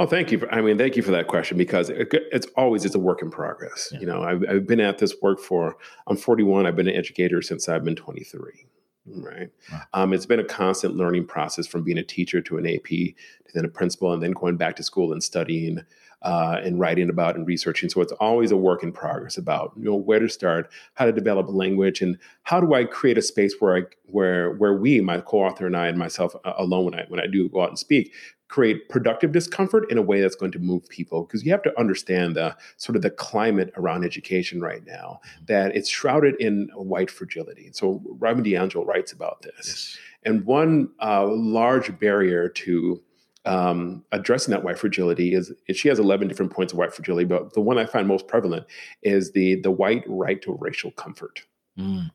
Oh, 0.00 0.06
thank 0.06 0.32
you. 0.32 0.38
For, 0.38 0.50
I 0.50 0.62
mean, 0.62 0.78
thank 0.78 0.96
you 0.96 1.02
for 1.02 1.10
that 1.10 1.26
question 1.26 1.58
because 1.58 1.90
it, 1.90 2.08
it's 2.10 2.46
always 2.56 2.86
it's 2.86 2.94
a 2.94 2.98
work 2.98 3.20
in 3.20 3.30
progress. 3.30 3.90
Yeah. 3.92 4.00
You 4.00 4.06
know, 4.06 4.22
I've, 4.22 4.42
I've, 4.48 4.66
been 4.66 4.80
at 4.80 4.96
this 4.96 5.14
work 5.20 5.38
for 5.38 5.76
I'm 6.06 6.16
41. 6.16 6.64
I've 6.64 6.74
been 6.74 6.88
an 6.88 6.96
educator 6.96 7.42
since 7.42 7.68
I've 7.68 7.84
been 7.84 7.96
23 7.96 8.66
right? 9.16 9.48
Wow. 9.72 9.82
Um, 9.94 10.12
it's 10.12 10.26
been 10.26 10.40
a 10.40 10.44
constant 10.44 10.96
learning 10.96 11.26
process 11.26 11.66
from 11.66 11.82
being 11.82 11.98
a 11.98 12.02
teacher 12.02 12.40
to 12.40 12.58
an 12.58 12.66
AP 12.66 12.88
to 12.88 13.14
then 13.54 13.64
a 13.64 13.68
principal 13.68 14.12
and 14.12 14.22
then 14.22 14.32
going 14.32 14.56
back 14.56 14.76
to 14.76 14.82
school 14.82 15.12
and 15.12 15.22
studying 15.22 15.80
uh, 16.22 16.60
and 16.62 16.78
writing 16.78 17.08
about 17.08 17.36
and 17.36 17.46
researching. 17.46 17.88
So 17.88 18.00
it's 18.00 18.12
always 18.12 18.50
a 18.50 18.56
work 18.56 18.82
in 18.82 18.92
progress 18.92 19.38
about 19.38 19.72
you 19.76 19.84
know 19.84 19.96
where 19.96 20.18
to 20.18 20.28
start, 20.28 20.70
how 20.94 21.06
to 21.06 21.12
develop 21.12 21.46
language, 21.48 22.00
and 22.02 22.18
how 22.42 22.60
do 22.60 22.74
I 22.74 22.84
create 22.84 23.18
a 23.18 23.22
space 23.22 23.54
where 23.60 23.76
I 23.76 23.82
where 24.06 24.52
where 24.52 24.74
we, 24.74 25.00
my 25.00 25.20
co-author 25.20 25.66
and 25.66 25.76
I 25.76 25.88
and 25.88 25.98
myself 25.98 26.34
uh, 26.44 26.52
alone 26.58 26.86
when 26.86 26.94
I 26.94 27.04
when 27.08 27.20
I 27.20 27.26
do 27.26 27.48
go 27.48 27.62
out 27.62 27.68
and 27.68 27.78
speak, 27.78 28.12
create 28.50 28.88
productive 28.88 29.30
discomfort 29.30 29.90
in 29.90 29.96
a 29.96 30.02
way 30.02 30.20
that's 30.20 30.34
going 30.34 30.50
to 30.50 30.58
move 30.58 30.86
people 30.88 31.24
because 31.24 31.44
you 31.44 31.52
have 31.52 31.62
to 31.62 31.78
understand 31.78 32.34
the 32.34 32.54
sort 32.76 32.96
of 32.96 33.02
the 33.02 33.10
climate 33.10 33.72
around 33.76 34.04
education 34.04 34.60
right 34.60 34.84
now 34.84 35.20
mm-hmm. 35.22 35.44
that 35.46 35.74
it's 35.74 35.88
shrouded 35.88 36.34
in 36.40 36.68
white 36.74 37.10
fragility 37.10 37.70
so 37.72 38.02
robin 38.18 38.44
DiAngelo 38.44 38.84
writes 38.84 39.12
about 39.12 39.40
this 39.42 39.66
yes. 39.66 39.98
and 40.24 40.44
one 40.44 40.90
uh, 41.00 41.26
large 41.28 41.96
barrier 42.00 42.48
to 42.48 43.00
um, 43.46 44.04
addressing 44.12 44.52
that 44.52 44.64
white 44.64 44.78
fragility 44.78 45.34
is, 45.34 45.52
she 45.72 45.88
has 45.88 45.98
11 45.98 46.28
different 46.28 46.52
points 46.52 46.72
of 46.72 46.78
white 46.78 46.92
fragility 46.92 47.24
but 47.24 47.54
the 47.54 47.60
one 47.60 47.78
i 47.78 47.86
find 47.86 48.06
most 48.06 48.28
prevalent 48.28 48.66
is 49.02 49.32
the 49.32 49.56
the 49.62 49.70
white 49.70 50.04
right 50.06 50.42
to 50.42 50.56
racial 50.60 50.90
comfort. 50.92 51.44
Mm. 51.78 52.10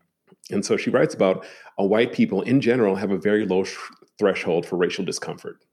and 0.52 0.66
so 0.66 0.78
she 0.78 0.90
writes 0.90 1.16
about 1.16 1.46
a 1.78 1.86
white 1.86 2.14
people 2.14 2.42
in 2.42 2.62
general 2.62 2.96
have 2.96 3.12
a 3.12 3.18
very 3.18 3.46
low 3.46 3.64
sh- 3.64 3.78
threshold 4.20 4.66
for 4.66 4.76
racial 4.76 5.04
discomfort 5.04 5.66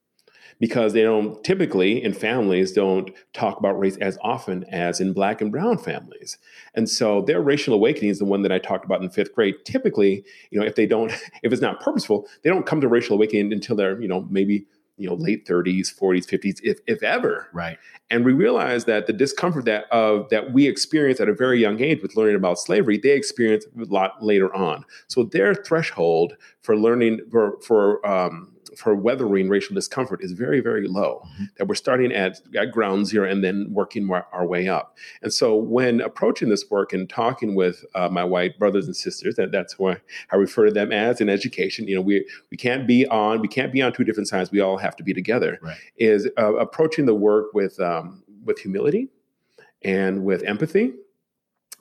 because 0.61 0.93
they 0.93 1.03
don't 1.03 1.43
typically 1.43 2.03
in 2.03 2.13
families 2.13 2.73
don't 2.73 3.11
talk 3.33 3.59
about 3.59 3.79
race 3.79 3.97
as 3.97 4.17
often 4.23 4.65
as 4.65 5.01
in 5.01 5.13
black 5.13 5.41
and 5.41 5.51
brown 5.51 5.77
families. 5.77 6.39
And 6.75 6.89
so 6.89 7.23
their 7.23 7.41
racial 7.41 7.75
awakening 7.75 8.11
is 8.11 8.21
the 8.21 8.25
one 8.25 8.43
that 8.43 8.53
i 8.53 8.59
talked 8.59 8.85
about 8.85 9.03
in 9.03 9.11
fifth 9.11 9.35
grade. 9.35 9.57
Typically 9.65 10.25
you 10.51 10.61
know 10.61 10.65
if 10.65 10.77
they 10.77 10.87
don't 10.87 11.11
if 11.43 11.53
it's 11.53 11.63
not 11.63 11.81
purposeful 11.81 12.29
they 12.43 12.51
don't 12.51 12.67
come 12.67 12.81
to 12.81 12.89
racial 12.89 13.17
awakening 13.17 13.53
until 13.53 13.77
they're 13.77 14.01
you 14.01 14.09
know 14.09 14.27
maybe 14.31 14.65
you 15.03 15.09
know 15.09 15.15
late 15.15 15.47
30s 15.47 15.95
40s 15.99 16.27
50s 16.27 16.61
if, 16.63 16.79
if 16.87 17.03
ever. 17.03 17.49
Right. 17.53 17.79
And 18.11 18.25
we 18.25 18.33
realize 18.33 18.85
that 18.85 19.07
the 19.07 19.13
discomfort 19.13 19.65
that 19.65 19.85
of 19.91 20.29
that 20.31 20.53
we 20.53 20.67
experience 20.67 21.21
at 21.21 21.29
a 21.29 21.35
very 21.35 21.61
young 21.61 21.81
age 21.81 22.03
with 22.03 22.17
learning 22.17 22.37
about 22.37 22.59
slavery 22.59 22.99
they 22.99 23.11
experience 23.11 23.67
a 23.79 23.85
lot 23.85 24.23
later 24.23 24.55
on. 24.55 24.85
So 25.09 25.25
their 25.25 25.55
threshold 25.55 26.37
for 26.63 26.77
learning 26.77 27.21
for 27.31 27.59
for 27.61 28.07
um, 28.07 28.53
for 28.77 28.95
weathering 28.95 29.49
racial 29.49 29.75
discomfort 29.75 30.23
is 30.23 30.33
very, 30.33 30.61
very 30.61 30.87
low. 30.89 31.23
Mm-hmm. 31.25 31.45
That 31.57 31.69
we're 31.69 31.75
starting 31.75 32.13
at, 32.13 32.41
at 32.57 32.73
ground 32.73 33.07
zero 33.07 33.29
and 33.29 33.43
then 33.43 33.69
working 33.71 34.11
our, 34.11 34.27
our, 34.33 34.47
way 34.47 34.69
up. 34.69 34.97
And 35.23 35.33
so, 35.33 35.55
when 35.55 36.01
approaching 36.01 36.49
this 36.49 36.71
work 36.71 36.93
and 36.93 37.09
talking 37.09 37.55
with 37.55 37.85
uh, 37.95 38.09
my 38.09 38.25
white 38.25 38.59
brothers 38.59 38.87
and 38.87 38.97
sisters, 38.97 39.37
that, 39.37 39.53
that's 39.53 39.79
why 39.79 39.99
I 40.31 40.37
refer 40.37 40.67
to 40.67 40.73
them 40.73 40.93
as 40.93 41.21
in 41.21 41.29
education. 41.29 41.87
You 41.89 41.97
know, 41.97 42.01
we 42.01 42.27
we 42.51 42.57
can't 42.57 42.87
be 42.87 43.07
on 43.07 43.41
we 43.41 43.49
can't 43.49 43.73
be 43.73 43.83
on 43.83 43.93
two 43.93 44.05
different 44.05 44.29
sides. 44.29 44.51
We 44.51 44.61
all 44.61 44.79
have 44.79 44.97
to 44.97 45.03
be 45.03 45.15
together. 45.15 45.59
Right. 45.63 45.77
Is 45.97 46.29
uh, 46.39 46.55
approaching 46.55 47.07
the 47.07 47.15
work 47.15 47.55
with 47.55 47.79
um, 47.81 48.23
with 48.45 48.59
humility 48.59 49.09
and 49.85 50.25
with 50.25 50.43
empathy 50.45 50.93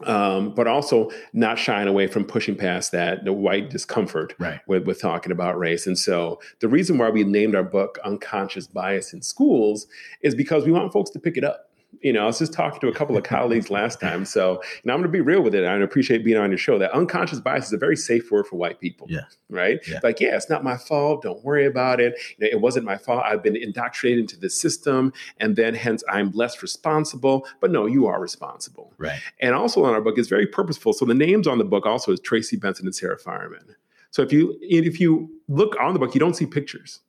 um, 0.07 0.53
but 0.53 0.67
also 0.67 1.09
not 1.33 1.57
shying 1.57 1.87
away 1.87 2.07
from 2.07 2.25
pushing 2.25 2.55
past 2.55 2.91
that 2.91 3.25
the 3.25 3.33
white 3.33 3.69
discomfort 3.69 4.33
right. 4.39 4.61
with, 4.67 4.85
with 4.85 5.01
talking 5.01 5.31
about 5.31 5.57
race. 5.57 5.87
And 5.87 5.97
so 5.97 6.39
the 6.59 6.67
reason 6.67 6.97
why 6.97 7.09
we 7.09 7.23
named 7.23 7.55
our 7.55 7.63
book 7.63 7.97
Unconscious 8.03 8.67
Bias 8.67 9.13
in 9.13 9.21
Schools 9.21 9.87
is 10.21 10.35
because 10.35 10.65
we 10.65 10.71
want 10.71 10.91
folks 10.93 11.09
to 11.11 11.19
pick 11.19 11.37
it 11.37 11.43
up 11.43 11.70
you 11.99 12.13
know, 12.13 12.23
I 12.23 12.25
was 12.25 12.39
just 12.39 12.53
talking 12.53 12.79
to 12.79 12.87
a 12.87 12.93
couple 12.93 13.17
of 13.17 13.23
colleagues 13.23 13.69
last 13.69 13.99
time. 13.99 14.25
So, 14.25 14.61
know, 14.83 14.93
I'm 14.93 15.01
going 15.01 15.03
to 15.03 15.09
be 15.09 15.21
real 15.21 15.41
with 15.41 15.53
it. 15.53 15.65
I 15.65 15.75
appreciate 15.75 16.23
being 16.23 16.37
on 16.37 16.49
your 16.49 16.57
show. 16.57 16.79
That 16.79 16.91
unconscious 16.91 17.39
bias 17.39 17.67
is 17.67 17.73
a 17.73 17.77
very 17.77 17.95
safe 17.95 18.31
word 18.31 18.47
for 18.47 18.55
white 18.55 18.79
people. 18.79 19.07
Yeah. 19.09 19.21
Right. 19.49 19.79
Yeah. 19.87 19.99
Like, 20.01 20.19
yeah, 20.19 20.35
it's 20.35 20.49
not 20.49 20.63
my 20.63 20.77
fault. 20.77 21.21
Don't 21.23 21.43
worry 21.43 21.65
about 21.65 21.99
it. 21.99 22.17
You 22.37 22.45
know, 22.45 22.51
it 22.51 22.61
wasn't 22.61 22.85
my 22.85 22.97
fault. 22.97 23.23
I've 23.25 23.43
been 23.43 23.55
indoctrinated 23.55 24.19
into 24.19 24.39
the 24.39 24.49
system, 24.49 25.13
and 25.37 25.55
then 25.55 25.75
hence 25.75 26.03
I'm 26.09 26.31
less 26.31 26.61
responsible. 26.61 27.45
But 27.59 27.71
no, 27.71 27.85
you 27.85 28.07
are 28.07 28.19
responsible. 28.19 28.93
Right. 28.97 29.19
And 29.39 29.53
also 29.53 29.83
on 29.83 29.93
our 29.93 30.01
book 30.01 30.17
is 30.17 30.27
very 30.27 30.47
purposeful. 30.47 30.93
So 30.93 31.05
the 31.05 31.13
names 31.13 31.47
on 31.47 31.57
the 31.57 31.65
book 31.65 31.85
also 31.85 32.11
is 32.11 32.19
Tracy 32.19 32.55
Benson 32.55 32.85
and 32.85 32.95
Sarah 32.95 33.17
Fiarman. 33.17 33.75
So 34.11 34.21
if 34.21 34.33
you 34.33 34.57
if 34.61 34.99
you 34.99 35.29
look 35.47 35.75
on 35.79 35.93
the 35.93 35.99
book, 35.99 36.13
you 36.13 36.19
don't 36.19 36.35
see 36.35 36.45
pictures. 36.45 36.99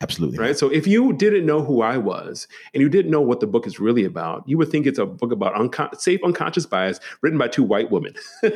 Absolutely. 0.00 0.38
Right. 0.38 0.56
So 0.56 0.68
if 0.68 0.86
you 0.86 1.12
didn't 1.12 1.44
know 1.44 1.60
who 1.60 1.82
I 1.82 1.98
was 1.98 2.46
and 2.72 2.80
you 2.80 2.88
didn't 2.88 3.10
know 3.10 3.20
what 3.20 3.40
the 3.40 3.48
book 3.48 3.66
is 3.66 3.80
really 3.80 4.04
about, 4.04 4.44
you 4.48 4.56
would 4.56 4.70
think 4.70 4.86
it's 4.86 4.98
a 4.98 5.04
book 5.04 5.32
about 5.32 5.56
unco- 5.56 5.90
safe 5.98 6.20
unconscious 6.22 6.66
bias 6.66 7.00
written 7.20 7.36
by 7.36 7.48
two 7.48 7.64
white 7.64 7.90
women. 7.90 8.14
and 8.42 8.52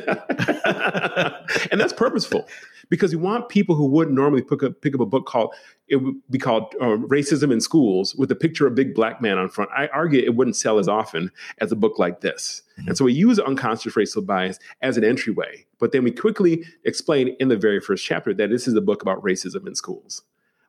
that's 1.81 1.91
purposeful 1.91 2.47
because 2.89 3.11
you 3.11 3.19
want 3.19 3.49
people 3.49 3.75
who 3.75 3.87
wouldn't 3.87 4.15
normally 4.15 4.41
pick 4.41 4.63
up, 4.63 4.79
pick 4.79 4.95
up 4.95 5.01
a 5.01 5.05
book 5.05 5.25
called, 5.25 5.53
it 5.89 5.97
would 5.97 6.15
be 6.29 6.37
called 6.37 6.73
uh, 6.79 6.95
Racism 6.95 7.51
in 7.51 7.59
Schools 7.59 8.15
with 8.15 8.31
a 8.31 8.35
picture 8.35 8.65
of 8.65 8.71
a 8.71 8.75
big 8.75 8.95
black 8.95 9.21
man 9.21 9.37
on 9.37 9.49
front. 9.49 9.69
I 9.75 9.87
argue 9.87 10.21
it 10.21 10.35
wouldn't 10.35 10.55
sell 10.55 10.79
as 10.79 10.87
often 10.87 11.29
as 11.57 11.73
a 11.73 11.75
book 11.75 11.99
like 11.99 12.21
this. 12.21 12.61
Mm-hmm. 12.79 12.87
And 12.87 12.97
so 12.97 13.03
we 13.03 13.11
use 13.11 13.37
unconscious 13.37 13.97
racial 13.97 14.21
bias 14.21 14.59
as 14.81 14.95
an 14.95 15.03
entryway. 15.03 15.65
But 15.77 15.91
then 15.91 16.05
we 16.05 16.11
quickly 16.11 16.63
explain 16.85 17.35
in 17.41 17.49
the 17.49 17.57
very 17.57 17.81
first 17.81 18.05
chapter 18.05 18.33
that 18.33 18.49
this 18.49 18.65
is 18.65 18.75
a 18.75 18.81
book 18.81 19.01
about 19.01 19.21
racism 19.21 19.67
in 19.67 19.75
schools 19.75 20.23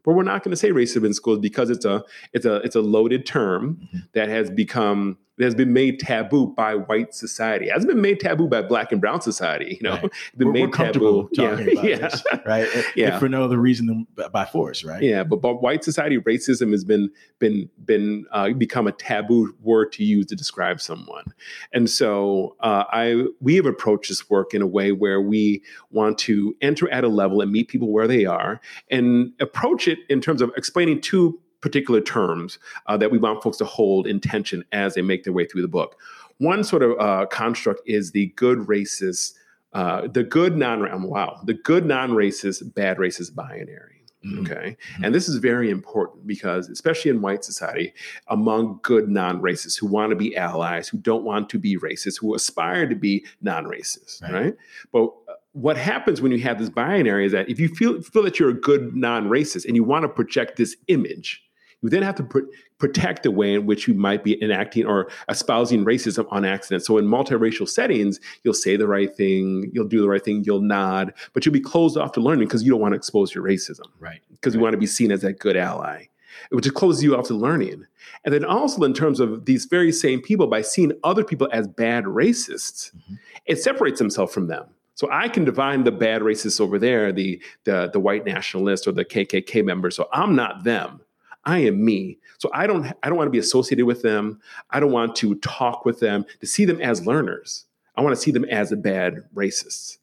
but 0.04 0.12
we're 0.12 0.22
not 0.22 0.44
going 0.44 0.50
to 0.50 0.56
say 0.56 0.70
racism 0.70 1.04
in 1.04 1.14
schools 1.14 1.38
because 1.38 1.70
it's 1.70 1.84
a 1.84 2.04
it's 2.32 2.46
a 2.46 2.56
it's 2.56 2.76
a 2.76 2.80
loaded 2.80 3.26
term 3.26 3.80
mm-hmm. 3.82 3.98
that 4.12 4.28
has 4.28 4.50
become 4.50 5.18
that 5.36 5.44
has 5.44 5.54
been 5.54 5.72
made 5.72 5.98
taboo 5.98 6.46
by 6.56 6.74
white 6.74 7.14
society. 7.14 7.66
It 7.66 7.72
hasn't 7.72 7.90
been 7.90 8.00
made 8.00 8.20
taboo 8.20 8.48
by 8.48 8.62
black 8.62 8.92
and 8.92 9.00
brown 9.00 9.20
society. 9.20 9.78
You 9.80 9.88
know, 9.88 9.94
right. 9.94 10.12
been 10.36 10.48
we're, 10.48 10.52
made 10.52 10.78
we're 10.78 10.92
taboo. 10.92 11.28
yeah, 11.32 11.58
yeah. 11.82 11.96
This, 11.96 12.24
right? 12.46 12.68
yeah, 12.94 13.14
if 13.14 13.20
for 13.20 13.28
no 13.28 13.42
other 13.42 13.58
reason 13.58 13.86
than 13.86 14.06
by 14.30 14.44
force, 14.44 14.84
right? 14.84 15.02
Yeah, 15.02 15.24
but 15.24 15.40
but 15.40 15.62
white 15.62 15.82
society 15.82 16.18
racism 16.18 16.70
has 16.70 16.84
been 16.84 17.10
been 17.38 17.68
been 17.84 18.26
uh, 18.32 18.50
become 18.50 18.86
a 18.86 18.92
taboo 18.92 19.54
word 19.60 19.92
to 19.92 20.04
use 20.04 20.26
to 20.26 20.36
describe 20.36 20.80
someone, 20.80 21.24
and 21.72 21.90
so 21.90 22.56
uh, 22.60 22.84
I 22.92 23.24
we 23.40 23.56
have 23.56 23.66
approached 23.66 24.10
this 24.10 24.30
work 24.30 24.54
in 24.54 24.62
a 24.62 24.66
way 24.66 24.92
where 24.92 25.20
we 25.20 25.62
want 25.90 26.18
to 26.18 26.54
enter 26.60 26.88
at 26.90 27.02
a 27.02 27.08
level 27.08 27.40
and 27.40 27.50
meet 27.50 27.68
people 27.68 27.92
where 27.92 28.06
they 28.06 28.24
are, 28.24 28.60
and 28.90 29.32
approach 29.40 29.88
it 29.88 29.98
in 30.08 30.20
terms 30.20 30.40
of 30.42 30.52
explaining 30.56 31.00
two 31.00 31.40
particular 31.64 32.02
terms 32.02 32.58
uh, 32.88 32.96
that 32.98 33.10
we 33.10 33.16
want 33.16 33.42
folks 33.42 33.56
to 33.56 33.64
hold 33.64 34.06
in 34.06 34.20
tension 34.20 34.62
as 34.72 34.92
they 34.92 35.00
make 35.00 35.24
their 35.24 35.32
way 35.32 35.46
through 35.46 35.62
the 35.62 35.66
book. 35.66 35.98
One 36.36 36.62
sort 36.62 36.82
of 36.82 37.00
uh, 37.00 37.24
construct 37.26 37.80
is 37.86 38.10
the 38.10 38.26
good 38.36 38.58
racist, 38.58 39.32
uh, 39.72 40.06
the 40.06 40.22
good 40.22 40.58
non 40.58 41.08
wow, 41.08 41.40
the 41.44 41.54
good 41.54 41.86
non 41.86 42.10
racist, 42.10 42.74
bad 42.74 42.98
racist 42.98 43.34
binary. 43.34 44.02
Mm-hmm. 44.26 44.40
Okay. 44.40 44.76
Mm-hmm. 44.76 45.04
And 45.04 45.14
this 45.14 45.26
is 45.26 45.36
very 45.36 45.70
important 45.70 46.26
because, 46.26 46.68
especially 46.68 47.10
in 47.10 47.22
white 47.22 47.44
society, 47.44 47.94
among 48.28 48.80
good 48.82 49.08
non 49.08 49.40
racists 49.40 49.78
who 49.78 49.86
want 49.86 50.10
to 50.10 50.16
be 50.16 50.36
allies, 50.36 50.86
who 50.86 50.98
don't 50.98 51.24
want 51.24 51.48
to 51.48 51.58
be 51.58 51.78
racist, 51.78 52.20
who 52.20 52.34
aspire 52.34 52.86
to 52.86 52.94
be 52.94 53.24
non 53.40 53.64
racist, 53.64 54.20
right. 54.22 54.32
right? 54.32 54.54
But 54.92 55.04
uh, 55.28 55.34
what 55.52 55.76
happens 55.78 56.20
when 56.20 56.32
you 56.32 56.40
have 56.40 56.58
this 56.58 56.68
binary 56.68 57.26
is 57.26 57.32
that 57.32 57.48
if 57.48 57.60
you 57.60 57.68
feel, 57.68 58.02
feel 58.02 58.22
that 58.24 58.38
you're 58.38 58.50
a 58.50 58.60
good 58.60 58.94
non 58.94 59.28
racist 59.28 59.64
and 59.64 59.76
you 59.76 59.84
want 59.84 60.02
to 60.02 60.08
project 60.08 60.56
this 60.56 60.76
image, 60.88 61.43
you 61.84 61.90
then 61.90 62.02
have 62.02 62.14
to 62.14 62.24
pr- 62.24 62.40
protect 62.78 63.24
the 63.24 63.30
way 63.30 63.54
in 63.54 63.66
which 63.66 63.86
you 63.86 63.92
might 63.92 64.24
be 64.24 64.42
enacting 64.42 64.86
or 64.86 65.10
espousing 65.28 65.84
racism 65.84 66.26
on 66.30 66.44
accident. 66.44 66.82
So 66.82 66.96
in 66.96 67.04
multiracial 67.04 67.68
settings, 67.68 68.18
you'll 68.42 68.54
say 68.54 68.76
the 68.76 68.88
right 68.88 69.14
thing, 69.14 69.70
you'll 69.72 69.86
do 69.86 70.00
the 70.00 70.08
right 70.08 70.24
thing, 70.24 70.44
you'll 70.44 70.62
nod, 70.62 71.12
but 71.34 71.44
you'll 71.44 71.52
be 71.52 71.60
closed 71.60 71.98
off 71.98 72.12
to 72.12 72.20
learning 72.20 72.48
because 72.48 72.62
you 72.62 72.70
don't 72.70 72.80
want 72.80 72.92
to 72.92 72.96
expose 72.96 73.34
your 73.34 73.44
racism. 73.44 73.84
Right. 74.00 74.20
Because 74.30 74.54
right. 74.54 74.60
you 74.60 74.62
want 74.62 74.72
to 74.72 74.78
be 74.78 74.86
seen 74.86 75.12
as 75.12 75.20
that 75.20 75.38
good 75.38 75.58
ally. 75.58 76.06
which 76.50 76.64
just 76.64 76.74
closes 76.74 77.02
you 77.02 77.16
off 77.16 77.26
to 77.28 77.34
learning. 77.34 77.84
And 78.24 78.32
then 78.32 78.44
also 78.44 78.82
in 78.84 78.94
terms 78.94 79.20
of 79.20 79.44
these 79.44 79.66
very 79.66 79.92
same 79.92 80.22
people, 80.22 80.46
by 80.46 80.62
seeing 80.62 80.92
other 81.04 81.22
people 81.22 81.48
as 81.52 81.68
bad 81.68 82.04
racists, 82.04 82.92
mm-hmm. 82.92 83.14
it 83.44 83.62
separates 83.62 83.98
himself 83.98 84.32
from 84.32 84.46
them. 84.46 84.64
So 84.96 85.08
I 85.10 85.28
can 85.28 85.44
define 85.44 85.84
the 85.84 85.92
bad 85.92 86.22
racists 86.22 86.60
over 86.60 86.78
there, 86.78 87.12
the, 87.12 87.42
the 87.64 87.90
the 87.92 87.98
white 87.98 88.24
nationalists 88.24 88.86
or 88.86 88.92
the 88.92 89.04
KKK 89.04 89.64
members. 89.64 89.96
So 89.96 90.08
I'm 90.12 90.36
not 90.36 90.62
them. 90.62 91.00
I 91.46 91.58
am 91.60 91.84
me. 91.84 92.18
So 92.38 92.50
I 92.52 92.66
don't 92.66 92.86
I 93.02 93.08
don't 93.08 93.16
want 93.16 93.26
to 93.26 93.32
be 93.32 93.38
associated 93.38 93.86
with 93.86 94.02
them. 94.02 94.40
I 94.70 94.80
don't 94.80 94.92
want 94.92 95.16
to 95.16 95.34
talk 95.36 95.84
with 95.84 96.00
them, 96.00 96.24
to 96.40 96.46
see 96.46 96.64
them 96.64 96.80
as 96.80 97.06
learners. 97.06 97.66
I 97.96 98.02
want 98.02 98.14
to 98.14 98.20
see 98.20 98.30
them 98.30 98.44
as 98.46 98.72
a 98.72 98.76
bad 98.76 99.24
racists. 99.34 99.98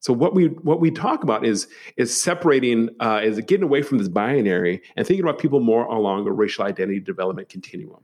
So 0.00 0.12
what 0.12 0.34
we 0.34 0.46
what 0.46 0.80
we 0.80 0.90
talk 0.90 1.22
about 1.22 1.44
is 1.44 1.68
is 1.96 2.18
separating 2.18 2.90
uh, 3.00 3.20
is 3.24 3.40
getting 3.40 3.64
away 3.64 3.82
from 3.82 3.98
this 3.98 4.08
binary 4.08 4.82
and 4.96 5.06
thinking 5.06 5.24
about 5.24 5.38
people 5.38 5.60
more 5.60 5.84
along 5.86 6.26
a 6.26 6.32
racial 6.32 6.64
identity 6.64 7.00
development 7.00 7.48
continuum. 7.48 8.02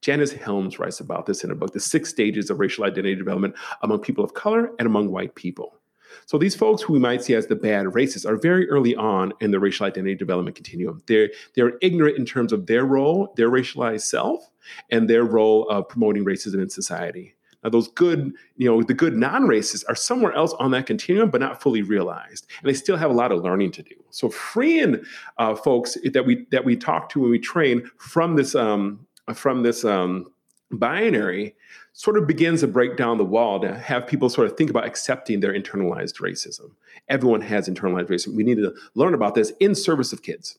Janice 0.00 0.32
Helms 0.32 0.78
writes 0.78 1.00
about 1.00 1.26
this 1.26 1.44
in 1.44 1.50
a 1.50 1.54
book, 1.54 1.72
The 1.72 1.80
Six 1.80 2.08
Stages 2.08 2.48
of 2.48 2.58
Racial 2.58 2.84
Identity 2.84 3.16
Development 3.16 3.54
Among 3.82 4.00
People 4.00 4.24
of 4.24 4.32
Color 4.32 4.70
and 4.78 4.86
Among 4.86 5.10
White 5.10 5.34
People. 5.34 5.79
So 6.26 6.38
these 6.38 6.54
folks 6.54 6.82
who 6.82 6.92
we 6.92 6.98
might 6.98 7.22
see 7.22 7.34
as 7.34 7.46
the 7.46 7.56
bad 7.56 7.86
racists 7.86 8.28
are 8.28 8.36
very 8.36 8.68
early 8.68 8.94
on 8.96 9.32
in 9.40 9.50
the 9.50 9.60
racial 9.60 9.86
identity 9.86 10.14
development 10.14 10.56
continuum. 10.56 11.02
They're 11.06 11.30
they're 11.54 11.74
ignorant 11.80 12.18
in 12.18 12.24
terms 12.24 12.52
of 12.52 12.66
their 12.66 12.84
role, 12.84 13.32
their 13.36 13.50
racialized 13.50 14.02
self, 14.02 14.50
and 14.90 15.08
their 15.08 15.24
role 15.24 15.68
of 15.68 15.88
promoting 15.88 16.24
racism 16.24 16.62
in 16.62 16.70
society. 16.70 17.34
Now, 17.62 17.70
those 17.70 17.88
good, 17.88 18.32
you 18.56 18.70
know, 18.70 18.82
the 18.82 18.94
good 18.94 19.16
non-racists 19.16 19.84
are 19.88 19.94
somewhere 19.94 20.32
else 20.32 20.54
on 20.54 20.70
that 20.70 20.86
continuum, 20.86 21.30
but 21.30 21.40
not 21.40 21.60
fully 21.60 21.82
realized, 21.82 22.46
and 22.60 22.68
they 22.68 22.74
still 22.74 22.96
have 22.96 23.10
a 23.10 23.14
lot 23.14 23.32
of 23.32 23.42
learning 23.42 23.72
to 23.72 23.82
do. 23.82 23.94
So, 24.10 24.30
freeing 24.30 25.02
uh, 25.36 25.54
folks 25.54 25.96
that 26.04 26.24
we 26.24 26.46
that 26.50 26.64
we 26.64 26.76
talk 26.76 27.10
to 27.10 27.22
and 27.22 27.30
we 27.30 27.38
train 27.38 27.88
from 27.98 28.36
this 28.36 28.54
um, 28.54 29.06
from 29.34 29.62
this 29.62 29.84
um, 29.84 30.32
binary 30.72 31.54
sort 31.92 32.16
of 32.16 32.26
begins 32.26 32.60
to 32.60 32.68
break 32.68 32.96
down 32.96 33.18
the 33.18 33.24
wall 33.24 33.60
to 33.60 33.74
have 33.74 34.06
people 34.06 34.28
sort 34.28 34.50
of 34.50 34.56
think 34.56 34.70
about 34.70 34.86
accepting 34.86 35.40
their 35.40 35.52
internalized 35.52 36.20
racism. 36.20 36.70
Everyone 37.08 37.40
has 37.40 37.68
internalized 37.68 38.08
racism. 38.08 38.34
We 38.34 38.44
need 38.44 38.56
to 38.56 38.74
learn 38.94 39.14
about 39.14 39.34
this 39.34 39.52
in 39.60 39.74
service 39.74 40.12
of 40.12 40.22
kids. 40.22 40.58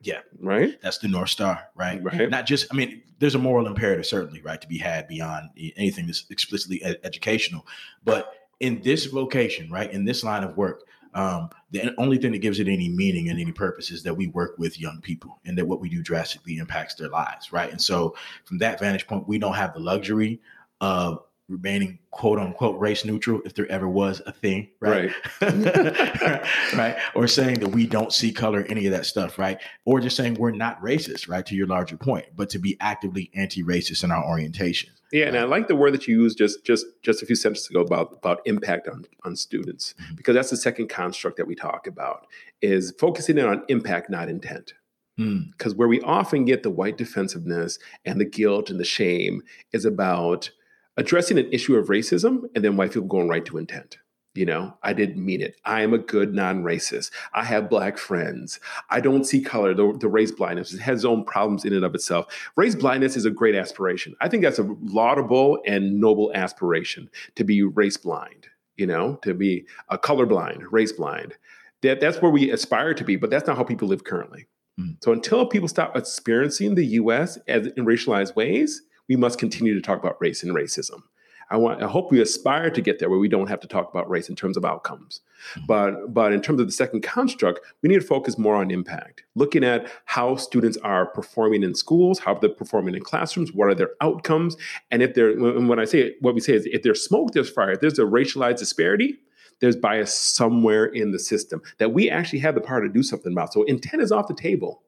Yeah. 0.00 0.20
Right. 0.40 0.80
That's 0.80 0.98
the 0.98 1.08
North 1.08 1.30
Star, 1.30 1.68
right? 1.74 2.02
Right. 2.02 2.30
Not 2.30 2.46
just, 2.46 2.66
I 2.72 2.76
mean, 2.76 3.02
there's 3.18 3.34
a 3.34 3.38
moral 3.38 3.66
imperative, 3.66 4.06
certainly, 4.06 4.40
right, 4.42 4.60
to 4.60 4.68
be 4.68 4.78
had 4.78 5.08
beyond 5.08 5.50
anything 5.76 6.06
that's 6.06 6.24
explicitly 6.30 6.82
ed- 6.84 7.00
educational. 7.02 7.66
But 8.04 8.32
in 8.60 8.80
this 8.82 9.06
vocation, 9.06 9.70
right, 9.70 9.90
in 9.90 10.04
this 10.04 10.22
line 10.22 10.44
of 10.44 10.56
work, 10.56 10.84
um, 11.14 11.50
the 11.70 11.94
only 11.98 12.18
thing 12.18 12.32
that 12.32 12.38
gives 12.38 12.60
it 12.60 12.68
any 12.68 12.88
meaning 12.88 13.28
and 13.28 13.40
any 13.40 13.52
purpose 13.52 13.90
is 13.90 14.02
that 14.02 14.14
we 14.14 14.28
work 14.28 14.58
with 14.58 14.80
young 14.80 15.00
people 15.00 15.40
and 15.44 15.56
that 15.56 15.66
what 15.66 15.80
we 15.80 15.88
do 15.88 16.02
drastically 16.02 16.58
impacts 16.58 16.94
their 16.94 17.08
lives, 17.08 17.52
right? 17.52 17.70
And 17.70 17.80
so, 17.80 18.14
from 18.44 18.58
that 18.58 18.78
vantage 18.78 19.06
point, 19.06 19.28
we 19.28 19.38
don't 19.38 19.54
have 19.54 19.74
the 19.74 19.80
luxury 19.80 20.40
of 20.80 21.22
remaining 21.48 21.98
quote 22.10 22.38
unquote 22.38 22.78
race 22.78 23.04
neutral 23.04 23.40
if 23.44 23.54
there 23.54 23.70
ever 23.70 23.88
was 23.88 24.20
a 24.26 24.32
thing, 24.32 24.68
right? 24.80 25.12
Right. 25.40 26.42
right. 26.74 26.96
Or 27.14 27.26
saying 27.26 27.60
that 27.60 27.68
we 27.68 27.86
don't 27.86 28.12
see 28.12 28.32
color, 28.32 28.66
any 28.68 28.86
of 28.86 28.92
that 28.92 29.06
stuff, 29.06 29.38
right? 29.38 29.58
Or 29.84 30.00
just 30.00 30.16
saying 30.16 30.34
we're 30.34 30.50
not 30.50 30.80
racist, 30.82 31.28
right? 31.28 31.44
To 31.46 31.54
your 31.54 31.66
larger 31.66 31.96
point, 31.96 32.26
but 32.36 32.50
to 32.50 32.58
be 32.58 32.76
actively 32.80 33.30
anti-racist 33.34 34.04
in 34.04 34.10
our 34.10 34.24
orientation. 34.24 34.90
Yeah, 35.10 35.26
and 35.26 35.38
I 35.38 35.44
like 35.44 35.68
the 35.68 35.76
word 35.76 35.94
that 35.94 36.06
you 36.06 36.22
used 36.22 36.36
just 36.36 36.64
just 36.64 36.84
just 37.02 37.22
a 37.22 37.26
few 37.26 37.36
sentences 37.36 37.70
ago 37.70 37.80
about 37.80 38.18
about 38.18 38.42
impact 38.44 38.88
on 38.88 39.04
on 39.24 39.36
students, 39.36 39.94
mm-hmm. 39.94 40.16
because 40.16 40.34
that's 40.34 40.50
the 40.50 40.56
second 40.56 40.88
construct 40.88 41.38
that 41.38 41.46
we 41.46 41.54
talk 41.54 41.86
about 41.86 42.26
is 42.60 42.92
focusing 42.98 43.38
in 43.38 43.46
on 43.46 43.64
impact, 43.68 44.10
not 44.10 44.28
intent. 44.28 44.74
Because 45.16 45.74
mm. 45.74 45.76
where 45.76 45.88
we 45.88 46.00
often 46.02 46.44
get 46.44 46.62
the 46.62 46.70
white 46.70 46.96
defensiveness 46.96 47.80
and 48.04 48.20
the 48.20 48.24
guilt 48.24 48.70
and 48.70 48.78
the 48.78 48.84
shame 48.84 49.42
is 49.72 49.84
about 49.84 50.50
addressing 50.98 51.38
an 51.38 51.50
issue 51.50 51.76
of 51.76 51.86
racism 51.86 52.42
and 52.54 52.62
then 52.62 52.76
white 52.76 52.92
people 52.92 53.08
going 53.08 53.28
right 53.28 53.44
to 53.46 53.56
intent. 53.56 53.98
You 54.34 54.44
know, 54.46 54.74
I 54.82 54.92
didn't 54.92 55.24
mean 55.24 55.40
it. 55.40 55.56
I 55.64 55.80
am 55.80 55.94
a 55.94 55.98
good 55.98 56.34
non 56.34 56.62
racist. 56.62 57.10
I 57.32 57.44
have 57.44 57.70
black 57.70 57.98
friends. 57.98 58.60
I 58.90 59.00
don't 59.00 59.24
see 59.24 59.40
color. 59.40 59.74
The, 59.74 59.96
the, 59.98 60.08
race 60.08 60.30
blindness 60.30 60.72
it 60.72 60.80
has 60.80 60.98
its 60.98 61.04
own 61.04 61.24
problems 61.24 61.64
in 61.64 61.72
and 61.72 61.84
of 61.84 61.94
itself. 61.94 62.26
Race 62.56 62.76
blindness 62.76 63.16
is 63.16 63.24
a 63.24 63.30
great 63.30 63.56
aspiration. 63.56 64.14
I 64.20 64.28
think 64.28 64.42
that's 64.42 64.58
a 64.58 64.76
laudable 64.82 65.58
and 65.66 65.98
noble 65.98 66.30
aspiration 66.34 67.10
to 67.34 67.42
be 67.42 67.62
race 67.62 67.96
blind, 67.96 68.46
you 68.76 68.86
know, 68.86 69.16
to 69.22 69.34
be 69.34 69.66
a 69.88 69.98
color 69.98 70.26
blind, 70.26 70.62
race 70.70 70.92
blind. 70.92 71.34
That, 71.82 72.00
that's 72.00 72.22
where 72.22 72.30
we 72.30 72.50
aspire 72.50 72.94
to 72.94 73.04
be, 73.04 73.16
but 73.16 73.30
that's 73.30 73.46
not 73.46 73.56
how 73.56 73.64
people 73.64 73.88
live 73.88 74.04
currently. 74.04 74.46
Mm. 74.78 75.02
So 75.02 75.12
until 75.12 75.46
people 75.46 75.68
stop 75.68 75.96
experiencing 75.96 76.74
the 76.74 76.86
US 76.86 77.38
as 77.48 77.66
in 77.68 77.86
racialized 77.86 78.36
ways, 78.36 78.82
we 79.08 79.16
must 79.16 79.38
continue 79.38 79.74
to 79.74 79.80
talk 79.80 79.98
about 79.98 80.20
race 80.20 80.42
and 80.42 80.54
racism. 80.54 81.02
I 81.50 81.56
want 81.56 81.82
I 81.82 81.86
hope 81.86 82.10
we 82.10 82.20
aspire 82.20 82.70
to 82.70 82.80
get 82.80 82.98
there 82.98 83.08
where 83.08 83.18
we 83.18 83.28
don't 83.28 83.48
have 83.48 83.60
to 83.60 83.68
talk 83.68 83.88
about 83.90 84.08
race 84.08 84.28
in 84.28 84.36
terms 84.36 84.56
of 84.56 84.64
outcomes. 84.64 85.20
Mm-hmm. 85.54 85.66
But 85.66 86.12
but 86.12 86.32
in 86.32 86.42
terms 86.42 86.60
of 86.60 86.66
the 86.66 86.72
second 86.72 87.02
construct, 87.02 87.60
we 87.82 87.88
need 87.88 88.00
to 88.00 88.06
focus 88.06 88.36
more 88.36 88.54
on 88.54 88.70
impact. 88.70 89.22
Looking 89.34 89.64
at 89.64 89.90
how 90.04 90.36
students 90.36 90.76
are 90.78 91.06
performing 91.06 91.62
in 91.62 91.74
schools, 91.74 92.18
how 92.18 92.34
they're 92.34 92.50
performing 92.50 92.94
in 92.94 93.02
classrooms, 93.02 93.52
what 93.52 93.68
are 93.68 93.74
their 93.74 93.90
outcomes, 94.00 94.56
and 94.90 95.02
if 95.02 95.14
they're 95.14 95.36
when 95.38 95.78
I 95.78 95.84
say 95.84 96.14
what 96.20 96.34
we 96.34 96.40
say 96.40 96.54
is 96.54 96.66
if 96.66 96.82
there's 96.82 97.04
smoke, 97.04 97.32
there's 97.32 97.50
fire. 97.50 97.72
If 97.72 97.80
there's 97.80 97.98
a 97.98 98.02
racialized 98.02 98.58
disparity, 98.58 99.18
there's 99.60 99.76
bias 99.76 100.12
somewhere 100.12 100.84
in 100.84 101.12
the 101.12 101.18
system 101.18 101.62
that 101.78 101.92
we 101.92 102.10
actually 102.10 102.40
have 102.40 102.54
the 102.54 102.60
power 102.60 102.82
to 102.82 102.88
do 102.88 103.02
something 103.02 103.32
about. 103.32 103.52
So 103.52 103.62
intent 103.64 104.02
is 104.02 104.12
off 104.12 104.28
the 104.28 104.34
table. 104.34 104.82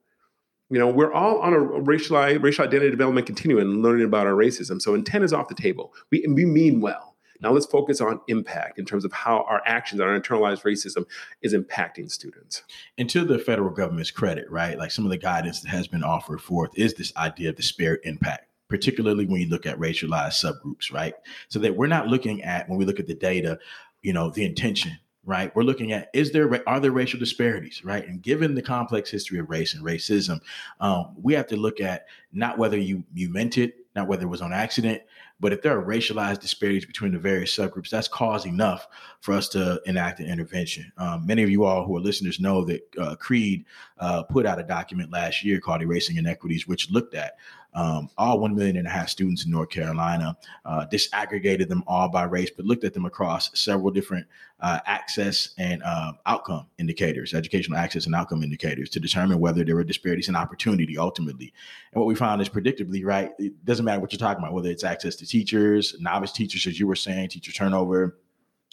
You 0.71 0.79
know, 0.79 0.89
we're 0.89 1.13
all 1.13 1.41
on 1.41 1.53
a 1.53 1.59
racial 1.59 2.17
racial 2.17 2.65
identity 2.65 2.91
development 2.91 3.27
continuum 3.27 3.69
and 3.69 3.83
learning 3.83 4.07
about 4.07 4.27
our 4.27 4.35
racism. 4.35 4.81
So 4.81 4.95
intent 4.95 5.25
is 5.25 5.33
off 5.33 5.49
the 5.49 5.55
table. 5.55 5.93
We 6.11 6.25
we 6.29 6.45
mean 6.45 6.81
well. 6.81 7.17
Now 7.43 7.53
let's 7.53 7.67
focus 7.67 8.01
on 8.01 8.21
impact 8.29 8.79
in 8.79 8.85
terms 8.85 9.05
of 9.05 9.13
how 9.13 9.45
our 9.49 9.63
actions, 9.65 10.01
our 10.01 10.19
internalized 10.19 10.63
racism 10.63 11.07
is 11.43 11.55
impacting 11.55 12.11
students. 12.11 12.63
And 12.99 13.09
to 13.11 13.25
the 13.25 13.39
federal 13.39 13.71
government's 13.71 14.11
credit, 14.11 14.51
right? 14.51 14.79
Like 14.79 14.91
some 14.91 15.07
of 15.07 15.11
the 15.11 15.17
guidance 15.17 15.61
that 15.61 15.69
has 15.69 15.89
been 15.89 16.05
offered 16.05 16.43
forth 16.43 16.71
is 16.77 16.95
this 16.95 17.17
idea 17.17 17.51
of 17.51 17.57
disparate 17.57 18.01
impact 18.05 18.47
particularly 18.71 19.27
when 19.27 19.41
you 19.41 19.49
look 19.49 19.67
at 19.67 19.77
racialized 19.79 20.41
subgroups, 20.41 20.93
right? 20.93 21.15
So 21.49 21.59
that 21.59 21.77
we're 21.77 21.89
not 21.89 22.07
looking 22.07 22.43
at 22.43 22.69
when 22.69 22.79
we 22.79 22.85
look 22.85 23.01
at 23.01 23.09
the 23.09 23.15
data, 23.15 23.59
you 24.01 24.13
know, 24.13 24.31
the 24.31 24.45
intention, 24.45 24.93
right? 25.31 25.55
We're 25.55 25.63
looking 25.63 25.93
at 25.93 26.11
is 26.13 26.33
there 26.33 26.69
are 26.69 26.81
there 26.81 26.91
racial 26.91 27.21
disparities, 27.21 27.85
right? 27.85 28.07
And 28.07 28.21
given 28.21 28.57
the 28.57 28.63
complex 28.63 29.11
history 29.11 29.39
of 29.39 29.49
race 29.49 29.75
and 29.75 29.85
racism, 29.85 30.41
um, 30.81 31.15
we 31.23 31.35
have 31.35 31.47
to 31.47 31.57
look 31.57 31.81
at 31.81 32.07
not 32.33 32.59
whether 32.59 32.77
you 32.77 33.05
you 33.15 33.31
meant 33.31 33.57
it, 33.57 33.87
not 33.95 34.09
whether 34.09 34.25
it 34.25 34.29
was 34.29 34.43
on 34.43 34.53
accident, 34.53 35.03
but 35.39 35.53
if 35.53 35.63
there 35.63 35.79
are 35.79 35.85
racialized 35.85 36.41
disparities 36.41 36.85
between 36.85 37.13
the 37.13 37.19
various 37.19 37.57
subgroups, 37.57 37.91
that's 37.91 38.09
cause 38.09 38.45
enough 38.45 38.89
for 39.21 39.33
us 39.33 39.49
to 39.51 39.81
enact 39.87 40.19
an 40.19 40.27
intervention. 40.27 40.93
Um, 40.99 41.25
many 41.25 41.45
of 41.45 41.49
you 41.49 41.65
all 41.65 41.85
who 41.85 41.97
are 41.97 42.01
listeners 42.01 42.41
know 42.41 42.65
that 42.65 42.83
uh, 42.99 43.15
CREED 43.15 43.65
uh, 43.99 44.25
put 44.25 44.47
out 44.47 44.59
a 44.59 44.65
document 44.65 45.13
last 45.13 45.45
year 45.45 45.61
called 45.61 45.81
Erasing 45.81 46.17
Inequities, 46.17 46.67
which 46.67 46.91
looked 46.91 47.15
at 47.15 47.37
um, 47.75 48.09
all 48.19 48.41
one 48.41 48.55
million 48.55 48.77
and 48.77 48.87
a 48.87 48.91
half 48.91 49.09
students 49.09 49.45
in 49.45 49.51
North 49.51 49.71
Carolina, 49.71 50.37
uh, 50.65 50.87
disaggregated 50.91 51.69
them 51.69 51.85
all 51.87 52.09
by 52.09 52.25
race, 52.25 52.51
but 52.51 52.67
looked 52.67 52.85
at 52.85 52.95
them 52.95 53.05
across 53.05 53.51
several 53.59 53.91
different 53.91 54.27
uh, 54.61 54.81
access 54.87 55.51
and 55.59 55.83
uh, 55.83 56.13
outcome 56.27 56.67
indicators, 56.79 57.33
educational 57.33 57.79
access 57.79 58.07
and 58.07 58.15
outcome 58.15 58.43
indicators, 58.43 58.91
to 58.91 59.01
determine 59.01 59.39
whether 59.39 59.65
there 59.65 59.77
were 59.77 59.85
disparities 59.85 60.29
in 60.29 60.37
opportunity 60.37 60.99
ultimately. 60.99 61.53
And 61.93 62.01
what 62.01 62.07
we 62.07 62.15
found 62.15 62.43
is 62.43 62.49
predictably, 62.49 63.05
right? 63.05 63.33
It 63.39 63.65
doesn't 63.65 63.85
matter 63.85 64.01
what 64.01 64.13
you're 64.13 64.19
talking 64.19 64.43
about, 64.43 64.53
whether 64.53 64.71
it's 64.71 64.85
access 64.85 65.17
to 65.17 65.27
teachers, 65.27 65.97
novice 66.01 66.33
teachers, 66.33 66.67
as 66.67 66.79
you 66.79 66.87
were 66.87 66.97
saying, 66.97 67.29
teacher 67.29 67.53
turnover 67.53 68.19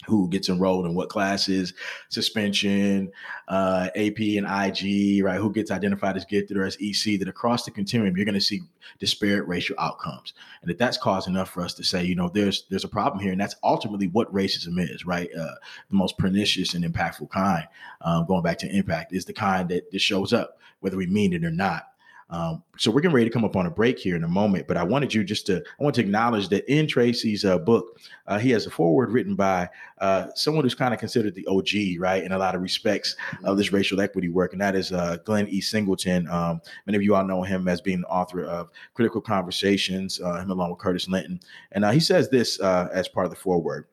who 0.05 0.29
gets 0.29 0.47
enrolled 0.47 0.85
in 0.85 0.93
what 0.93 1.09
classes, 1.09 1.73
suspension, 2.09 3.11
uh, 3.47 3.89
AP 3.95 4.19
and 4.19 4.45
IG, 4.45 5.23
right? 5.23 5.39
Who 5.39 5.51
gets 5.51 5.71
identified 5.71 6.15
as 6.15 6.25
gifted 6.25 6.55
or 6.55 6.65
as 6.65 6.77
EC? 6.79 7.19
That 7.19 7.27
across 7.27 7.65
the 7.65 7.71
continuum, 7.71 8.15
you're 8.15 8.25
going 8.25 8.35
to 8.35 8.41
see 8.41 8.61
disparate 8.99 9.47
racial 9.47 9.75
outcomes, 9.79 10.33
and 10.61 10.69
that 10.69 10.77
that's 10.77 10.97
cause 10.97 11.27
enough 11.27 11.49
for 11.49 11.61
us 11.61 11.73
to 11.75 11.83
say, 11.83 12.03
you 12.03 12.15
know, 12.15 12.29
there's 12.29 12.65
there's 12.69 12.83
a 12.83 12.89
problem 12.89 13.21
here, 13.21 13.31
and 13.31 13.41
that's 13.41 13.55
ultimately 13.63 14.07
what 14.07 14.31
racism 14.31 14.79
is, 14.79 15.05
right? 15.05 15.29
Uh, 15.33 15.55
the 15.89 15.95
most 15.95 16.17
pernicious 16.17 16.75
and 16.75 16.85
impactful 16.85 17.29
kind, 17.31 17.67
um, 18.01 18.25
going 18.27 18.43
back 18.43 18.59
to 18.59 18.69
impact, 18.69 19.13
is 19.13 19.25
the 19.25 19.33
kind 19.33 19.67
that, 19.69 19.91
that 19.91 19.99
shows 19.99 20.31
up 20.31 20.59
whether 20.79 20.97
we 20.97 21.07
mean 21.07 21.33
it 21.33 21.43
or 21.43 21.51
not. 21.51 21.87
Um, 22.29 22.61
so 22.77 22.91
we're 22.91 22.99
getting 22.99 23.15
ready 23.15 23.29
to 23.29 23.33
come 23.33 23.45
up 23.45 23.55
on 23.55 23.67
a 23.67 23.71
break 23.71 23.97
here 23.97 24.15
in 24.15 24.23
a 24.25 24.27
moment, 24.27 24.67
but 24.67 24.75
I 24.75 24.83
wanted 24.83 25.13
you 25.13 25.23
just 25.23 25.45
to 25.47 25.63
I 25.79 25.83
want 25.83 25.95
to 25.95 26.01
acknowledge 26.01 26.49
that 26.49 26.69
in 26.71 26.85
Tracy's 26.85 27.45
uh, 27.45 27.57
book, 27.57 27.99
uh, 28.27 28.37
he 28.37 28.51
has 28.51 28.65
a 28.65 28.69
foreword 28.69 29.11
written 29.11 29.35
by 29.35 29.69
uh, 29.99 30.27
someone 30.35 30.65
who's 30.65 30.75
kind 30.75 30.93
of 30.93 30.99
considered 30.99 31.35
the 31.35 31.47
OG, 31.47 32.01
right, 32.01 32.23
in 32.23 32.33
a 32.33 32.37
lot 32.37 32.53
of 32.53 32.61
respects 32.61 33.15
of 33.45 33.57
this 33.57 33.71
racial 33.71 34.01
equity 34.01 34.27
work, 34.27 34.51
and 34.51 34.61
that 34.61 34.75
is 34.75 34.91
uh, 34.91 35.17
Glenn 35.23 35.47
E. 35.47 35.61
Singleton. 35.61 36.27
Um, 36.27 36.61
many 36.85 36.97
of 36.97 37.01
you 37.01 37.15
all 37.15 37.23
know 37.23 37.43
him 37.43 37.67
as 37.69 37.79
being 37.79 38.01
the 38.01 38.07
author 38.07 38.43
of 38.43 38.69
Critical 38.93 39.21
Conversations, 39.21 40.19
uh, 40.19 40.41
him 40.41 40.51
along 40.51 40.71
with 40.71 40.79
Curtis 40.79 41.07
Linton, 41.07 41.39
and 41.71 41.85
uh, 41.85 41.91
he 41.91 41.99
says 41.99 42.29
this 42.29 42.59
as 42.59 43.07
part 43.07 43.25
of 43.25 43.31
the 43.31 43.37
foreword. 43.37 43.85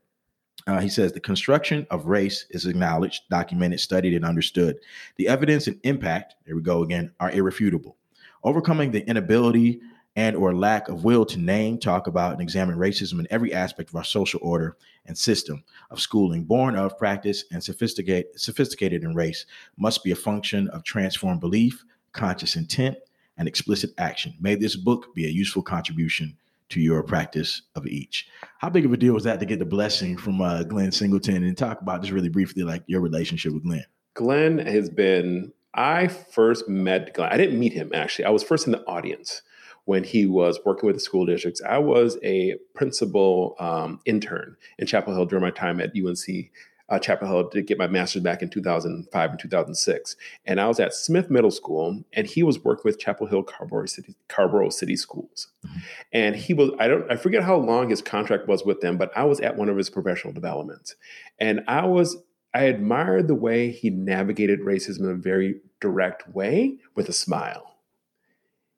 Uh, 0.66 0.81
he 0.81 0.88
says 0.88 1.12
the 1.12 1.20
construction 1.20 1.87
of 1.90 2.07
race 2.07 2.47
is 2.51 2.66
acknowledged, 2.66 3.25
documented, 3.29 3.81
studied, 3.81 4.14
and 4.14 4.25
understood. 4.25 4.77
The 5.16 5.29
evidence 5.29 5.66
and 5.66 5.79
impact, 5.85 6.37
there 6.47 6.57
we 6.57 6.62
go 6.62 6.83
again, 6.83 7.12
are 7.20 7.31
irrefutable. 7.31 7.97
Overcoming 8.44 8.90
the 8.90 9.07
inability 9.09 9.80
and 10.16 10.37
or 10.37 10.54
lack 10.54 10.88
of 10.88 11.02
will 11.02 11.24
to 11.26 11.38
name, 11.38 11.78
talk 11.78 12.07
about, 12.07 12.33
and 12.33 12.42
examine 12.42 12.76
racism 12.76 13.18
in 13.18 13.26
every 13.30 13.52
aspect 13.52 13.88
of 13.88 13.96
our 13.96 14.04
social 14.04 14.38
order 14.42 14.76
and 15.07 15.16
system 15.16 15.64
of 15.90 16.00
schooling, 16.00 16.44
born 16.44 16.76
of 16.76 16.96
practice 16.98 17.44
and 17.50 17.64
sophisticate, 17.64 18.38
sophisticated 18.38 19.02
in 19.02 19.14
race, 19.14 19.46
must 19.76 20.04
be 20.04 20.12
a 20.12 20.16
function 20.16 20.68
of 20.68 20.85
transformed 20.85 21.40
belief, 21.40 21.85
conscious 22.12 22.54
intent, 22.54 22.96
and 23.38 23.48
explicit 23.48 23.90
action. 23.98 24.35
May 24.40 24.54
this 24.54 24.76
book 24.76 25.14
be 25.14 25.26
a 25.26 25.30
useful 25.30 25.62
contribution 25.62 26.37
to 26.68 26.80
your 26.80 27.02
practice 27.02 27.62
of 27.74 27.87
each. 27.87 28.28
How 28.59 28.70
big 28.70 28.85
of 28.85 28.92
a 28.92 28.96
deal 28.96 29.14
was 29.14 29.24
that 29.24 29.40
to 29.40 29.46
get 29.46 29.59
the 29.59 29.64
blessing 29.64 30.16
from 30.16 30.40
uh, 30.40 30.62
Glenn 30.62 30.92
Singleton 30.92 31.44
and 31.44 31.57
talk 31.57 31.80
about 31.80 32.02
just 32.02 32.12
really 32.12 32.28
briefly 32.28 32.62
like 32.62 32.83
your 32.87 33.00
relationship 33.00 33.52
with 33.52 33.64
Glenn? 33.64 33.85
Glenn 34.14 34.59
has 34.59 34.88
been 34.88 35.52
I 35.75 36.09
first 36.09 36.69
met 36.69 37.15
Glenn. 37.15 37.33
I 37.33 37.37
didn't 37.37 37.59
meet 37.59 37.73
him 37.73 37.91
actually. 37.95 38.27
I 38.27 38.31
was 38.31 38.43
first 38.43 38.67
in 38.67 38.73
the 38.73 38.85
audience 38.87 39.43
when 39.85 40.05
he 40.05 40.27
was 40.27 40.59
working 40.65 40.87
with 40.87 40.97
the 40.97 41.01
school 41.01 41.27
districts. 41.27 41.61
I 41.63 41.79
was 41.79 42.17
a 42.23 42.57
principal 42.75 43.55
um, 43.59 44.01
intern 44.07 44.57
in 44.79 44.87
Chapel 44.87 45.15
Hill 45.15 45.27
during 45.27 45.43
my 45.43 45.51
time 45.51 45.81
at 45.81 45.93
UNC 45.95 46.51
uh, 46.89 46.99
Chapel 46.99 47.29
Hill 47.29 47.49
to 47.49 47.63
get 47.63 47.79
my 47.79 47.87
master's 47.87 48.23
back 48.23 48.43
in 48.43 48.51
2005 48.51 49.31
and 49.31 49.39
2006. 49.39 50.17
And 50.45 50.61
I 50.61 50.69
was 50.69 50.79
at 50.79 50.93
Smith 50.93 51.31
Middle 51.31 51.51
School, 51.51 52.03
and 52.13 52.27
he 52.27 52.43
was 52.43 52.63
working 52.63 52.83
with 52.85 52.99
Chapel 52.99 53.27
Hill 53.27 53.43
Carrboro 53.43 53.87
City, 53.87 54.15
Carrboro 54.29 54.69
City 54.69 54.97
Schools. 54.97 55.49
Mm-hmm. 55.67 55.79
And 56.13 56.37
he 56.37 56.53
was, 56.53 56.71
I 56.79 56.89
don't, 56.89 57.11
I 57.11 57.17
forget 57.17 57.43
how 57.43 57.57
long 57.57 57.89
his 57.89 58.03
contract 58.03 58.49
was 58.49 58.65
with 58.65 58.81
them, 58.81 58.99
but 58.99 59.11
I 59.17 59.25
was 59.25 59.41
at 59.41 59.57
one 59.57 59.69
of 59.69 59.77
his 59.77 59.89
professional 59.89 60.35
developments. 60.35 60.95
And 61.39 61.63
I 61.67 61.87
was 61.87 62.19
I 62.55 62.64
admired 62.64 63.27
the 63.27 63.35
way 63.35 63.71
he 63.71 63.90
navigated 63.90 64.61
racism 64.61 65.01
in 65.01 65.11
a 65.11 65.14
very 65.14 65.61
direct 65.81 66.29
way 66.29 66.79
with 66.95 67.09
a 67.09 67.12
smile. 67.12 67.75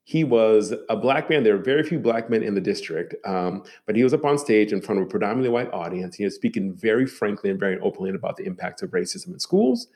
He 0.03 0.25
was 0.25 0.73
a 0.89 0.97
black 0.97 1.29
man. 1.29 1.43
There 1.43 1.57
were 1.57 1.62
very 1.62 1.83
few 1.83 1.99
black 1.99 2.31
men 2.31 2.43
in 2.43 2.55
the 2.55 2.61
district, 2.61 3.15
um, 3.27 3.65
but 3.87 3.97
he 3.97 4.05
was 4.05 4.15
up 4.15 4.25
on 4.25 4.39
stage 4.39 4.73
in 4.73 4.81
front 4.81 5.01
of 5.01 5.07
a 5.07 5.11
predominantly 5.11 5.49
white 5.51 5.73
audience. 5.73 6.17
He 6.17 6.25
was 6.25 6.35
speaking 6.35 6.75
very 6.75 7.07
frankly 7.07 7.51
and 7.51 7.59
very 7.59 7.79
openly 7.81 8.11
about 8.11 8.37
the 8.37 8.47
impacts 8.47 8.83
of 8.83 8.93
racism 8.93 9.33
in 9.33 9.41
schools, 9.41 9.89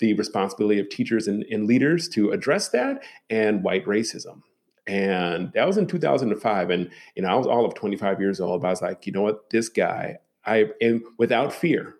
the 0.00 0.14
responsibility 0.14 0.80
of 0.80 0.88
teachers 0.88 1.28
and, 1.28 1.44
and 1.44 1.66
leaders 1.66 2.08
to 2.10 2.32
address 2.32 2.70
that, 2.70 3.02
and 3.30 3.62
white 3.62 3.86
racism. 3.86 4.42
And 4.88 5.52
that 5.52 5.66
was 5.66 5.78
in 5.78 5.86
2005. 5.86 6.70
And 6.70 6.90
you 7.14 7.22
know, 7.22 7.28
I 7.28 7.34
was 7.36 7.46
all 7.46 7.64
of 7.64 7.74
25 7.74 8.20
years 8.20 8.40
old. 8.40 8.62
But 8.62 8.66
I 8.68 8.70
was 8.70 8.82
like, 8.82 9.06
you 9.06 9.12
know 9.12 9.22
what, 9.22 9.48
this 9.50 9.68
guy, 9.68 10.18
I 10.44 10.70
and 10.80 11.02
without 11.18 11.52
fear, 11.52 11.94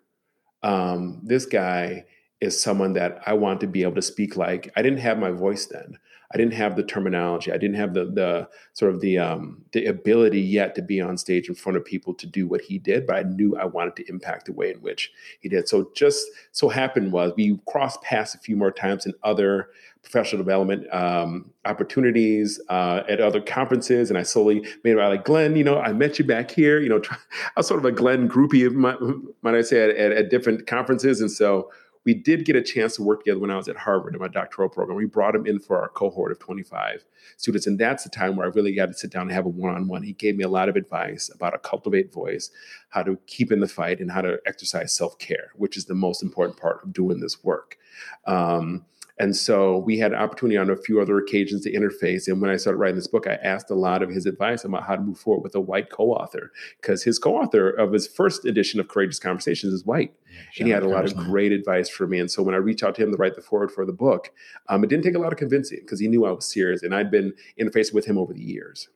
um, 0.63 1.19
this 1.23 1.45
guy 1.45 2.05
is 2.43 2.61
someone 2.61 2.93
that 2.93 3.21
I 3.25 3.33
want 3.33 3.61
to 3.61 3.67
be 3.67 3.83
able 3.83 3.95
to 3.95 4.01
speak 4.01 4.35
like. 4.35 4.71
I 4.75 4.81
didn't 4.81 4.99
have 4.99 5.17
my 5.17 5.31
voice 5.31 5.65
then. 5.65 5.97
I 6.33 6.37
didn't 6.37 6.53
have 6.53 6.75
the 6.75 6.83
terminology. 6.83 7.51
I 7.51 7.57
didn't 7.57 7.75
have 7.75 7.93
the 7.93 8.05
the 8.05 8.49
sort 8.73 8.93
of 8.93 9.01
the 9.01 9.19
um, 9.19 9.63
the 9.71 9.85
ability 9.85 10.41
yet 10.41 10.73
to 10.75 10.81
be 10.81 10.99
on 10.99 11.15
stage 11.17 11.47
in 11.47 11.53
front 11.53 11.77
of 11.77 11.85
people 11.85 12.13
to 12.15 12.25
do 12.25 12.47
what 12.47 12.61
he 12.61 12.79
did. 12.79 13.05
But 13.05 13.17
I 13.17 13.23
knew 13.23 13.55
I 13.55 13.65
wanted 13.65 13.95
to 13.97 14.09
impact 14.09 14.47
the 14.47 14.53
way 14.53 14.71
in 14.71 14.77
which 14.77 15.11
he 15.41 15.49
did. 15.49 15.69
So 15.69 15.91
just 15.95 16.25
so 16.51 16.69
happened 16.69 17.11
was 17.11 17.33
we 17.37 17.59
crossed 17.67 18.01
paths 18.01 18.33
a 18.33 18.39
few 18.39 18.57
more 18.57 18.71
times 18.71 19.05
in 19.05 19.13
other 19.21 19.69
professional 20.01 20.43
development 20.43 20.91
um, 20.91 21.51
opportunities 21.65 22.59
uh, 22.67 23.03
at 23.07 23.21
other 23.21 23.39
conferences, 23.39 24.09
and 24.09 24.17
I 24.17 24.23
slowly 24.23 24.65
made 24.83 24.93
it 24.93 24.97
like 24.97 25.25
Glenn. 25.25 25.55
You 25.55 25.63
know, 25.63 25.79
I 25.79 25.93
met 25.93 26.17
you 26.17 26.25
back 26.25 26.49
here. 26.49 26.81
You 26.81 26.89
know, 26.89 26.99
try, 26.99 27.17
I 27.55 27.59
was 27.59 27.67
sort 27.67 27.79
of 27.79 27.85
a 27.85 27.91
Glenn 27.91 28.27
groupie, 28.27 28.71
might, 28.73 28.97
might 29.43 29.55
I 29.55 29.61
say, 29.61 29.83
at, 29.83 29.95
at, 29.95 30.11
at 30.11 30.29
different 30.31 30.65
conferences, 30.65 31.21
and 31.21 31.31
so 31.31 31.69
we 32.05 32.13
did 32.13 32.45
get 32.45 32.55
a 32.55 32.61
chance 32.61 32.95
to 32.95 33.03
work 33.03 33.21
together 33.21 33.39
when 33.39 33.51
I 33.51 33.55
was 33.55 33.67
at 33.67 33.77
Harvard 33.77 34.13
in 34.13 34.19
my 34.19 34.27
doctoral 34.27 34.69
program. 34.69 34.97
We 34.97 35.05
brought 35.05 35.35
him 35.35 35.45
in 35.45 35.59
for 35.59 35.81
our 35.81 35.89
cohort 35.89 36.31
of 36.31 36.39
25 36.39 37.05
students. 37.37 37.65
And 37.65 37.79
that's 37.79 38.03
the 38.03 38.09
time 38.09 38.35
where 38.35 38.45
I 38.45 38.49
really 38.49 38.75
got 38.75 38.87
to 38.87 38.93
sit 38.93 39.11
down 39.11 39.23
and 39.23 39.31
have 39.31 39.45
a 39.45 39.49
one 39.49 39.73
on 39.73 39.87
one. 39.87 40.03
He 40.03 40.13
gave 40.13 40.35
me 40.35 40.43
a 40.43 40.49
lot 40.49 40.69
of 40.69 40.75
advice 40.75 41.29
about 41.33 41.51
to 41.51 41.59
cultivate 41.59 42.13
voice, 42.13 42.51
how 42.89 43.03
to 43.03 43.17
keep 43.27 43.51
in 43.51 43.59
the 43.61 43.67
fight, 43.67 43.99
and 43.99 44.11
how 44.11 44.21
to 44.21 44.39
exercise 44.45 44.93
self 44.93 45.17
care, 45.17 45.51
which 45.55 45.77
is 45.77 45.85
the 45.85 45.95
most 45.95 46.21
important 46.21 46.59
part 46.59 46.83
of 46.83 46.93
doing 46.93 47.19
this 47.19 47.43
work. 47.43 47.77
Um, 48.25 48.85
and 49.19 49.35
so 49.35 49.77
we 49.77 49.97
had 49.97 50.11
an 50.11 50.19
opportunity 50.19 50.57
on 50.57 50.69
a 50.69 50.75
few 50.75 50.99
other 50.99 51.17
occasions 51.17 51.63
to 51.63 51.71
interface. 51.71 52.27
And 52.27 52.41
when 52.41 52.49
I 52.49 52.57
started 52.57 52.79
writing 52.79 52.95
this 52.95 53.07
book, 53.07 53.27
I 53.27 53.35
asked 53.35 53.69
a 53.69 53.75
lot 53.75 54.01
of 54.01 54.09
his 54.09 54.25
advice 54.25 54.63
about 54.63 54.83
how 54.83 54.95
to 54.95 55.01
move 55.01 55.19
foreword 55.19 55.43
with 55.43 55.55
a 55.55 55.61
white 55.61 55.91
co-author, 55.91 56.51
because 56.81 57.03
his 57.03 57.19
co-author 57.19 57.69
of 57.69 57.91
his 57.93 58.07
first 58.07 58.45
edition 58.45 58.79
of 58.79 58.87
Courageous 58.87 59.19
Conversations 59.19 59.73
is 59.73 59.85
white, 59.85 60.13
yeah, 60.31 60.41
and 60.57 60.67
he 60.67 60.73
had 60.73 60.83
a 60.83 60.89
lot 60.89 61.05
of 61.05 61.15
great 61.15 61.51
advice 61.51 61.89
for 61.89 62.07
me. 62.07 62.19
And 62.19 62.31
so 62.31 62.41
when 62.41 62.55
I 62.55 62.59
reached 62.59 62.83
out 62.83 62.95
to 62.95 63.03
him 63.03 63.11
to 63.11 63.17
write 63.17 63.35
the 63.35 63.41
forward 63.41 63.71
for 63.71 63.85
the 63.85 63.93
book, 63.93 64.31
um, 64.69 64.83
it 64.83 64.87
didn't 64.87 65.03
take 65.03 65.15
a 65.15 65.19
lot 65.19 65.31
of 65.31 65.37
convincing 65.37 65.79
because 65.81 65.99
he 65.99 66.07
knew 66.07 66.25
I 66.25 66.31
was 66.31 66.51
serious, 66.51 66.81
and 66.81 66.95
I'd 66.95 67.11
been 67.11 67.33
interfacing 67.59 67.93
with 67.93 68.05
him 68.05 68.17
over 68.17 68.33
the 68.33 68.43
years 68.43 68.89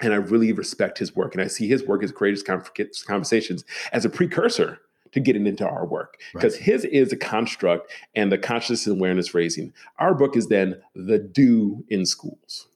and 0.00 0.12
I 0.12 0.16
really 0.16 0.52
respect 0.52 0.98
his 0.98 1.14
work. 1.14 1.34
And 1.34 1.42
I 1.42 1.46
see 1.46 1.68
his 1.68 1.86
work 1.86 2.02
as 2.02 2.10
Courageous 2.10 2.42
Conversations 2.42 3.64
as 3.92 4.04
a 4.04 4.10
precursor 4.10 4.80
to 5.14 5.20
getting 5.20 5.46
into 5.46 5.66
our 5.66 5.86
work 5.86 6.20
because 6.34 6.54
right. 6.54 6.62
his 6.62 6.84
is 6.84 7.12
a 7.12 7.16
construct 7.16 7.90
and 8.14 8.30
the 8.30 8.36
consciousness 8.36 8.86
and 8.86 8.98
awareness 8.98 9.32
raising. 9.32 9.72
Our 9.98 10.14
book 10.14 10.36
is 10.36 10.48
then 10.48 10.80
the 10.94 11.18
do 11.18 11.84
in 11.88 12.04
schools. 12.04 12.66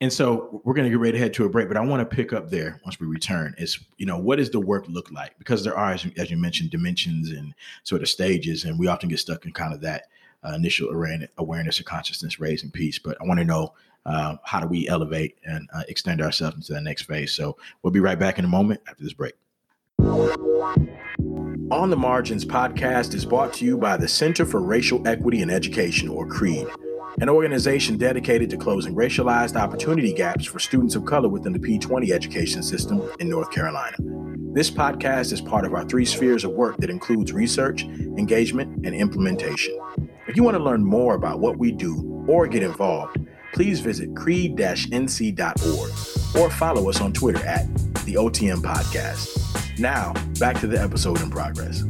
And 0.00 0.10
so 0.10 0.62
we're 0.64 0.72
going 0.72 0.86
to 0.86 0.90
get 0.90 0.98
ready 0.98 1.12
to 1.12 1.18
head 1.18 1.34
to 1.34 1.44
a 1.44 1.50
break, 1.50 1.68
but 1.68 1.76
I 1.76 1.80
want 1.80 2.08
to 2.08 2.16
pick 2.16 2.32
up 2.32 2.48
there 2.48 2.80
once 2.84 2.98
we 2.98 3.06
return. 3.06 3.54
Is 3.58 3.78
you 3.98 4.06
know 4.06 4.16
what 4.16 4.36
does 4.36 4.50
the 4.50 4.60
work 4.60 4.86
look 4.88 5.10
like? 5.10 5.38
Because 5.38 5.62
there 5.62 5.76
are, 5.76 5.92
as 5.92 6.06
you, 6.06 6.12
as 6.16 6.30
you 6.30 6.38
mentioned, 6.38 6.70
dimensions 6.70 7.30
and 7.30 7.54
sort 7.82 8.00
of 8.00 8.08
stages, 8.08 8.64
and 8.64 8.78
we 8.78 8.86
often 8.86 9.10
get 9.10 9.18
stuck 9.18 9.44
in 9.44 9.52
kind 9.52 9.74
of 9.74 9.82
that 9.82 10.04
uh, 10.42 10.54
initial 10.54 10.88
awareness 11.36 11.80
or 11.80 11.84
consciousness 11.84 12.40
raising 12.40 12.70
piece. 12.70 12.98
But 12.98 13.18
I 13.20 13.26
want 13.26 13.40
to 13.40 13.44
know 13.44 13.74
uh, 14.06 14.36
how 14.44 14.60
do 14.60 14.66
we 14.66 14.88
elevate 14.88 15.36
and 15.44 15.68
uh, 15.74 15.82
extend 15.88 16.22
ourselves 16.22 16.56
into 16.56 16.72
that 16.72 16.82
next 16.82 17.02
phase. 17.02 17.34
So 17.34 17.58
we'll 17.82 17.92
be 17.92 18.00
right 18.00 18.18
back 18.18 18.38
in 18.38 18.46
a 18.46 18.48
moment 18.48 18.80
after 18.88 19.04
this 19.04 19.12
break. 19.12 19.34
On 21.70 21.88
the 21.88 21.96
Margins 21.96 22.44
podcast 22.44 23.14
is 23.14 23.24
brought 23.24 23.52
to 23.52 23.64
you 23.64 23.78
by 23.78 23.96
the 23.96 24.08
Center 24.08 24.44
for 24.44 24.60
Racial 24.60 25.06
Equity 25.06 25.40
in 25.40 25.50
Education, 25.50 26.08
or 26.08 26.26
CREED, 26.26 26.66
an 27.20 27.28
organization 27.28 27.96
dedicated 27.96 28.50
to 28.50 28.56
closing 28.56 28.92
racialized 28.96 29.54
opportunity 29.54 30.12
gaps 30.12 30.44
for 30.44 30.58
students 30.58 30.96
of 30.96 31.04
color 31.04 31.28
within 31.28 31.52
the 31.52 31.60
P20 31.60 32.10
education 32.10 32.64
system 32.64 33.08
in 33.20 33.28
North 33.28 33.52
Carolina. 33.52 33.96
This 34.52 34.68
podcast 34.68 35.32
is 35.32 35.40
part 35.40 35.64
of 35.64 35.72
our 35.72 35.84
three 35.84 36.04
spheres 36.04 36.42
of 36.42 36.50
work 36.50 36.76
that 36.78 36.90
includes 36.90 37.32
research, 37.32 37.84
engagement, 37.84 38.84
and 38.84 38.92
implementation. 38.92 39.78
If 40.26 40.36
you 40.36 40.42
want 40.42 40.56
to 40.56 40.62
learn 40.62 40.84
more 40.84 41.14
about 41.14 41.38
what 41.38 41.56
we 41.56 41.70
do 41.70 42.24
or 42.26 42.48
get 42.48 42.64
involved, 42.64 43.16
please 43.52 43.78
visit 43.78 44.16
creed-nc.org 44.16 45.92
or 46.36 46.50
follow 46.50 46.90
us 46.90 47.00
on 47.00 47.12
Twitter 47.12 47.46
at 47.46 47.72
the 48.04 48.14
OTM 48.14 48.60
Podcast. 48.60 49.39
Now, 49.80 50.12
back 50.38 50.60
to 50.60 50.66
the 50.66 50.78
episode 50.78 51.22
in 51.22 51.30
progress. 51.30 51.82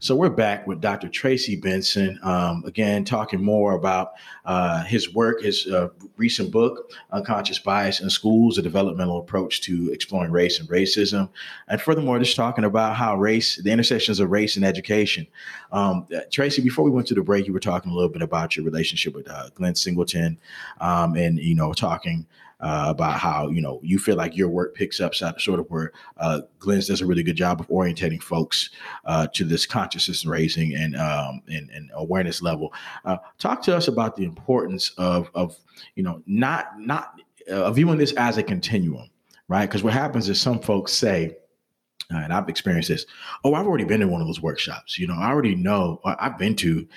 So 0.00 0.14
we're 0.14 0.28
back 0.28 0.66
with 0.66 0.82
Dr. 0.82 1.08
Tracy 1.08 1.56
Benson, 1.56 2.18
um, 2.22 2.62
again, 2.66 3.06
talking 3.06 3.42
more 3.42 3.72
about 3.72 4.12
uh, 4.44 4.84
his 4.84 5.14
work, 5.14 5.42
his 5.42 5.66
uh, 5.66 5.88
recent 6.18 6.50
book, 6.50 6.92
Unconscious 7.10 7.58
Bias 7.58 8.00
in 8.00 8.10
Schools, 8.10 8.58
a 8.58 8.62
developmental 8.62 9.18
approach 9.18 9.62
to 9.62 9.90
exploring 9.90 10.30
race 10.30 10.60
and 10.60 10.68
racism. 10.68 11.30
And 11.68 11.80
furthermore, 11.80 12.18
just 12.18 12.36
talking 12.36 12.64
about 12.64 12.96
how 12.96 13.16
race, 13.16 13.56
the 13.56 13.70
intersections 13.70 14.20
of 14.20 14.30
race 14.30 14.56
and 14.56 14.64
education. 14.64 15.26
Um, 15.72 16.06
Tracy, 16.30 16.60
before 16.60 16.84
we 16.84 16.90
went 16.90 17.06
to 17.08 17.14
the 17.14 17.22
break, 17.22 17.46
you 17.46 17.54
were 17.54 17.60
talking 17.60 17.90
a 17.90 17.94
little 17.94 18.10
bit 18.10 18.22
about 18.22 18.56
your 18.56 18.64
relationship 18.66 19.14
with 19.14 19.28
uh, 19.30 19.48
Glenn 19.54 19.74
Singleton 19.74 20.38
um, 20.82 21.16
and, 21.16 21.38
you 21.38 21.54
know, 21.54 21.72
talking 21.72 22.26
uh, 22.60 22.86
about 22.88 23.18
how 23.18 23.48
you 23.48 23.60
know 23.60 23.80
you 23.82 23.98
feel 23.98 24.16
like 24.16 24.36
your 24.36 24.48
work 24.48 24.74
picks 24.74 25.00
up 25.00 25.14
sort 25.14 25.60
of 25.60 25.66
where 25.68 25.92
uh, 26.16 26.40
Glenn's 26.58 26.88
does 26.88 27.00
a 27.00 27.06
really 27.06 27.22
good 27.22 27.36
job 27.36 27.60
of 27.60 27.68
orientating 27.68 28.22
folks 28.22 28.70
uh, 29.04 29.26
to 29.34 29.44
this 29.44 29.66
consciousness 29.66 30.26
raising 30.26 30.74
and, 30.74 30.96
um, 30.96 31.42
and, 31.48 31.70
and 31.70 31.90
awareness 31.94 32.42
level. 32.42 32.72
Uh, 33.04 33.18
talk 33.38 33.62
to 33.62 33.76
us 33.76 33.88
about 33.88 34.16
the 34.16 34.24
importance 34.24 34.90
of 34.98 35.30
of 35.34 35.56
you 35.94 36.02
know 36.02 36.22
not 36.26 36.78
not 36.78 37.20
viewing 37.72 37.98
this 37.98 38.12
as 38.14 38.38
a 38.38 38.42
continuum, 38.42 39.08
right? 39.48 39.66
Because 39.66 39.82
what 39.82 39.92
happens 39.92 40.28
is 40.28 40.40
some 40.40 40.60
folks 40.60 40.92
say. 40.92 41.36
Uh, 42.10 42.16
and 42.16 42.32
I've 42.32 42.48
experienced 42.48 42.88
this. 42.88 43.04
Oh, 43.44 43.52
I've 43.52 43.66
already 43.66 43.84
been 43.84 44.00
in 44.00 44.10
one 44.10 44.22
of 44.22 44.26
those 44.26 44.40
workshops. 44.40 44.98
You 44.98 45.06
know, 45.06 45.14
I 45.14 45.28
already 45.28 45.54
know. 45.54 46.00
I've 46.06 46.38
been 46.38 46.56
to 46.56 46.88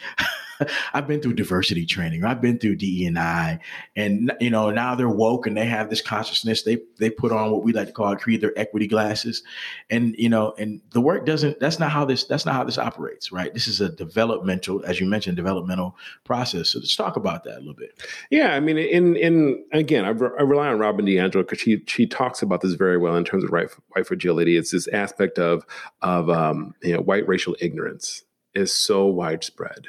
I've 0.94 1.08
been 1.08 1.22
through 1.22 1.34
diversity 1.34 1.86
training. 1.86 2.24
I've 2.24 2.42
been 2.42 2.58
through 2.58 2.76
DE 2.78 3.06
and 3.06 3.18
I, 3.18 3.60
and 3.96 4.32
you 4.40 4.50
know 4.50 4.70
now 4.72 4.96
they're 4.96 5.10
woke 5.10 5.48
and 5.48 5.56
they 5.56 5.66
have 5.66 5.90
this 5.90 6.02
consciousness. 6.02 6.64
They 6.64 6.80
they 6.98 7.10
put 7.10 7.32
on 7.32 7.52
what 7.52 7.64
we 7.64 7.74
like 7.74 7.88
to 7.88 7.94
call 7.94 8.16
create 8.16 8.42
their 8.42 8.58
equity 8.58 8.88
glasses, 8.88 9.44
and 9.90 10.16
you 10.18 10.30
know, 10.30 10.54
and 10.58 10.82
the 10.92 11.02
work 11.02 11.26
doesn't. 11.26 11.60
That's 11.60 11.80
not 11.80 11.92
how 11.92 12.06
this. 12.06 12.26
That's 12.26 12.46
not 12.46 12.56
how 12.56 12.64
this 12.64 12.78
operates, 12.78 13.32
right? 13.32 13.54
This 13.54 13.68
is 13.68 13.82
a 13.82 13.90
developmental, 13.90 14.84
as 14.86 15.00
you 15.00 15.06
mentioned, 15.06 15.38
developmental 15.38 15.96
process. 16.24 16.70
So 16.70 16.80
let's 16.80 16.96
talk 16.96 17.16
about 17.16 17.44
that 17.46 17.58
a 17.58 17.60
little 17.60 17.74
bit. 17.74 18.02
Yeah, 18.30 18.56
I 18.56 18.60
mean, 18.60 18.78
in 18.78 19.16
in 19.16 19.64
again, 19.72 20.06
I, 20.06 20.10
re- 20.10 20.38
I 20.40 20.44
rely 20.44 20.68
on 20.68 20.80
Robin 20.80 21.06
DiAngelo 21.06 21.42
because 21.42 21.60
she 21.60 21.84
she 21.88 22.08
talks 22.08 22.42
about 22.42 22.62
this 22.62 22.74
very 22.74 22.98
well 22.98 23.16
in 23.16 23.26
terms 23.26 23.44
of 23.44 23.52
white 23.52 23.70
white 23.90 24.08
fragility. 24.08 24.58
It's 24.58 24.72
this 24.72 24.88
aspect 24.90 25.40
of 25.40 25.66
of 26.02 26.30
um, 26.30 26.76
you 26.82 26.94
know 26.94 27.02
white 27.02 27.28
racial 27.28 27.56
ignorance 27.60 28.24
is 28.54 28.74
so 28.74 29.06
widespread 29.06 29.88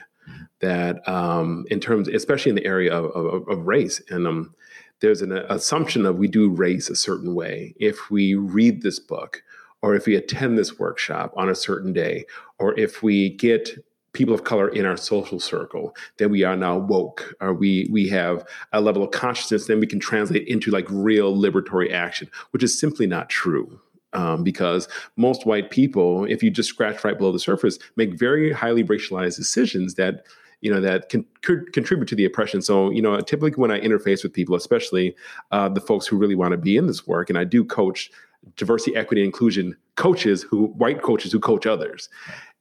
that 0.62 1.07
um, 1.07 1.66
in 1.70 1.79
terms, 1.81 2.09
especially 2.09 2.51
in 2.51 2.57
the 2.57 2.64
area 2.64 2.92
of, 2.92 3.05
of, 3.14 3.46
of 3.48 3.66
race, 3.66 4.01
and 4.09 4.27
um, 4.27 4.55
there's 5.01 5.20
an 5.20 5.33
assumption 5.33 6.07
of 6.07 6.16
we 6.16 6.29
do 6.29 6.48
race 6.48 6.88
a 6.88 6.96
certain 6.96 7.35
way. 7.35 7.75
If 7.79 8.11
we 8.11 8.35
read 8.35 8.83
this 8.83 8.98
book, 8.98 9.42
or 9.83 9.94
if 9.94 10.07
we 10.07 10.14
attend 10.14 10.57
this 10.57 10.79
workshop 10.79 11.35
on 11.37 11.51
a 11.51 11.55
certain 11.55 11.92
day, 11.92 12.25
or 12.59 12.79
if 12.79 13.03
we 13.03 13.31
get 13.31 13.85
people 14.12 14.35
of 14.35 14.44
color 14.44 14.68
in 14.68 14.87
our 14.87 14.96
social 14.96 15.40
circle, 15.40 15.96
then 16.18 16.31
we 16.31 16.44
are 16.44 16.57
now 16.57 16.79
woke, 16.79 17.35
or 17.40 17.53
we 17.53 17.88
we 17.90 18.09
have 18.09 18.46
a 18.72 18.81
level 18.81 19.03
of 19.03 19.11
consciousness, 19.11 19.66
then 19.66 19.81
we 19.81 19.87
can 19.87 19.98
translate 19.98 20.46
into 20.46 20.70
like 20.70 20.87
real 20.88 21.37
liberatory 21.37 21.92
action, 21.92 22.31
which 22.53 22.62
is 22.62 22.79
simply 22.79 23.07
not 23.07 23.29
true. 23.29 23.81
Um, 24.14 24.44
because 24.44 24.88
most 25.16 25.46
white 25.46 25.70
people, 25.70 26.27
if 26.27 26.42
you 26.42 26.51
just 26.51 26.68
scratch 26.68 27.03
right 27.03 27.16
below 27.16 27.33
the 27.33 27.38
surface, 27.38 27.79
make 27.96 28.18
very 28.18 28.53
highly 28.53 28.85
racialized 28.85 29.37
decisions 29.37 29.94
that 29.94 30.27
you 30.62 30.72
know 30.72 30.81
that 30.81 31.11
can 31.11 31.27
could 31.42 31.72
contribute 31.75 32.09
to 32.09 32.14
the 32.14 32.25
oppression. 32.25 32.62
So 32.62 32.90
you 32.90 33.03
know, 33.03 33.20
typically 33.20 33.61
when 33.61 33.70
I 33.70 33.81
interface 33.81 34.22
with 34.22 34.33
people, 34.33 34.55
especially 34.55 35.14
uh, 35.51 35.68
the 35.68 35.81
folks 35.81 36.07
who 36.07 36.16
really 36.16 36.37
want 36.37 36.53
to 36.53 36.57
be 36.57 36.77
in 36.77 36.87
this 36.87 37.07
work, 37.07 37.29
and 37.29 37.38
I 37.38 37.44
do 37.44 37.64
coach 37.64 38.11
diversity, 38.57 38.96
equity, 38.96 39.22
inclusion 39.25 39.77
coaches 39.96 40.42
who 40.42 40.66
white 40.68 41.03
coaches 41.03 41.33
who 41.33 41.40
coach 41.40 41.66
others. 41.66 42.09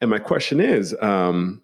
And 0.01 0.09
my 0.09 0.19
question 0.19 0.59
is. 0.59 0.93
Um, 1.01 1.61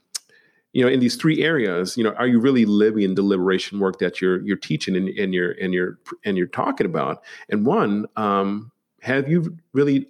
you 0.74 0.84
know, 0.84 0.92
in 0.92 1.00
these 1.00 1.16
three 1.16 1.44
areas, 1.44 1.98
you 1.98 2.04
know, 2.04 2.12
are 2.12 2.28
you 2.28 2.40
really 2.40 2.66
living 2.66 3.16
the 3.16 3.24
liberation 3.24 3.80
work 3.80 3.98
that 3.98 4.22
you're 4.22 4.42
you're 4.42 4.58
teaching 4.58 4.96
and, 4.96 5.10
and 5.10 5.34
you're 5.34 5.54
and 5.54 5.74
you're 5.74 5.98
and 6.24 6.38
you're 6.38 6.46
talking 6.46 6.86
about? 6.86 7.24
And 7.50 7.66
one, 7.66 8.06
um, 8.16 8.72
have 9.02 9.28
you 9.28 9.58
really 9.74 10.08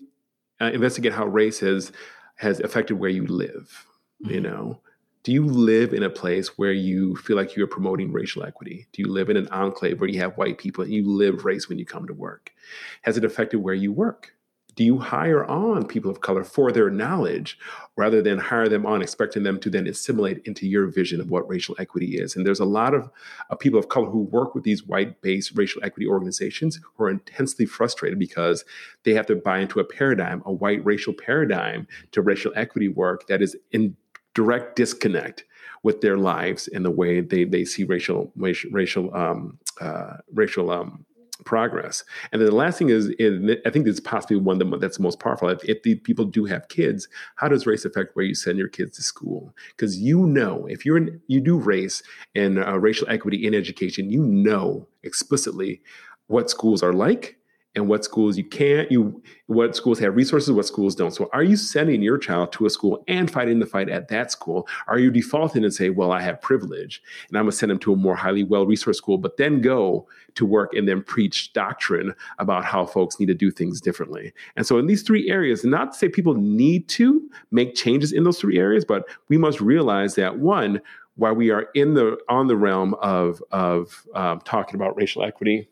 uh, 0.60 0.72
investigated 0.74 1.16
how 1.16 1.26
race 1.26 1.60
has 1.62 1.94
has 2.36 2.60
affected 2.60 2.96
where 2.96 3.10
you 3.10 3.26
live? 3.28 3.86
Mm-hmm. 4.22 4.34
You 4.34 4.42
know, 4.42 4.82
do 5.28 5.34
you 5.34 5.44
live 5.44 5.94
in 5.94 6.04
a 6.04 6.10
place 6.10 6.58
where 6.58 6.72
you 6.72 7.14
feel 7.18 7.36
like 7.36 7.54
you're 7.54 7.68
promoting 7.68 8.14
racial 8.14 8.46
equity? 8.46 8.88
Do 8.94 9.02
you 9.02 9.12
live 9.12 9.30
in 9.30 9.36
an 9.36 9.50
enclave 9.50 10.00
where 10.00 10.10
you 10.10 10.22
have 10.22 10.38
white 10.38 10.58
people 10.58 10.86
and 10.86 10.94
you 10.94 11.06
live 11.06 11.44
race 11.44 11.68
when 11.68 11.78
you 11.78 11.86
come 11.86 12.08
to 12.08 12.14
work? 12.14 12.54
Has 13.02 13.18
it 13.18 13.26
affected 13.26 13.58
where 13.58 13.74
you 13.74 13.92
work? 13.92 14.32
Do 14.78 14.86
you 14.86 15.00
hire 15.00 15.44
on 15.44 15.86
people 15.86 16.10
of 16.10 16.22
color 16.22 16.46
for 16.46 16.72
their 16.72 16.90
knowledge 16.90 17.60
rather 17.98 18.22
than 18.22 18.38
hire 18.38 18.70
them 18.70 18.86
on, 18.86 19.02
expecting 19.02 19.44
them 19.44 19.60
to 19.60 19.70
then 19.70 19.86
assimilate 19.86 20.44
into 20.46 20.66
your 20.66 20.88
vision 20.88 21.20
of 21.20 21.30
what 21.30 21.50
racial 21.50 21.76
equity 21.78 22.18
is? 22.18 22.38
And 22.38 22.46
there's 22.46 22.62
a 22.62 22.66
lot 22.66 22.94
of 22.94 23.10
uh, 23.50 23.56
people 23.56 23.80
of 23.80 23.90
color 23.90 24.10
who 24.10 24.22
work 24.22 24.56
with 24.56 24.64
these 24.64 24.86
white 24.86 25.22
based 25.22 25.58
racial 25.58 25.84
equity 25.84 26.08
organizations 26.08 26.80
who 26.96 27.04
are 27.04 27.10
intensely 27.10 27.66
frustrated 27.66 28.18
because 28.18 28.64
they 29.04 29.14
have 29.14 29.26
to 29.26 29.36
buy 29.36 29.60
into 29.60 29.82
a 29.82 29.84
paradigm, 29.84 30.42
a 30.46 30.54
white 30.54 30.86
racial 30.86 31.12
paradigm 31.12 31.86
to 32.12 32.22
racial 32.22 32.54
equity 32.56 32.88
work 32.88 33.28
that 33.28 33.42
is 33.42 33.58
in 33.72 33.98
direct 34.38 34.76
disconnect 34.76 35.44
with 35.82 36.02
their 36.02 36.16
lives 36.16 36.68
and 36.68 36.86
the 36.86 36.92
way 36.92 37.22
they, 37.22 37.44
they 37.44 37.66
see 37.66 37.84
racial 37.84 38.32
racial 38.36 38.70
racial 38.72 39.16
um, 39.16 39.58
uh, 39.82 40.18
racial 40.32 40.70
um, 40.70 41.04
progress. 41.44 42.04
And 42.32 42.40
then 42.40 42.48
the 42.48 42.56
last 42.56 42.78
thing 42.78 42.90
is, 42.90 43.08
is 43.18 43.58
I 43.66 43.72
think 43.72 43.86
this 43.86 43.96
is 43.96 44.00
possibly 44.00 44.38
one 44.38 44.60
that's 44.80 45.00
most 45.00 45.20
powerful. 45.20 45.50
If, 45.50 45.66
if 45.66 45.82
the 45.82 45.96
people 45.96 46.26
do 46.26 46.46
have 46.46 46.68
kids, 46.68 47.08
how 47.38 47.48
does 47.48 47.66
race 47.66 47.84
affect 47.84 48.16
where 48.16 48.26
you 48.26 48.36
send 48.36 48.60
your 48.60 48.68
kids 48.68 48.96
to 48.98 49.02
school? 49.02 49.56
Because 49.76 49.98
you 49.98 50.28
know, 50.28 50.68
if 50.68 50.86
you're 50.86 50.98
in, 50.98 51.20
you 51.26 51.42
do 51.42 51.58
race 51.58 52.04
and 52.36 52.60
uh, 52.60 52.78
racial 52.78 53.10
equity 53.10 53.48
in 53.48 53.56
education, 53.56 54.12
you 54.12 54.22
know 54.22 54.88
explicitly 55.04 55.82
what 56.28 56.52
schools 56.52 56.84
are 56.84 56.94
like 56.94 57.40
and 57.78 57.88
what 57.88 58.04
schools 58.04 58.38
you 58.38 58.44
can't 58.44 58.92
you 58.92 59.22
what 59.46 59.76
schools 59.76 60.00
have 60.00 60.16
resources 60.16 60.52
what 60.52 60.66
schools 60.66 60.96
don't. 60.96 61.12
So 61.12 61.30
are 61.32 61.44
you 61.44 61.56
sending 61.56 62.02
your 62.02 62.18
child 62.18 62.52
to 62.54 62.66
a 62.66 62.70
school 62.70 63.04
and 63.08 63.32
fighting 63.32 63.60
the 63.60 63.66
fight 63.66 63.88
at 63.88 64.10
that 64.10 64.32
school? 64.32 64.68
Are 64.88 65.00
you 65.00 65.12
defaulting 65.12 65.64
and 65.64 65.74
say 65.74 65.90
well 65.90 66.12
i 66.12 66.20
have 66.20 66.42
privilege 66.42 67.02
and 67.30 67.38
i'm 67.38 67.44
going 67.46 67.52
to 67.52 67.58
send 67.58 67.70
them 67.70 67.80
to 67.80 67.94
a 67.94 67.96
more 67.96 68.16
highly 68.16 68.44
well 68.44 68.66
resourced 68.66 68.96
school 68.96 69.18
but 69.18 69.38
then 69.38 69.62
go 69.62 70.08
to 70.36 70.46
work 70.46 70.74
and 70.74 70.88
then 70.88 71.04
preach 71.04 71.54
doctrine 71.54 72.14
about 72.40 72.66
how 72.66 72.86
folks 72.86 73.20
need 73.20 73.28
to 73.28 73.34
do 73.34 73.52
things 73.52 73.80
differently? 73.80 74.34
And 74.56 74.66
so 74.66 74.78
in 74.78 74.88
these 74.88 75.04
three 75.04 75.30
areas 75.30 75.64
not 75.64 75.94
to 75.94 75.98
say 75.98 76.10
people 76.10 76.34
need 76.34 76.90
to 76.90 77.30
make 77.52 77.76
changes 77.76 78.12
in 78.12 78.24
those 78.24 78.40
three 78.40 78.58
areas 78.58 78.84
but 78.84 79.08
we 79.30 79.38
must 79.38 79.62
realize 79.62 80.16
that 80.16 80.40
one 80.40 80.82
while 81.16 81.34
we 81.34 81.52
are 81.52 81.68
in 81.74 81.94
the 81.94 82.18
on 82.28 82.48
the 82.48 82.58
realm 82.58 82.96
of 82.96 83.42
of 83.52 84.08
um, 84.16 84.40
talking 84.42 84.76
about 84.76 84.96
racial 84.98 85.24
equity 85.24 85.70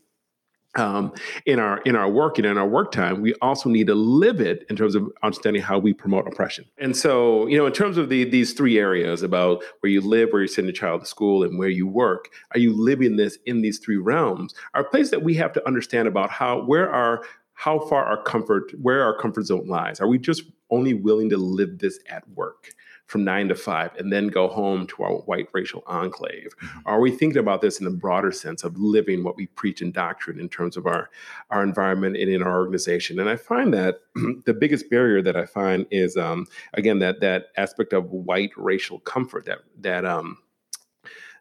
um, 0.75 1.13
in 1.45 1.59
our 1.59 1.79
in 1.79 1.95
our 1.95 2.09
work 2.09 2.37
and 2.37 2.45
in 2.45 2.57
our 2.57 2.67
work 2.67 2.91
time, 2.91 3.21
we 3.21 3.33
also 3.35 3.69
need 3.69 3.87
to 3.87 3.95
live 3.95 4.41
it 4.41 4.65
in 4.69 4.75
terms 4.75 4.95
of 4.95 5.09
understanding 5.23 5.61
how 5.61 5.79
we 5.79 5.93
promote 5.93 6.27
oppression. 6.27 6.65
And 6.77 6.95
so, 6.95 7.47
you 7.47 7.57
know, 7.57 7.65
in 7.65 7.73
terms 7.73 7.97
of 7.97 8.09
the, 8.09 8.23
these 8.25 8.53
three 8.53 8.77
areas 8.77 9.23
about 9.23 9.63
where 9.79 9.91
you 9.91 10.01
live, 10.01 10.29
where 10.31 10.41
you 10.41 10.47
send 10.47 10.67
your 10.67 10.73
child 10.73 11.01
to 11.01 11.07
school, 11.07 11.43
and 11.43 11.57
where 11.57 11.69
you 11.69 11.87
work, 11.87 12.29
are 12.53 12.59
you 12.59 12.73
living 12.73 13.15
this 13.15 13.37
in 13.45 13.61
these 13.61 13.79
three 13.79 13.97
realms? 13.97 14.53
Are 14.73 14.83
places 14.83 15.11
that 15.11 15.23
we 15.23 15.35
have 15.35 15.53
to 15.53 15.67
understand 15.67 16.07
about 16.07 16.29
how 16.29 16.63
where 16.63 16.91
our 16.91 17.23
how 17.55 17.79
far 17.79 18.05
our 18.05 18.21
comfort 18.21 18.71
where 18.81 19.03
our 19.03 19.17
comfort 19.17 19.45
zone 19.45 19.67
lies. 19.67 19.99
Are 19.99 20.07
we 20.07 20.19
just 20.19 20.43
only 20.69 20.93
willing 20.93 21.29
to 21.29 21.37
live 21.37 21.79
this 21.79 21.99
at 22.09 22.27
work? 22.29 22.69
From 23.07 23.23
nine 23.23 23.47
to 23.47 23.55
five 23.55 23.95
and 23.97 24.11
then 24.11 24.27
go 24.27 24.47
home 24.47 24.87
to 24.87 25.03
our 25.03 25.13
white 25.13 25.47
racial 25.53 25.83
enclave? 25.85 26.55
Mm-hmm. 26.57 26.79
Are 26.85 26.99
we 26.99 27.11
thinking 27.11 27.39
about 27.39 27.61
this 27.61 27.79
in 27.79 27.85
the 27.85 27.91
broader 27.91 28.31
sense 28.31 28.63
of 28.63 28.77
living 28.77 29.23
what 29.23 29.35
we 29.35 29.47
preach 29.47 29.81
in 29.81 29.91
doctrine 29.91 30.39
in 30.39 30.49
terms 30.49 30.77
of 30.77 30.87
our, 30.87 31.09
our 31.51 31.63
environment 31.63 32.17
and 32.17 32.29
in 32.29 32.41
our 32.41 32.55
organization? 32.55 33.19
And 33.19 33.29
I 33.29 33.35
find 33.35 33.73
that 33.73 34.01
the 34.45 34.53
biggest 34.53 34.89
barrier 34.89 35.21
that 35.21 35.35
I 35.35 35.45
find 35.45 35.85
is, 35.91 36.17
um, 36.17 36.47
again, 36.73 36.99
that, 36.99 37.21
that 37.21 37.47
aspect 37.57 37.93
of 37.93 38.11
white 38.11 38.51
racial 38.57 38.99
comfort 38.99 39.45
that, 39.45 39.59
that, 39.79 40.05
um, 40.05 40.39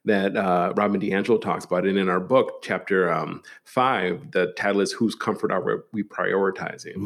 that 0.05 0.37
uh, 0.37 0.73
Robin 0.77 1.01
DiAngelo 1.01 1.41
talks 1.41 1.65
about. 1.65 1.87
And 1.87 1.99
in 1.99 2.09
our 2.11 2.21
book, 2.21 2.63
chapter 2.63 3.11
um, 3.11 3.43
five, 3.65 4.33
the 4.33 4.53
title 4.53 4.83
is 4.83 4.93
Whose 4.93 5.15
Comfort 5.15 5.51
Are 5.51 5.85
We 5.93 6.03
Prioritizing? 6.03 6.97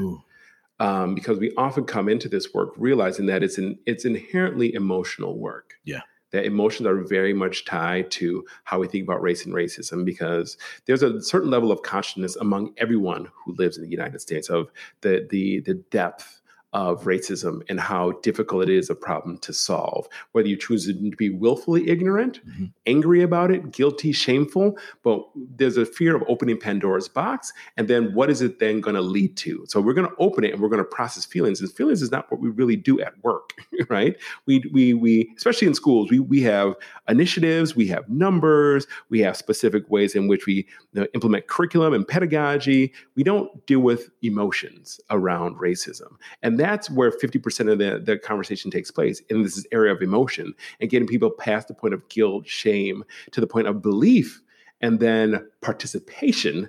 Um, 0.81 1.15
because 1.15 1.39
we 1.39 1.53
often 1.57 1.85
come 1.85 2.09
into 2.09 2.29
this 2.29 2.55
work 2.55 2.73
realizing 2.77 3.27
that 3.27 3.43
it's, 3.43 3.59
an, 3.59 3.79
it's 3.85 4.05
inherently 4.05 4.73
emotional 4.75 5.37
work. 5.37 5.75
Yeah 5.85 6.03
that 6.31 6.45
emotions 6.45 6.87
are 6.87 7.03
very 7.03 7.33
much 7.33 7.65
tied 7.65 8.11
to 8.11 8.45
how 8.65 8.79
we 8.79 8.87
think 8.87 9.05
about 9.05 9.23
race 9.23 9.45
and 9.45 9.55
racism 9.55 10.05
because 10.05 10.57
there's 10.87 11.03
a 11.03 11.21
certain 11.23 11.51
level 11.51 11.73
of 11.73 11.83
consciousness 11.83 12.37
among 12.37 12.75
everyone 12.77 13.29
who 13.35 13.55
lives 13.55 13.77
in 13.77 13.83
the 13.83 13.91
United 13.91 14.21
States 14.21 14.49
of 14.49 14.71
the 15.01 15.27
the 15.31 15.61
the 15.61 15.75
depth 15.75 16.38
of 16.75 17.05
racism 17.05 17.63
and 17.69 17.81
how 17.81 18.13
difficult 18.23 18.65
it 18.65 18.69
is 18.69 18.91
a 18.91 18.95
problem 18.95 19.39
to 19.39 19.53
solve. 19.53 20.07
Whether 20.33 20.49
you 20.49 20.57
choose 20.57 20.87
to 20.87 20.93
be 21.17 21.31
willfully 21.31 21.89
ignorant, 21.89 22.47
mm-hmm. 22.47 22.67
angry 22.87 23.23
about 23.23 23.51
it, 23.51 23.71
guilty, 23.71 24.13
shameful, 24.13 24.77
but 25.03 25.23
there's 25.35 25.79
a 25.79 25.87
fear 25.87 26.15
of 26.15 26.23
opening 26.29 26.59
Pandora's 26.59 27.09
box. 27.09 27.53
And 27.79 27.89
then 27.89 28.13
what 28.15 28.29
is 28.29 28.43
it 28.43 28.59
then 28.59 28.81
going 28.81 28.97
to 28.97 29.01
lead 29.01 29.37
to? 29.39 29.65
So 29.67 29.81
we're 29.81 29.95
going 29.95 30.09
to 30.09 30.15
open 30.19 30.45
it 30.45 30.53
and 30.53 30.61
we're 30.61 30.69
going 30.69 30.83
to 30.83 30.85
process 30.85 31.25
feelings. 31.25 31.61
And 31.61 31.73
feelings 31.73 32.03
is 32.03 32.11
not 32.11 32.31
what 32.31 32.41
we 32.41 32.51
really 32.51 32.77
do 32.77 33.01
at 33.01 33.15
work, 33.25 33.55
right? 33.89 34.17
We, 34.45 34.63
we, 34.71 34.93
we, 34.93 35.33
especially 35.39 35.69
in 35.69 35.75
schools, 35.75 36.11
we, 36.11 36.21
we 36.21 36.43
have 36.43 36.75
initiatives, 37.09 37.75
we 37.75 37.87
have 37.87 38.07
numbers, 38.11 38.87
we 39.09 39.21
have 39.21 39.39
specific 39.39 39.89
ways 39.89 40.15
in 40.15 40.29
which 40.29 40.45
we 40.45 40.55
you 40.93 41.01
know, 41.01 41.07
implement 41.15 41.47
curriculum 41.47 41.95
and 41.95 42.07
pedagogy. 42.07 42.93
We 43.15 43.23
don't 43.23 43.67
deal 43.67 43.81
with 43.81 44.11
emotions 44.23 45.01
around 45.09 45.57
racism. 45.57 46.17
And 46.43 46.58
that's 46.59 46.91
where 46.91 47.11
50% 47.11 47.73
of 47.73 47.79
the, 47.79 48.01
the 48.05 48.19
conversation 48.19 48.71
takes 48.71 48.91
place 48.91 49.21
in 49.29 49.43
this 49.43 49.67
area 49.73 49.93
of 49.93 50.03
emotion 50.03 50.55
and 50.81 50.91
getting 50.91 51.09
people 51.09 51.31
past 51.31 51.69
the 51.69 51.75
point 51.75 51.95
of 51.95 52.09
guilt, 52.09 52.47
shame, 52.47 53.05
to 53.33 53.41
the 53.41 53.47
point 53.47 53.67
of 53.67 53.83
belief, 53.83 54.43
and 54.81 55.01
then 55.01 55.47
participation 55.61 56.69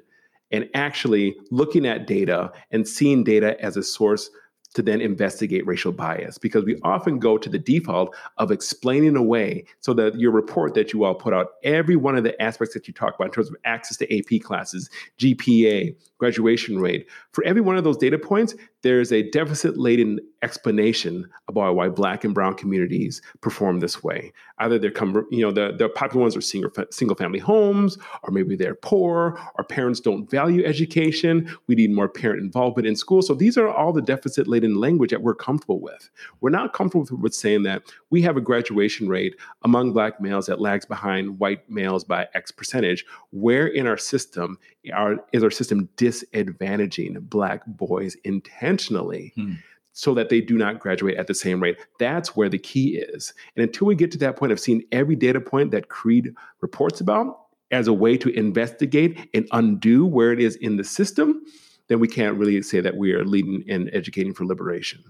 and 0.51 0.67
actually 0.73 1.35
looking 1.51 1.85
at 1.85 2.07
data 2.07 2.51
and 2.71 2.87
seeing 2.87 3.23
data 3.23 3.59
as 3.63 3.77
a 3.77 3.83
source 3.83 4.29
to 4.75 4.81
then 4.81 5.01
investigate 5.01 5.65
racial 5.65 5.91
bias 5.91 6.37
because 6.37 6.63
we 6.63 6.79
often 6.83 7.19
go 7.19 7.37
to 7.37 7.49
the 7.49 7.57
default 7.57 8.15
of 8.37 8.51
explaining 8.51 9.15
away 9.15 9.65
so 9.79 9.93
that 9.93 10.19
your 10.19 10.31
report 10.31 10.73
that 10.75 10.93
you 10.93 11.03
all 11.03 11.15
put 11.15 11.33
out, 11.33 11.47
every 11.63 11.95
one 11.95 12.15
of 12.15 12.23
the 12.23 12.39
aspects 12.41 12.73
that 12.73 12.87
you 12.87 12.93
talk 12.93 13.15
about 13.15 13.25
in 13.25 13.31
terms 13.31 13.49
of 13.49 13.55
access 13.65 13.97
to 13.97 14.17
AP 14.17 14.41
classes, 14.41 14.89
GPA, 15.17 15.95
graduation 16.19 16.79
rate, 16.79 17.07
for 17.31 17.43
every 17.45 17.61
one 17.61 17.77
of 17.77 17.83
those 17.83 17.97
data 17.97 18.19
points, 18.19 18.53
there's 18.81 19.11
a 19.11 19.29
deficit 19.31 19.77
laden 19.77 20.19
explanation 20.41 21.29
about 21.47 21.75
why 21.75 21.89
black 21.89 22.23
and 22.23 22.33
brown 22.33 22.53
communities 22.53 23.21
perform 23.41 23.79
this 23.79 24.03
way. 24.03 24.31
Either 24.59 24.77
they're 24.77 24.91
come, 24.91 25.25
you 25.31 25.41
know, 25.41 25.51
the, 25.51 25.75
the 25.77 25.89
popular 25.89 26.21
ones 26.21 26.35
are 26.35 26.41
single, 26.41 26.71
single 26.91 27.15
family 27.15 27.39
homes, 27.39 27.97
or 28.23 28.31
maybe 28.31 28.55
they're 28.55 28.75
poor, 28.75 29.39
or 29.57 29.63
parents 29.63 29.99
don't 29.99 30.29
value 30.29 30.63
education. 30.63 31.49
We 31.67 31.75
need 31.75 31.91
more 31.91 32.07
parent 32.07 32.41
involvement 32.41 32.87
in 32.87 32.95
school. 32.95 33.21
So 33.21 33.33
these 33.33 33.57
are 33.57 33.69
all 33.69 33.91
the 33.91 34.01
deficit 34.01 34.47
laden 34.47 34.58
language 34.67 35.11
that 35.11 35.21
we're 35.21 35.35
comfortable 35.35 35.79
with. 35.79 36.09
We're 36.41 36.49
not 36.49 36.73
comfortable 36.73 37.17
with, 37.17 37.33
saying 37.33 37.63
that 37.63 37.83
we 38.09 38.21
have 38.23 38.37
a 38.37 38.41
graduation 38.41 39.07
rate 39.07 39.35
among 39.63 39.93
black 39.93 40.19
males 40.19 40.47
that 40.47 40.59
lags 40.59 40.85
behind 40.85 41.39
white 41.39 41.69
males 41.69 42.03
by 42.03 42.27
X 42.33 42.51
percentage. 42.51 43.05
Where 43.31 43.67
in 43.67 43.87
our 43.87 43.97
system 43.97 44.57
is 44.83 45.43
our 45.43 45.51
system 45.51 45.89
disadvantaging 45.97 47.21
black 47.29 47.65
boys 47.65 48.15
intentionally? 48.23 48.49
intentionally 48.59 49.33
hmm. 49.35 49.53
so 49.91 50.13
that 50.13 50.29
they 50.29 50.41
do 50.41 50.57
not 50.57 50.79
graduate 50.79 51.17
at 51.17 51.27
the 51.27 51.33
same 51.33 51.61
rate. 51.61 51.77
That's 51.99 52.35
where 52.35 52.49
the 52.49 52.57
key 52.57 52.97
is. 52.97 53.33
And 53.55 53.63
until 53.63 53.87
we 53.87 53.95
get 53.95 54.11
to 54.11 54.17
that 54.19 54.35
point 54.35 54.51
of 54.51 54.59
seeing 54.59 54.83
every 54.91 55.15
data 55.15 55.41
point 55.41 55.71
that 55.71 55.89
Creed 55.89 56.33
reports 56.61 57.01
about 57.01 57.45
as 57.71 57.87
a 57.87 57.93
way 57.93 58.17
to 58.17 58.29
investigate 58.29 59.29
and 59.33 59.47
undo 59.51 60.05
where 60.05 60.31
it 60.31 60.39
is 60.39 60.55
in 60.55 60.77
the 60.77 60.83
system, 60.83 61.41
then 61.89 61.99
we 61.99 62.07
can't 62.07 62.37
really 62.37 62.61
say 62.61 62.79
that 62.79 62.95
we 62.95 63.11
are 63.13 63.25
leading 63.25 63.65
and 63.67 63.89
educating 63.91 64.33
for 64.33 64.45
liberation. 64.45 65.03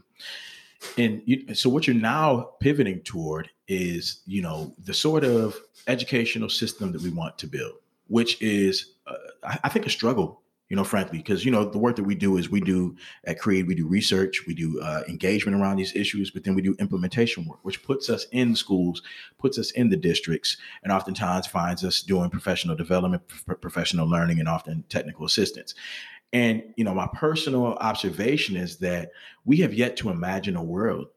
And 0.97 1.21
you, 1.25 1.53
so, 1.53 1.69
what 1.69 1.85
you're 1.85 1.95
now 1.95 2.51
pivoting 2.61 3.01
toward 3.01 3.49
is, 3.67 4.21
you 4.25 4.41
know, 4.41 4.73
the 4.83 4.93
sort 4.93 5.23
of 5.23 5.59
educational 5.87 6.49
system 6.49 6.93
that 6.93 7.01
we 7.01 7.09
want 7.09 7.37
to 7.39 7.47
build, 7.47 7.73
which 8.07 8.41
is, 8.41 8.93
uh, 9.05 9.57
I 9.63 9.69
think, 9.69 9.85
a 9.85 9.89
struggle 9.89 10.41
you 10.69 10.75
know, 10.75 10.83
frankly, 10.83 11.17
because 11.17 11.43
you 11.43 11.51
know 11.51 11.65
the 11.65 11.79
work 11.79 11.95
that 11.95 12.03
we 12.03 12.13
do 12.13 12.37
is 12.37 12.49
we 12.49 12.61
do 12.61 12.95
at 13.25 13.39
Creed, 13.39 13.67
we 13.67 13.73
do 13.73 13.87
research, 13.87 14.45
we 14.45 14.53
do 14.53 14.79
uh, 14.81 15.01
engagement 15.09 15.59
around 15.59 15.77
these 15.77 15.95
issues, 15.95 16.29
but 16.29 16.43
then 16.43 16.53
we 16.53 16.61
do 16.61 16.75
implementation 16.79 17.45
work, 17.45 17.59
which 17.63 17.81
puts 17.83 18.07
us 18.07 18.27
in 18.31 18.55
schools, 18.55 19.01
puts 19.39 19.57
us 19.57 19.71
in 19.71 19.89
the 19.89 19.97
districts, 19.97 20.57
and 20.83 20.93
oftentimes 20.93 21.47
finds 21.47 21.83
us 21.83 22.01
doing 22.01 22.29
professional 22.29 22.75
development, 22.75 23.23
professional 23.61 24.07
learning, 24.07 24.39
and 24.39 24.47
often 24.47 24.83
technical 24.89 25.25
assistance. 25.25 25.73
And 26.31 26.63
you 26.75 26.83
know, 26.83 26.93
my 26.93 27.07
personal 27.13 27.65
observation 27.75 28.55
is 28.55 28.77
that 28.77 29.11
we 29.45 29.57
have 29.57 29.73
yet 29.73 29.97
to 29.97 30.09
imagine 30.09 30.55
a 30.55 30.63
world 30.63 31.07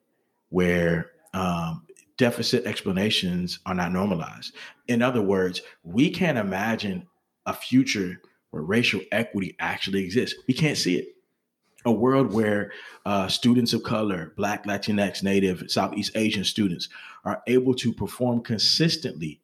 where 0.49 1.11
um, 1.35 1.87
deficit 2.17 2.67
explanations 2.67 3.59
are 3.67 3.75
not 3.75 3.93
normalized. 3.93 4.55
In 4.89 5.03
other 5.03 5.23
words, 5.23 5.63
we 5.83 6.11
can't 6.11 6.39
imagine 6.39 7.07
a 7.47 7.53
future 7.53 8.21
where 8.51 8.63
racial 8.63 9.01
equity 9.11 9.57
actually 9.59 10.05
exists. 10.05 10.39
We 10.47 10.55
can't 10.55 10.79
see 10.79 10.97
it. 10.97 11.09
A 11.85 11.91
world 11.91 12.33
where 12.33 12.71
uh, 13.05 13.27
students 13.27 13.73
of 13.73 13.83
color, 13.83 14.33
Black, 14.37 14.67
Latinx, 14.67 15.23
Native, 15.23 15.65
Southeast 15.69 16.13
Asian 16.15 16.45
students 16.45 16.89
are 17.25 17.43
able 17.49 17.75
to 17.75 17.93
perform 17.93 18.43
consistently 18.43 19.41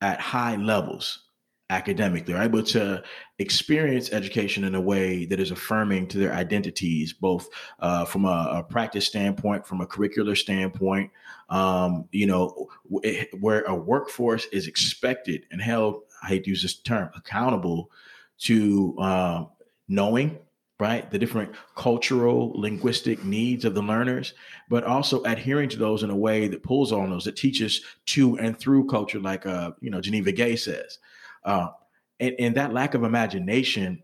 at 0.00 0.20
high 0.20 0.56
levels 0.56 1.29
academically, 1.70 2.34
are 2.34 2.42
able 2.42 2.62
to 2.62 3.02
experience 3.38 4.12
education 4.12 4.64
in 4.64 4.74
a 4.74 4.80
way 4.80 5.24
that 5.24 5.40
is 5.40 5.50
affirming 5.50 6.06
to 6.08 6.18
their 6.18 6.32
identities, 6.34 7.12
both 7.12 7.48
uh, 7.78 8.04
from 8.04 8.26
a, 8.26 8.50
a, 8.56 8.62
practice 8.62 9.06
standpoint, 9.06 9.66
from 9.66 9.80
a 9.80 9.86
curricular 9.86 10.36
standpoint, 10.36 11.10
um, 11.48 12.06
you 12.12 12.26
know, 12.26 12.68
w- 12.92 13.24
where 13.40 13.62
a 13.62 13.74
workforce 13.74 14.46
is 14.52 14.66
expected 14.66 15.46
and 15.50 15.62
held, 15.62 16.02
I 16.22 16.28
hate 16.28 16.44
to 16.44 16.50
use 16.50 16.62
this 16.62 16.74
term, 16.74 17.10
accountable 17.16 17.90
to 18.40 18.96
uh, 18.98 19.44
knowing 19.88 20.38
right? 20.80 21.10
The 21.10 21.18
different 21.18 21.54
cultural 21.76 22.52
linguistic 22.58 23.22
needs 23.22 23.64
of 23.66 23.74
the 23.74 23.82
learners 23.82 24.32
but 24.68 24.82
also 24.82 25.22
adhering 25.24 25.68
to 25.68 25.76
those 25.76 26.02
in 26.02 26.10
a 26.10 26.16
way 26.16 26.48
that 26.48 26.62
pulls 26.62 26.90
on 26.90 27.10
those 27.10 27.24
that 27.24 27.36
teaches 27.36 27.82
to 28.06 28.38
and 28.38 28.58
through 28.58 28.86
culture 28.86 29.20
like 29.20 29.44
uh, 29.46 29.72
you 29.80 29.90
know 29.90 30.00
geneva 30.00 30.32
gay 30.32 30.56
says 30.56 30.98
uh, 31.44 31.68
and, 32.18 32.34
and 32.38 32.54
that 32.56 32.72
lack 32.72 32.94
of 32.94 33.04
imagination 33.04 34.02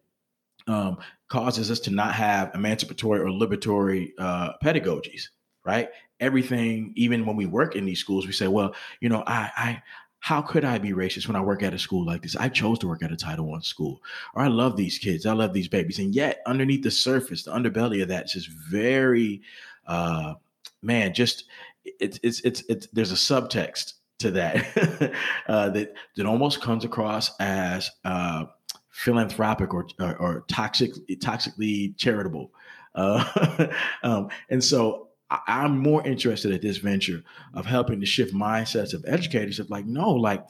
um, 0.67 0.99
causes 1.29 1.71
us 1.71 1.81
to 1.81 1.91
not 1.91 2.15
have 2.15 2.55
emancipatory 2.55 3.21
or 3.21 3.27
liberatory 3.27 4.11
uh, 4.19 4.53
pedagogies 4.63 5.29
right 5.65 5.89
everything 6.21 6.93
even 6.97 7.27
when 7.27 7.37
we 7.37 7.47
work 7.47 7.77
in 7.77 7.85
these 7.85 7.99
schools 7.99 8.27
we 8.27 8.33
say 8.33 8.49
well 8.49 8.75
you 9.01 9.09
know 9.09 9.23
i 9.27 9.51
i 9.57 9.83
how 10.27 10.43
could 10.43 10.65
I 10.65 10.79
be 10.79 10.91
racist 10.91 11.29
when 11.29 11.37
I 11.37 11.41
work 11.41 11.63
at 11.63 11.73
a 11.73 11.79
school 11.79 12.05
like 12.05 12.23
this? 12.23 12.35
I 12.35 12.49
chose 12.49 12.81
to 12.81 12.89
work 12.89 13.01
at 13.05 13.13
a 13.13 13.17
Title 13.17 13.47
One 13.47 13.63
school, 13.63 14.03
or 14.35 14.43
I 14.43 14.49
love 14.49 14.77
these 14.77 14.99
kids, 14.99 15.25
I 15.25 15.33
love 15.33 15.53
these 15.53 15.69
babies, 15.69 16.01
and 16.01 16.13
yet 16.13 16.41
underneath 16.47 16.83
the 16.83 16.91
surface, 16.91 17.45
the 17.45 17.53
underbelly 17.53 18.03
of 18.03 18.09
that 18.09 18.25
is 18.25 18.33
just 18.33 18.49
very, 18.49 19.43
uh, 19.87 20.35
man, 20.83 21.15
just 21.15 21.45
it's 21.85 22.19
it's 22.25 22.41
it's 22.41 22.65
it's 22.69 22.89
there's 22.89 23.13
a 23.13 23.15
subtext 23.15 23.95
to 24.19 24.31
that 24.31 25.13
uh, 25.49 25.71
that 25.71 25.95
that 26.17 26.27
almost 26.27 26.61
comes 26.61 26.85
across 26.85 27.35
as 27.39 27.91
uh, 28.05 28.45
philanthropic 28.91 29.75
or, 29.75 29.87
or, 30.01 30.17
or 30.17 30.45
toxic 30.49 30.93
toxically 31.21 31.97
charitable, 31.97 32.51
uh, 32.95 33.69
um, 34.03 34.29
and 34.49 34.63
so 34.63 35.07
I'm 35.31 35.79
more 35.79 36.07
interested 36.07 36.53
at 36.53 36.63
this 36.63 36.77
venture 36.77 37.23
of 37.55 37.67
helping 37.67 38.01
to 38.01 38.07
shift 38.07 38.33
mindsets 38.33 38.95
of 38.95 39.05
educators 39.07 39.59
of 39.59 39.71
like, 39.71 39.85
no, 39.85 40.11
like 40.11 40.45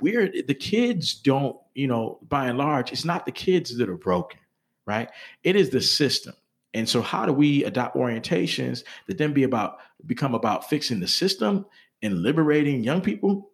we're 0.00 0.30
the 0.30 0.54
kids 0.54 1.14
don't, 1.14 1.56
you 1.74 1.86
know, 1.86 2.18
by 2.28 2.46
and 2.46 2.58
large, 2.58 2.92
it's 2.92 3.04
not 3.04 3.24
the 3.24 3.32
kids 3.32 3.76
that 3.78 3.88
are 3.88 3.96
broken, 3.96 4.38
right? 4.86 5.08
It 5.44 5.56
is 5.56 5.70
the 5.70 5.80
system. 5.80 6.34
And 6.74 6.86
so 6.86 7.00
how 7.00 7.24
do 7.24 7.32
we 7.32 7.64
adopt 7.64 7.96
orientations 7.96 8.84
that 9.06 9.16
then 9.16 9.32
be 9.32 9.44
about 9.44 9.78
become 10.06 10.34
about 10.34 10.68
fixing 10.68 11.00
the 11.00 11.08
system 11.08 11.64
and 12.02 12.22
liberating 12.22 12.82
young 12.82 13.00
people? 13.00 13.50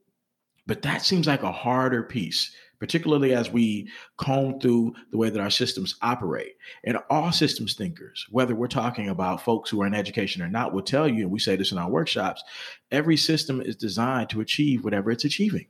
But 0.66 0.82
that 0.82 1.02
seems 1.02 1.26
like 1.26 1.42
a 1.42 1.52
harder 1.52 2.02
piece 2.02 2.54
particularly 2.84 3.32
as 3.32 3.50
we 3.50 3.88
comb 4.18 4.60
through 4.60 4.94
the 5.10 5.16
way 5.16 5.30
that 5.30 5.40
our 5.40 5.48
systems 5.48 5.96
operate. 6.02 6.52
And 6.84 6.98
all 7.08 7.32
systems 7.32 7.72
thinkers, 7.72 8.26
whether 8.30 8.54
we're 8.54 8.66
talking 8.66 9.08
about 9.08 9.42
folks 9.42 9.70
who 9.70 9.80
are 9.80 9.86
in 9.86 9.94
education 9.94 10.42
or 10.42 10.48
not, 10.48 10.74
will 10.74 10.82
tell 10.82 11.08
you, 11.08 11.22
and 11.22 11.30
we 11.30 11.38
say 11.38 11.56
this 11.56 11.72
in 11.72 11.78
our 11.78 11.88
workshops, 11.88 12.44
every 12.90 13.16
system 13.16 13.62
is 13.62 13.74
designed 13.74 14.28
to 14.30 14.42
achieve 14.42 14.84
whatever 14.84 15.10
it's 15.10 15.24
achieving, 15.24 15.66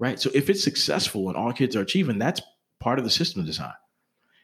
right? 0.00 0.18
So 0.18 0.30
if 0.34 0.50
it's 0.50 0.64
successful 0.64 1.28
and 1.28 1.36
all 1.36 1.52
kids 1.52 1.76
are 1.76 1.82
achieving, 1.82 2.18
that's 2.18 2.42
part 2.80 2.98
of 2.98 3.04
the 3.04 3.10
system 3.10 3.44
design. 3.44 3.74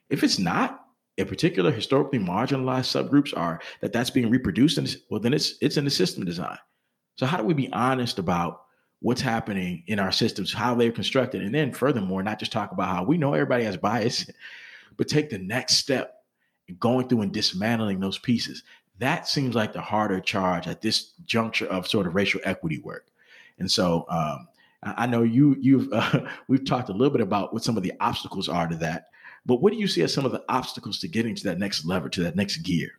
If 0.08 0.22
it's 0.22 0.38
not, 0.38 0.84
in 1.16 1.26
particular 1.26 1.72
historically 1.72 2.20
marginalized 2.20 2.94
subgroups 2.94 3.36
are 3.36 3.60
that 3.80 3.92
that's 3.92 4.10
being 4.10 4.30
reproduced, 4.30 4.78
and 4.78 4.96
well, 5.10 5.20
then 5.20 5.34
it's 5.34 5.54
it's 5.60 5.76
in 5.76 5.84
the 5.84 5.90
system 5.90 6.24
design. 6.24 6.58
So 7.18 7.26
how 7.26 7.36
do 7.36 7.42
we 7.42 7.52
be 7.52 7.70
honest 7.72 8.20
about 8.20 8.62
what's 9.00 9.20
happening 9.20 9.82
in 9.88 9.98
our 9.98 10.12
systems, 10.12 10.52
how 10.52 10.76
they're 10.76 10.92
constructed, 10.92 11.42
and 11.42 11.52
then 11.52 11.72
furthermore, 11.72 12.22
not 12.22 12.38
just 12.38 12.52
talk 12.52 12.70
about 12.70 12.94
how 12.94 13.02
we 13.02 13.18
know 13.18 13.34
everybody 13.34 13.64
has 13.64 13.76
bias, 13.76 14.30
but 14.96 15.08
take 15.08 15.28
the 15.28 15.38
next 15.38 15.74
step 15.74 16.22
going 16.78 17.08
through 17.08 17.22
and 17.22 17.32
dismantling 17.32 17.98
those 17.98 18.18
pieces. 18.18 18.62
That 19.00 19.26
seems 19.26 19.56
like 19.56 19.72
the 19.72 19.80
harder 19.80 20.20
charge 20.20 20.68
at 20.68 20.80
this 20.80 21.12
juncture 21.24 21.66
of 21.66 21.88
sort 21.88 22.06
of 22.06 22.14
racial 22.14 22.40
equity 22.44 22.78
work. 22.78 23.08
And 23.58 23.70
so 23.70 24.06
um, 24.08 24.46
I 24.84 25.06
know 25.06 25.24
you 25.24 25.56
you've 25.58 25.88
uh, 25.92 26.20
we've 26.46 26.64
talked 26.64 26.88
a 26.88 26.92
little 26.92 27.12
bit 27.12 27.20
about 27.20 27.52
what 27.52 27.64
some 27.64 27.76
of 27.76 27.82
the 27.82 27.94
obstacles 27.98 28.48
are 28.48 28.68
to 28.68 28.76
that, 28.76 29.06
but 29.44 29.60
what 29.60 29.72
do 29.72 29.78
you 29.78 29.88
see 29.88 30.02
as 30.02 30.14
some 30.14 30.24
of 30.24 30.30
the 30.30 30.44
obstacles 30.48 31.00
to 31.00 31.08
getting 31.08 31.34
to 31.34 31.44
that 31.44 31.58
next 31.58 31.84
lever, 31.84 32.08
to 32.10 32.22
that 32.22 32.36
next 32.36 32.58
gear? 32.58 32.92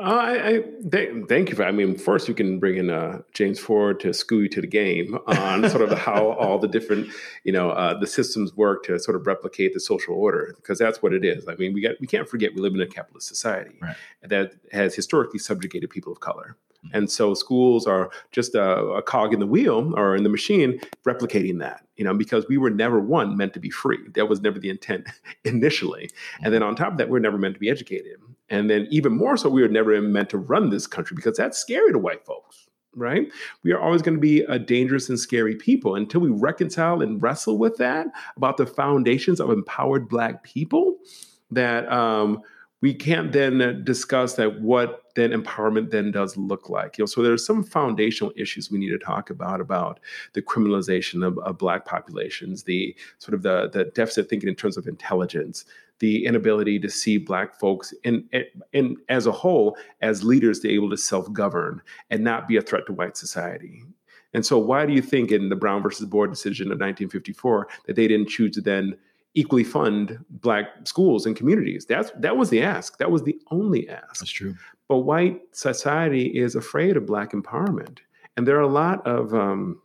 Uh, 0.00 0.02
I, 0.02 0.46
I 0.46 0.64
th- 0.90 1.26
thank 1.28 1.50
you 1.50 1.56
for. 1.56 1.64
I 1.64 1.72
mean, 1.72 1.98
first 1.98 2.26
we 2.26 2.32
can 2.32 2.58
bring 2.58 2.78
in 2.78 2.88
uh, 2.88 3.20
James 3.34 3.58
Ford 3.58 4.00
to 4.00 4.14
school 4.14 4.42
you 4.42 4.48
to 4.48 4.62
the 4.62 4.66
game 4.66 5.18
on 5.26 5.68
sort 5.70 5.82
of 5.82 5.98
how 5.98 6.32
all 6.32 6.58
the 6.58 6.68
different, 6.68 7.08
you 7.44 7.52
know, 7.52 7.70
uh, 7.70 7.98
the 7.98 8.06
systems 8.06 8.56
work 8.56 8.82
to 8.84 8.98
sort 8.98 9.14
of 9.14 9.26
replicate 9.26 9.74
the 9.74 9.80
social 9.80 10.14
order 10.14 10.54
because 10.56 10.78
that's 10.78 11.02
what 11.02 11.12
it 11.12 11.22
is. 11.22 11.46
I 11.46 11.54
mean, 11.56 11.74
we 11.74 11.82
got 11.82 12.00
we 12.00 12.06
can't 12.06 12.26
forget 12.26 12.54
we 12.54 12.62
live 12.62 12.72
in 12.72 12.80
a 12.80 12.86
capitalist 12.86 13.28
society 13.28 13.76
right. 13.82 13.96
that 14.22 14.54
has 14.72 14.94
historically 14.94 15.38
subjugated 15.38 15.90
people 15.90 16.12
of 16.12 16.20
color. 16.20 16.56
Mm-hmm. 16.86 16.96
And 16.96 17.10
so 17.10 17.34
schools 17.34 17.86
are 17.86 18.10
just 18.32 18.54
a, 18.54 18.76
a, 18.76 19.02
cog 19.02 19.34
in 19.34 19.40
the 19.40 19.46
wheel 19.46 19.92
or 19.98 20.16
in 20.16 20.22
the 20.22 20.30
machine 20.30 20.80
replicating 21.04 21.58
that, 21.58 21.84
you 21.96 22.04
know, 22.04 22.14
because 22.14 22.48
we 22.48 22.56
were 22.56 22.70
never 22.70 22.98
one 22.98 23.36
meant 23.36 23.52
to 23.52 23.60
be 23.60 23.68
free. 23.68 23.98
That 24.14 24.30
was 24.30 24.40
never 24.40 24.58
the 24.58 24.70
intent 24.70 25.06
initially. 25.44 26.06
Mm-hmm. 26.06 26.44
And 26.46 26.54
then 26.54 26.62
on 26.62 26.74
top 26.74 26.92
of 26.92 26.98
that, 26.98 27.08
we 27.08 27.12
we're 27.12 27.18
never 27.18 27.36
meant 27.36 27.54
to 27.54 27.60
be 27.60 27.68
educated. 27.68 28.16
And 28.50 28.68
then 28.68 28.86
even 28.90 29.16
more 29.16 29.36
so, 29.36 29.48
we 29.48 29.62
were 29.62 29.68
never 29.68 30.00
meant 30.02 30.30
to 30.30 30.38
run 30.38 30.70
this 30.70 30.86
country 30.86 31.14
because 31.14 31.36
that's 31.36 31.58
scary 31.58 31.92
to 31.92 31.98
white 31.98 32.24
folks. 32.24 32.68
Right? 32.96 33.30
We 33.62 33.72
are 33.72 33.80
always 33.80 34.02
going 34.02 34.16
to 34.16 34.20
be 34.20 34.40
a 34.40 34.58
dangerous 34.58 35.08
and 35.08 35.18
scary 35.18 35.54
people 35.54 35.94
until 35.94 36.20
we 36.20 36.30
reconcile 36.30 37.02
and 37.02 37.22
wrestle 37.22 37.56
with 37.56 37.76
that 37.76 38.08
about 38.36 38.56
the 38.56 38.66
foundations 38.66 39.38
of 39.38 39.50
empowered 39.50 40.08
Black 40.08 40.42
people. 40.42 40.98
That 41.52 41.90
um, 41.90 42.42
we 42.80 42.94
can't 42.94 43.32
then 43.32 43.84
discuss 43.84 44.34
that 44.34 44.60
what 44.60 45.02
then 45.14 45.30
empowerment 45.30 45.90
then 45.90 46.10
does 46.10 46.36
look 46.36 46.68
like. 46.68 46.96
You 46.96 47.02
know, 47.02 47.06
so 47.06 47.22
there's 47.22 47.44
some 47.44 47.62
foundational 47.62 48.32
issues 48.36 48.70
we 48.70 48.78
need 48.78 48.90
to 48.90 48.98
talk 48.98 49.28
about 49.30 49.60
about 49.60 50.00
the 50.32 50.42
criminalization 50.42 51.26
of, 51.26 51.38
of 51.38 51.58
black 51.58 51.84
populations, 51.84 52.62
the 52.62 52.96
sort 53.18 53.34
of 53.34 53.42
the, 53.42 53.68
the 53.72 53.84
deficit 53.84 54.28
thinking 54.28 54.48
in 54.48 54.54
terms 54.54 54.76
of 54.76 54.86
intelligence, 54.86 55.64
the 56.00 56.24
inability 56.24 56.78
to 56.80 56.90
see 56.90 57.16
black 57.16 57.58
folks 57.58 57.94
in, 58.04 58.28
in 58.72 58.96
as 59.08 59.26
a 59.26 59.32
whole 59.32 59.76
as 60.02 60.24
leaders 60.24 60.60
to 60.60 60.68
be 60.68 60.74
able 60.74 60.90
to 60.90 60.96
self-govern 60.96 61.80
and 62.10 62.24
not 62.24 62.48
be 62.48 62.56
a 62.56 62.62
threat 62.62 62.86
to 62.86 62.92
white 62.92 63.16
society. 63.16 63.82
And 64.32 64.44
so 64.44 64.58
why 64.58 64.86
do 64.86 64.92
you 64.92 65.02
think 65.02 65.30
in 65.30 65.48
the 65.48 65.56
Brown 65.56 65.82
versus 65.82 66.06
Board 66.06 66.30
decision 66.30 66.66
of 66.66 66.80
1954 66.80 67.68
that 67.86 67.96
they 67.96 68.08
didn't 68.08 68.28
choose 68.28 68.54
to 68.54 68.60
then 68.60 68.96
equally 69.34 69.64
fund 69.64 70.18
black 70.28 70.66
schools 70.84 71.26
and 71.26 71.36
communities. 71.36 71.86
That's 71.86 72.10
that 72.16 72.36
was 72.36 72.50
the 72.50 72.62
ask. 72.62 72.98
That 72.98 73.10
was 73.10 73.22
the 73.22 73.38
only 73.50 73.88
ask. 73.88 74.20
That's 74.20 74.30
true. 74.30 74.54
But 74.88 74.98
white 74.98 75.40
society 75.52 76.26
is 76.26 76.56
afraid 76.56 76.96
of 76.96 77.06
black 77.06 77.32
empowerment, 77.32 77.98
and 78.36 78.46
there 78.46 78.56
are 78.56 78.62
a 78.62 78.68
lot 78.68 79.06
of 79.06 79.34
um, 79.34 79.80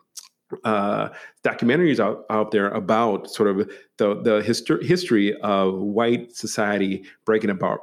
uh, 0.63 1.09
documentaries 1.43 1.99
out, 1.99 2.25
out 2.29 2.51
there 2.51 2.69
about 2.69 3.29
sort 3.29 3.49
of 3.49 3.69
the 3.97 4.15
the 4.21 4.41
histor- 4.41 4.83
history 4.83 5.35
of 5.41 5.75
white 5.75 6.35
society 6.35 7.05
breaking 7.25 7.49
apart 7.49 7.81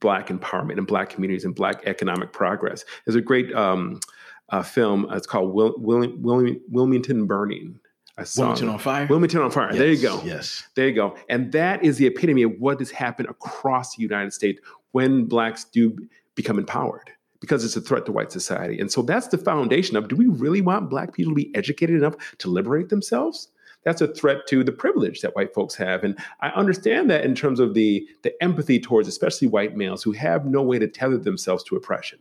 black 0.00 0.28
empowerment 0.28 0.78
and 0.78 0.86
black 0.86 1.08
communities 1.10 1.44
and 1.44 1.54
black 1.54 1.82
economic 1.86 2.32
progress. 2.32 2.84
There's 3.04 3.16
a 3.16 3.20
great 3.20 3.54
um, 3.54 4.00
uh, 4.50 4.62
film. 4.62 5.06
It's 5.10 5.26
called 5.26 5.54
Wil- 5.54 5.76
Wil- 5.78 6.12
Wil- 6.18 6.56
Wilmington 6.70 7.26
Burning 7.26 7.78
I 8.18 8.24
saw 8.24 8.42
Wilmington 8.42 8.68
on 8.68 8.78
Fire. 8.80 9.06
Wilmington 9.06 9.40
on 9.40 9.50
Fire. 9.50 9.68
Yes, 9.70 9.78
there 9.78 9.92
you 9.92 10.02
go. 10.02 10.22
Yes. 10.24 10.64
There 10.74 10.88
you 10.88 10.94
go. 10.94 11.16
And 11.28 11.52
that 11.52 11.84
is 11.84 11.98
the 11.98 12.06
epitome 12.06 12.42
of 12.42 12.52
what 12.58 12.80
has 12.80 12.90
happened 12.90 13.28
across 13.28 13.96
the 13.96 14.02
United 14.02 14.32
States 14.32 14.60
when 14.90 15.26
blacks 15.26 15.64
do 15.64 15.96
become 16.34 16.58
empowered 16.58 17.10
because 17.40 17.64
it's 17.64 17.76
a 17.76 17.80
threat 17.80 18.06
to 18.06 18.12
white 18.12 18.32
society. 18.32 18.78
And 18.78 18.90
so 18.90 19.02
that's 19.02 19.28
the 19.28 19.38
foundation 19.38 19.96
of 19.96 20.08
do 20.08 20.16
we 20.16 20.26
really 20.26 20.60
want 20.60 20.90
black 20.90 21.14
people 21.14 21.32
to 21.32 21.36
be 21.36 21.54
educated 21.54 21.96
enough 21.96 22.16
to 22.38 22.50
liberate 22.50 22.88
themselves? 22.88 23.48
That's 23.84 24.00
a 24.00 24.08
threat 24.08 24.46
to 24.48 24.64
the 24.64 24.72
privilege 24.72 25.20
that 25.20 25.36
white 25.36 25.54
folks 25.54 25.74
have. 25.76 26.02
And 26.02 26.18
I 26.40 26.48
understand 26.48 27.08
that 27.10 27.24
in 27.24 27.34
terms 27.34 27.60
of 27.60 27.74
the, 27.74 28.06
the 28.22 28.42
empathy 28.42 28.80
towards 28.80 29.08
especially 29.08 29.48
white 29.48 29.76
males 29.76 30.02
who 30.02 30.12
have 30.12 30.44
no 30.44 30.62
way 30.62 30.78
to 30.78 30.88
tether 30.88 31.18
themselves 31.18 31.62
to 31.64 31.76
oppression. 31.76 32.18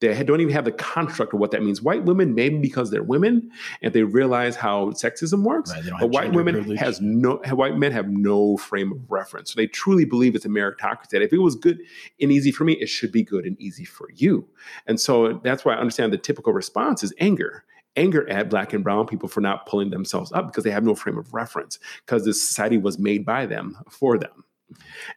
They 0.00 0.22
don't 0.22 0.40
even 0.40 0.52
have 0.52 0.64
the 0.64 0.72
construct 0.72 1.34
of 1.34 1.40
what 1.40 1.50
that 1.50 1.62
means. 1.62 1.82
White 1.82 2.04
women, 2.04 2.34
maybe 2.34 2.58
because 2.58 2.90
they're 2.90 3.02
women 3.02 3.50
and 3.82 3.92
they 3.92 4.04
realize 4.04 4.54
how 4.54 4.90
sexism 4.90 5.42
works, 5.42 5.72
right, 5.72 5.84
but 5.98 6.10
white 6.10 6.32
women 6.32 6.54
privilege. 6.54 6.78
has 6.78 7.00
no 7.00 7.40
white 7.50 7.76
men 7.76 7.90
have 7.90 8.08
no 8.08 8.56
frame 8.56 8.92
of 8.92 9.10
reference. 9.10 9.52
So 9.52 9.56
they 9.56 9.66
truly 9.66 10.04
believe 10.04 10.36
it's 10.36 10.44
a 10.44 10.48
meritocracy. 10.48 11.08
That 11.10 11.22
if 11.22 11.32
it 11.32 11.38
was 11.38 11.56
good 11.56 11.80
and 12.20 12.30
easy 12.30 12.52
for 12.52 12.64
me, 12.64 12.74
it 12.74 12.88
should 12.88 13.10
be 13.10 13.24
good 13.24 13.44
and 13.44 13.60
easy 13.60 13.84
for 13.84 14.08
you. 14.14 14.46
And 14.86 15.00
so 15.00 15.40
that's 15.42 15.64
why 15.64 15.74
I 15.74 15.78
understand 15.78 16.12
the 16.12 16.18
typical 16.18 16.52
response 16.52 17.02
is 17.02 17.12
anger 17.18 17.64
anger 17.96 18.28
at 18.30 18.48
black 18.48 18.72
and 18.72 18.84
brown 18.84 19.06
people 19.06 19.28
for 19.28 19.40
not 19.40 19.66
pulling 19.66 19.90
themselves 19.90 20.30
up 20.32 20.46
because 20.46 20.62
they 20.62 20.70
have 20.70 20.84
no 20.84 20.94
frame 20.94 21.18
of 21.18 21.34
reference 21.34 21.78
because 22.04 22.24
this 22.24 22.40
society 22.46 22.78
was 22.78 22.98
made 22.98 23.24
by 23.24 23.44
them 23.44 23.76
for 23.90 24.16
them 24.16 24.44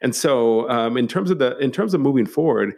and 0.00 0.14
so 0.14 0.68
um, 0.68 0.96
in 0.96 1.06
terms 1.06 1.30
of 1.30 1.38
the 1.38 1.56
in 1.58 1.70
terms 1.70 1.94
of 1.94 2.00
moving 2.00 2.26
forward 2.26 2.74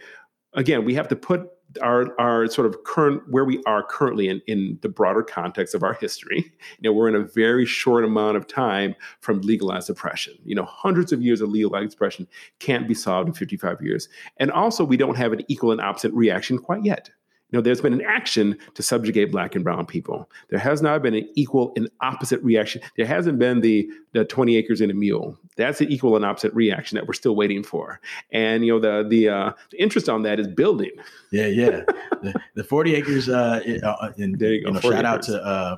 again 0.52 0.84
we 0.84 0.94
have 0.94 1.08
to 1.08 1.16
put 1.16 1.48
our 1.82 2.18
our 2.20 2.46
sort 2.46 2.66
of 2.66 2.84
current 2.84 3.22
where 3.28 3.44
we 3.44 3.62
are 3.66 3.82
currently 3.82 4.28
in, 4.28 4.40
in 4.46 4.78
the 4.82 4.88
broader 4.88 5.22
context 5.22 5.74
of 5.74 5.82
our 5.82 5.94
history. 5.94 6.52
You 6.78 6.90
know, 6.90 6.92
we're 6.92 7.08
in 7.08 7.14
a 7.14 7.24
very 7.24 7.66
short 7.66 8.04
amount 8.04 8.36
of 8.36 8.46
time 8.46 8.94
from 9.20 9.40
legalized 9.40 9.90
oppression. 9.90 10.34
You 10.44 10.54
know, 10.54 10.64
hundreds 10.64 11.12
of 11.12 11.22
years 11.22 11.40
of 11.40 11.48
legalized 11.48 11.94
oppression 11.94 12.26
can't 12.58 12.88
be 12.88 12.94
solved 12.94 13.28
in 13.28 13.34
55 13.34 13.80
years. 13.80 14.08
And 14.38 14.50
also 14.50 14.84
we 14.84 14.96
don't 14.96 15.16
have 15.16 15.32
an 15.32 15.42
equal 15.48 15.72
and 15.72 15.80
opposite 15.80 16.12
reaction 16.12 16.58
quite 16.58 16.84
yet. 16.84 17.10
Know, 17.54 17.60
there's 17.60 17.80
been 17.80 17.92
an 17.92 18.02
action 18.02 18.58
to 18.74 18.82
subjugate 18.82 19.30
black 19.30 19.54
and 19.54 19.62
brown 19.62 19.86
people. 19.86 20.28
There 20.50 20.58
has 20.58 20.82
not 20.82 21.02
been 21.02 21.14
an 21.14 21.28
equal 21.34 21.72
and 21.76 21.88
opposite 22.00 22.42
reaction. 22.42 22.82
There 22.96 23.06
hasn't 23.06 23.38
been 23.38 23.60
the, 23.60 23.88
the 24.12 24.24
20 24.24 24.56
acres 24.56 24.80
and 24.80 24.90
a 24.90 24.94
mule. 24.94 25.38
That's 25.56 25.78
the 25.78 25.92
equal 25.92 26.16
and 26.16 26.24
opposite 26.24 26.52
reaction 26.52 26.96
that 26.96 27.06
we're 27.06 27.14
still 27.14 27.36
waiting 27.36 27.62
for. 27.62 28.00
And, 28.32 28.64
you 28.64 28.72
know, 28.72 28.80
the 28.80 29.08
the, 29.08 29.28
uh, 29.28 29.52
the 29.70 29.80
interest 29.80 30.08
on 30.08 30.22
that 30.22 30.40
is 30.40 30.48
building. 30.48 30.90
Yeah, 31.30 31.46
yeah. 31.46 31.82
the, 32.22 32.34
the 32.54 32.64
40 32.64 32.94
acres, 32.94 33.28
uh, 33.28 33.60
uh 33.82 34.12
in, 34.16 34.36
there 34.38 34.52
you 34.52 34.62
go. 34.62 34.68
You 34.68 34.74
know, 34.74 34.80
shout 34.80 34.92
acres. 34.92 35.04
out 35.04 35.22
to 35.22 35.44
uh, 35.44 35.76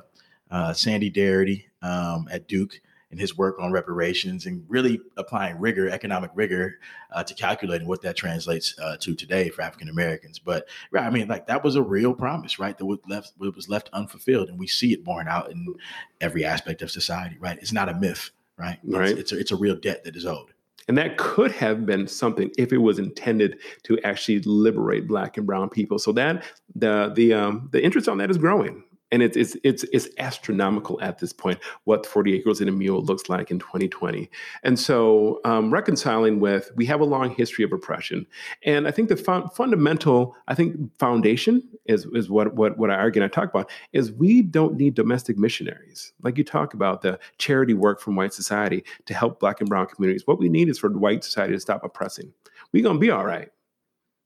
uh, 0.49 0.73
Sandy 0.73 1.11
Darity 1.11 1.65
um, 1.81 2.27
at 2.31 2.47
Duke 2.47 2.81
and 3.11 3.19
his 3.19 3.37
work 3.37 3.57
on 3.59 3.71
reparations 3.71 4.45
and 4.45 4.65
really 4.67 4.99
applying 5.15 5.59
rigor, 5.59 5.89
economic 5.89 6.31
rigor, 6.35 6.79
uh, 7.11 7.23
to 7.23 7.33
calculating 7.33 7.87
what 7.87 8.01
that 8.01 8.15
translates 8.15 8.77
uh, 8.79 8.97
to 8.97 9.15
today 9.15 9.49
for 9.49 9.61
African 9.61 9.89
Americans. 9.89 10.39
But 10.39 10.67
right, 10.91 11.05
I 11.05 11.09
mean, 11.09 11.27
like 11.27 11.47
that 11.47 11.63
was 11.63 11.75
a 11.75 11.81
real 11.81 12.13
promise, 12.13 12.59
right? 12.59 12.77
That 12.77 12.85
was 12.85 12.99
left 13.07 13.33
was 13.39 13.69
left 13.69 13.89
unfulfilled, 13.93 14.49
and 14.49 14.59
we 14.59 14.67
see 14.67 14.93
it 14.93 15.03
borne 15.03 15.27
out 15.27 15.51
in 15.51 15.75
every 16.19 16.43
aspect 16.43 16.81
of 16.81 16.91
society, 16.91 17.37
right? 17.39 17.57
It's 17.61 17.71
not 17.71 17.89
a 17.89 17.93
myth, 17.93 18.31
right? 18.57 18.79
Right. 18.83 19.11
It's, 19.11 19.19
it's 19.19 19.31
a, 19.31 19.39
it's 19.39 19.51
a 19.51 19.55
real 19.55 19.75
debt 19.75 20.03
that 20.03 20.15
is 20.15 20.25
owed. 20.25 20.53
And 20.89 20.97
that 20.97 21.17
could 21.17 21.51
have 21.51 21.85
been 21.85 22.07
something 22.07 22.49
if 22.57 22.71
it 22.71 22.77
was 22.77 22.97
intended 22.97 23.59
to 23.83 23.99
actually 24.05 24.39
liberate 24.39 25.05
black 25.05 25.35
and 25.35 25.45
brown 25.45 25.69
people. 25.69 25.99
So 25.99 26.13
that 26.13 26.43
the 26.75 27.11
the 27.13 27.33
um, 27.33 27.69
the 27.71 27.83
interest 27.83 28.07
on 28.07 28.17
that 28.19 28.31
is 28.31 28.37
growing 28.37 28.83
and 29.11 29.21
it's 29.21 29.37
it's 29.37 29.55
it's 29.63 29.83
it's 29.93 30.07
astronomical 30.17 30.99
at 31.01 31.19
this 31.19 31.33
point 31.33 31.59
what 31.85 32.05
40 32.05 32.35
acres 32.35 32.61
in 32.61 32.67
a 32.67 32.71
mule 32.71 33.01
looks 33.01 33.29
like 33.29 33.51
in 33.51 33.59
2020 33.59 34.29
and 34.63 34.79
so 34.79 35.39
um, 35.45 35.71
reconciling 35.71 36.39
with 36.39 36.71
we 36.75 36.85
have 36.85 36.99
a 36.99 37.05
long 37.05 37.29
history 37.31 37.63
of 37.63 37.71
oppression. 37.71 38.25
And 38.63 38.87
i 38.87 38.91
think 38.91 39.09
the 39.09 39.17
fun, 39.17 39.49
fundamental 39.49 40.35
i 40.47 40.55
think 40.55 40.75
foundation 40.99 41.63
is 41.85 42.05
is 42.13 42.29
what 42.29 42.55
what 42.55 42.77
what 42.77 42.91
i 42.91 42.95
argue 42.95 43.21
and 43.21 43.31
i 43.31 43.33
talk 43.33 43.49
about 43.49 43.69
is 43.93 44.11
we 44.11 44.41
don't 44.41 44.75
need 44.75 44.93
domestic 44.93 45.37
missionaries. 45.37 46.13
Like 46.21 46.37
you 46.37 46.43
talk 46.43 46.73
about 46.73 47.01
the 47.01 47.19
charity 47.37 47.73
work 47.73 48.01
from 48.01 48.15
white 48.15 48.33
society 48.33 48.83
to 49.05 49.13
help 49.13 49.39
black 49.39 49.59
and 49.59 49.69
brown 49.69 49.87
communities. 49.87 50.25
What 50.25 50.39
we 50.39 50.49
need 50.49 50.69
is 50.69 50.79
for 50.79 50.89
white 50.89 51.23
society 51.23 51.53
to 51.53 51.59
stop 51.59 51.83
oppressing. 51.83 52.33
We're 52.71 52.83
going 52.83 52.95
to 52.95 52.99
be 52.99 53.11
all 53.11 53.25
right 53.25 53.49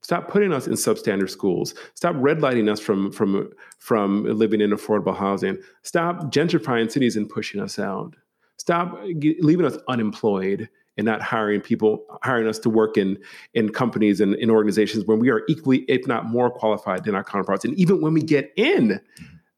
Stop 0.02 0.28
putting 0.30 0.52
us 0.52 0.68
in 0.68 0.74
substandard 0.74 1.30
schools. 1.30 1.76
Stop 1.94 2.16
redlining 2.16 2.72
us 2.72 2.80
from, 2.80 3.12
from, 3.12 3.52
from 3.78 4.24
living 4.26 4.62
in 4.62 4.72
affordable 4.72 5.16
housing. 5.16 5.58
Stop 5.84 6.32
gentrifying 6.32 6.92
cities 6.92 7.16
and 7.16 7.30
pushing 7.30 7.62
us 7.62 7.78
out. 7.78 8.16
Stop 8.58 9.00
leaving 9.40 9.66
us 9.66 9.78
unemployed 9.88 10.70
and 10.98 11.06
not 11.06 11.22
hiring 11.22 11.62
people, 11.62 12.06
hiring 12.22 12.48
us 12.48 12.60
to 12.60 12.70
work 12.70 12.98
in, 12.98 13.18
in 13.54 13.70
companies 13.70 14.22
and 14.22 14.36
in 14.36 14.50
organizations 14.50 15.06
when 15.06 15.20
we 15.20 15.30
are 15.30 15.44
equally, 15.48 15.80
if 15.88 16.06
not 16.06 16.26
more 16.26 16.50
qualified 16.50 17.04
than 17.04 17.16
our 17.16 17.24
counterparts. 17.24 17.64
And 17.64 17.74
even 17.76 18.02
when 18.02 18.14
we 18.14 18.22
get 18.22 18.52
in, 18.56 19.00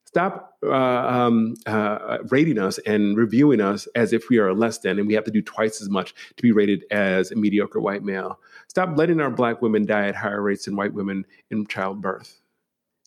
stop 0.06 0.58
uh, 0.64 0.74
um, 0.74 1.56
uh, 1.66 2.20
rating 2.30 2.60
us 2.60 2.78
and 2.86 3.18
reviewing 3.18 3.62
us 3.62 3.88
as 3.96 4.14
if 4.14 4.30
we 4.30 4.38
are 4.38 4.54
less 4.54 4.78
than 4.78 5.00
and 5.00 5.08
we 5.08 5.16
have 5.16 5.24
to 5.24 5.32
do 5.32 5.42
twice 5.42 5.82
as 5.82 5.90
much 5.90 6.14
to 6.38 6.44
be 6.44 6.52
rated 6.52 6.86
as 6.92 7.32
a 7.32 7.36
mediocre 7.36 7.80
white 7.80 8.04
male. 8.04 8.40
Stop 8.74 8.98
letting 8.98 9.22
our 9.22 9.30
black 9.30 9.62
women 9.62 9.86
die 9.86 10.08
at 10.08 10.16
higher 10.16 10.42
rates 10.42 10.66
than 10.66 10.76
white 10.76 10.96
women 10.96 11.28
in 11.52 11.64
childbirth. 11.68 12.42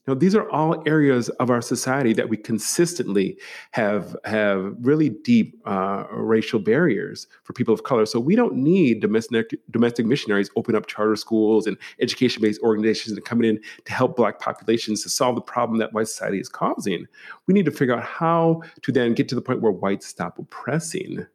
know, 0.07 0.15
these 0.15 0.37
are 0.37 0.49
all 0.51 0.81
areas 0.87 1.29
of 1.41 1.51
our 1.51 1.61
society 1.61 2.13
that 2.13 2.29
we 2.29 2.37
consistently 2.37 3.37
have 3.73 4.17
have 4.25 4.77
really 4.81 5.09
deep 5.09 5.61
uh, 5.65 6.05
racial 6.13 6.61
barriers 6.61 7.27
for 7.43 7.53
people 7.53 7.75
of 7.75 7.83
color. 7.83 8.07
So 8.07 8.21
we 8.21 8.37
don't 8.37 8.55
need 8.55 9.01
domestic 9.01 9.57
domestic 9.73 10.07
missionaries 10.07 10.51
open 10.55 10.77
up 10.77 10.87
charter 10.87 11.17
schools 11.17 11.67
and 11.67 11.77
education 12.01 12.43
based 12.43 12.63
organizations 12.63 13.17
and 13.17 13.27
coming 13.27 13.51
in 13.51 13.61
to 13.87 13.93
help 13.93 14.15
Black 14.15 14.39
populations 14.39 15.03
to 15.03 15.09
solve 15.09 15.35
the 15.35 15.41
problem 15.41 15.81
that 15.81 15.93
white 15.93 16.07
society 16.07 16.39
is 16.39 16.49
causing. 16.49 17.09
We 17.49 17.55
need 17.55 17.65
to 17.65 17.73
figure 17.73 17.97
out 17.97 18.05
how 18.05 18.63
to 18.83 18.93
then 18.93 19.15
get 19.15 19.29
to 19.31 19.35
the 19.35 19.43
point 19.43 19.63
where 19.63 19.73
whites 19.73 20.07
stop 20.07 20.39
oppressing. 20.39 21.27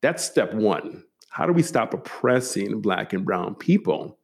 That's 0.00 0.24
step 0.24 0.52
one. 0.52 1.04
How 1.32 1.46
do 1.46 1.52
we 1.52 1.62
stop 1.62 1.94
oppressing 1.94 2.80
Black 2.80 3.12
and 3.12 3.24
Brown 3.24 3.54
people? 3.54 4.18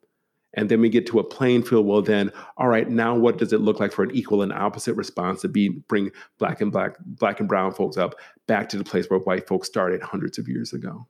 and 0.54 0.68
then 0.68 0.80
we 0.80 0.88
get 0.88 1.06
to 1.06 1.18
a 1.18 1.24
playing 1.24 1.62
field 1.62 1.86
well 1.86 2.02
then 2.02 2.32
all 2.56 2.68
right 2.68 2.88
now 2.88 3.14
what 3.14 3.38
does 3.38 3.52
it 3.52 3.60
look 3.60 3.80
like 3.80 3.92
for 3.92 4.02
an 4.02 4.10
equal 4.12 4.42
and 4.42 4.52
opposite 4.52 4.94
response 4.94 5.42
to 5.42 5.48
be 5.48 5.68
bring 5.68 6.10
black 6.38 6.60
and 6.60 6.72
black 6.72 6.96
black 7.04 7.40
and 7.40 7.48
brown 7.48 7.72
folks 7.72 7.96
up 7.96 8.14
back 8.46 8.68
to 8.68 8.76
the 8.76 8.84
place 8.84 9.08
where 9.08 9.20
white 9.20 9.46
folks 9.46 9.68
started 9.68 10.02
hundreds 10.02 10.38
of 10.38 10.48
years 10.48 10.72
ago 10.72 11.06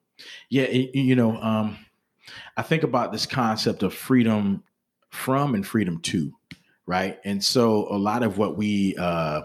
yeah 0.50 0.68
you 0.68 1.14
know 1.14 1.36
um, 1.36 1.76
i 2.56 2.62
think 2.62 2.82
about 2.82 3.12
this 3.12 3.26
concept 3.26 3.82
of 3.82 3.94
freedom 3.94 4.62
from 5.10 5.54
and 5.54 5.66
freedom 5.66 6.00
to 6.00 6.32
right 6.86 7.18
and 7.24 7.42
so 7.42 7.86
a 7.90 7.98
lot 7.98 8.22
of 8.22 8.38
what 8.38 8.56
we 8.56 8.96
uh, 8.98 9.42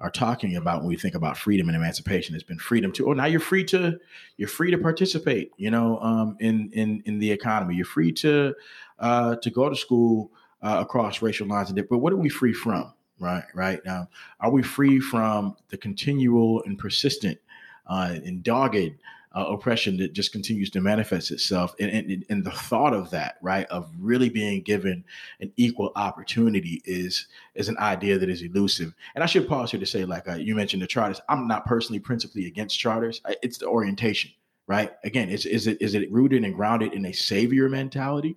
are 0.00 0.10
talking 0.10 0.56
about 0.56 0.80
when 0.80 0.88
we 0.88 0.96
think 0.96 1.14
about 1.14 1.36
freedom 1.36 1.68
and 1.68 1.76
emancipation. 1.76 2.34
It's 2.34 2.44
been 2.44 2.58
freedom 2.58 2.92
to 2.92 3.08
oh 3.08 3.12
now 3.12 3.26
you're 3.26 3.40
free 3.40 3.64
to 3.66 3.98
you're 4.36 4.48
free 4.48 4.70
to 4.70 4.78
participate 4.78 5.52
you 5.56 5.70
know 5.70 5.98
um, 6.00 6.36
in 6.40 6.70
in 6.72 7.02
in 7.06 7.18
the 7.18 7.30
economy. 7.30 7.74
You're 7.74 7.86
free 7.86 8.12
to 8.12 8.54
uh, 8.98 9.36
to 9.36 9.50
go 9.50 9.68
to 9.68 9.76
school 9.76 10.30
uh, 10.62 10.78
across 10.80 11.22
racial 11.22 11.46
lines 11.46 11.70
and 11.70 11.88
but 11.88 11.98
what 11.98 12.12
are 12.12 12.18
we 12.18 12.28
free 12.28 12.52
from 12.52 12.92
right 13.18 13.44
right? 13.54 13.80
Now 13.84 14.08
are 14.40 14.50
we 14.50 14.62
free 14.62 15.00
from 15.00 15.56
the 15.68 15.78
continual 15.78 16.62
and 16.64 16.78
persistent 16.78 17.38
uh, 17.86 18.16
and 18.24 18.42
dogged 18.42 18.94
uh, 19.36 19.44
oppression 19.48 19.98
that 19.98 20.14
just 20.14 20.32
continues 20.32 20.70
to 20.70 20.80
manifest 20.80 21.30
itself. 21.30 21.74
And, 21.78 21.90
and, 21.90 22.24
and, 22.30 22.42
the 22.42 22.50
thought 22.50 22.94
of 22.94 23.10
that 23.10 23.36
right 23.42 23.66
of 23.66 23.90
really 23.98 24.30
being 24.30 24.62
given 24.62 25.04
an 25.40 25.52
equal 25.56 25.92
opportunity 25.94 26.80
is 26.86 27.26
is 27.54 27.68
an 27.68 27.76
idea 27.78 28.18
that 28.18 28.30
is 28.30 28.42
elusive. 28.42 28.94
And 29.14 29.22
i 29.22 29.26
should 29.26 29.46
pause 29.46 29.70
here 29.70 29.80
to 29.80 29.86
say 29.86 30.04
like 30.06 30.26
uh, 30.26 30.34
you 30.34 30.54
mentioned 30.54 30.82
the 30.82 30.86
charters. 30.86 31.20
I'm 31.28 31.46
not 31.46 31.66
personally 31.66 32.00
principally 32.00 32.46
against 32.46 32.78
charters. 32.78 33.20
It's 33.42 33.58
the 33.58 33.66
orientation 33.66 34.30
right? 34.68 34.92
Again 35.04 35.28
is, 35.28 35.46
is 35.46 35.66
it 35.66 35.80
is 35.80 35.94
it 35.94 36.10
rooted 36.10 36.44
and 36.44 36.54
grounded 36.54 36.92
in 36.92 37.06
a 37.06 37.12
savior 37.12 37.68
mentality? 37.68 38.36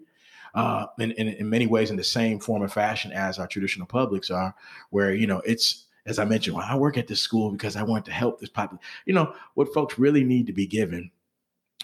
Uh, 0.55 0.87
in, 0.97 1.11
in, 1.11 1.27
in 1.27 1.47
many 1.47 1.67
ways 1.67 1.91
in 1.91 1.95
the 1.95 2.03
same 2.03 2.39
form 2.39 2.63
and 2.63 2.73
fashion 2.73 3.11
as 3.11 3.37
our 3.37 3.45
traditional 3.45 3.85
publics 3.85 4.31
are, 4.31 4.55
where 4.89 5.13
you 5.13 5.27
know 5.27 5.41
it's 5.45 5.85
as 6.05 6.19
I 6.19 6.25
mentioned, 6.25 6.55
well, 6.55 6.67
I 6.67 6.75
work 6.75 6.97
at 6.97 7.07
this 7.07 7.21
school 7.21 7.51
because 7.51 7.75
I 7.75 7.83
want 7.83 8.05
to 8.05 8.11
help 8.11 8.39
this 8.39 8.49
population. 8.49 8.83
You 9.05 9.13
know, 9.13 9.33
what 9.53 9.73
folks 9.73 9.99
really 9.99 10.23
need 10.23 10.47
to 10.47 10.53
be 10.53 10.67
given 10.67 11.11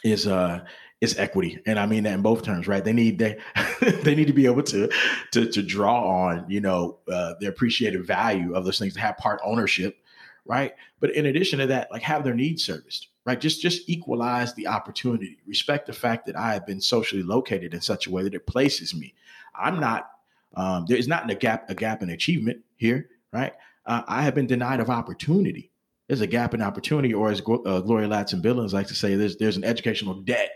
is 0.04 0.28
uh 0.28 0.64
is 1.02 1.18
equity. 1.18 1.60
And 1.66 1.78
I 1.78 1.86
mean 1.86 2.04
that 2.04 2.14
in 2.14 2.22
both 2.22 2.44
terms, 2.44 2.68
right? 2.68 2.84
They 2.84 2.94
need 2.94 3.20
they 3.20 3.38
they 4.04 4.16
need 4.16 4.28
to 4.28 4.34
be 4.34 4.46
able 4.46 4.64
to 4.64 4.90
to 5.32 5.52
to 5.52 5.62
draw 5.62 6.28
on, 6.28 6.46
you 6.50 6.62
know, 6.62 7.00
uh, 7.12 7.34
the 7.40 7.48
appreciated 7.48 8.06
value 8.06 8.54
of 8.54 8.66
those 8.66 8.80
things 8.80 8.94
to 8.94 9.00
have 9.00 9.18
part 9.18 9.42
ownership, 9.44 9.98
right? 10.46 10.74
But 11.00 11.12
in 11.12 11.26
addition 11.26 11.60
to 11.60 11.68
that, 11.68 11.92
like 11.92 12.02
have 12.04 12.24
their 12.24 12.34
needs 12.34 12.64
serviced, 12.64 13.10
right? 13.26 13.40
Just 13.40 13.62
just 13.62 13.90
equalize 13.90 14.54
the 14.54 14.68
opportunity. 14.68 15.38
Respect 15.46 15.88
the 15.88 15.94
fact 15.94 16.26
that 16.28 16.36
I 16.36 16.54
have 16.54 16.66
been 16.66 16.82
socially 16.82 17.24
located 17.24 17.74
in 17.74 17.82
such 17.82 18.08
a 18.08 18.12
way 18.12 18.24
that 18.24 18.36
it 18.36 18.48
places 18.48 18.96
me. 18.96 19.14
I'm 19.54 19.80
not. 19.80 20.10
Um, 20.56 20.86
there 20.88 20.98
is 20.98 21.08
not 21.08 21.30
a 21.30 21.36
gap 21.36 21.70
a 21.70 21.76
gap 21.76 22.02
in 22.02 22.10
achievement 22.10 22.62
here, 22.78 23.10
right? 23.34 23.54
Uh, 23.86 24.02
I 24.08 24.24
have 24.24 24.36
been 24.36 24.48
denied 24.48 24.80
of 24.80 24.90
opportunity. 24.90 25.72
There's 26.08 26.22
a 26.22 26.28
gap 26.28 26.54
in 26.54 26.62
opportunity, 26.62 27.14
or 27.14 27.30
as 27.30 27.40
uh, 27.40 27.82
Gloria 27.82 28.08
Ladson 28.08 28.42
Billings 28.42 28.74
likes 28.74 28.90
to 28.90 28.96
say, 28.96 29.16
there's 29.16 29.38
there's 29.38 29.58
an 29.58 29.64
educational 29.64 30.16
debt, 30.22 30.52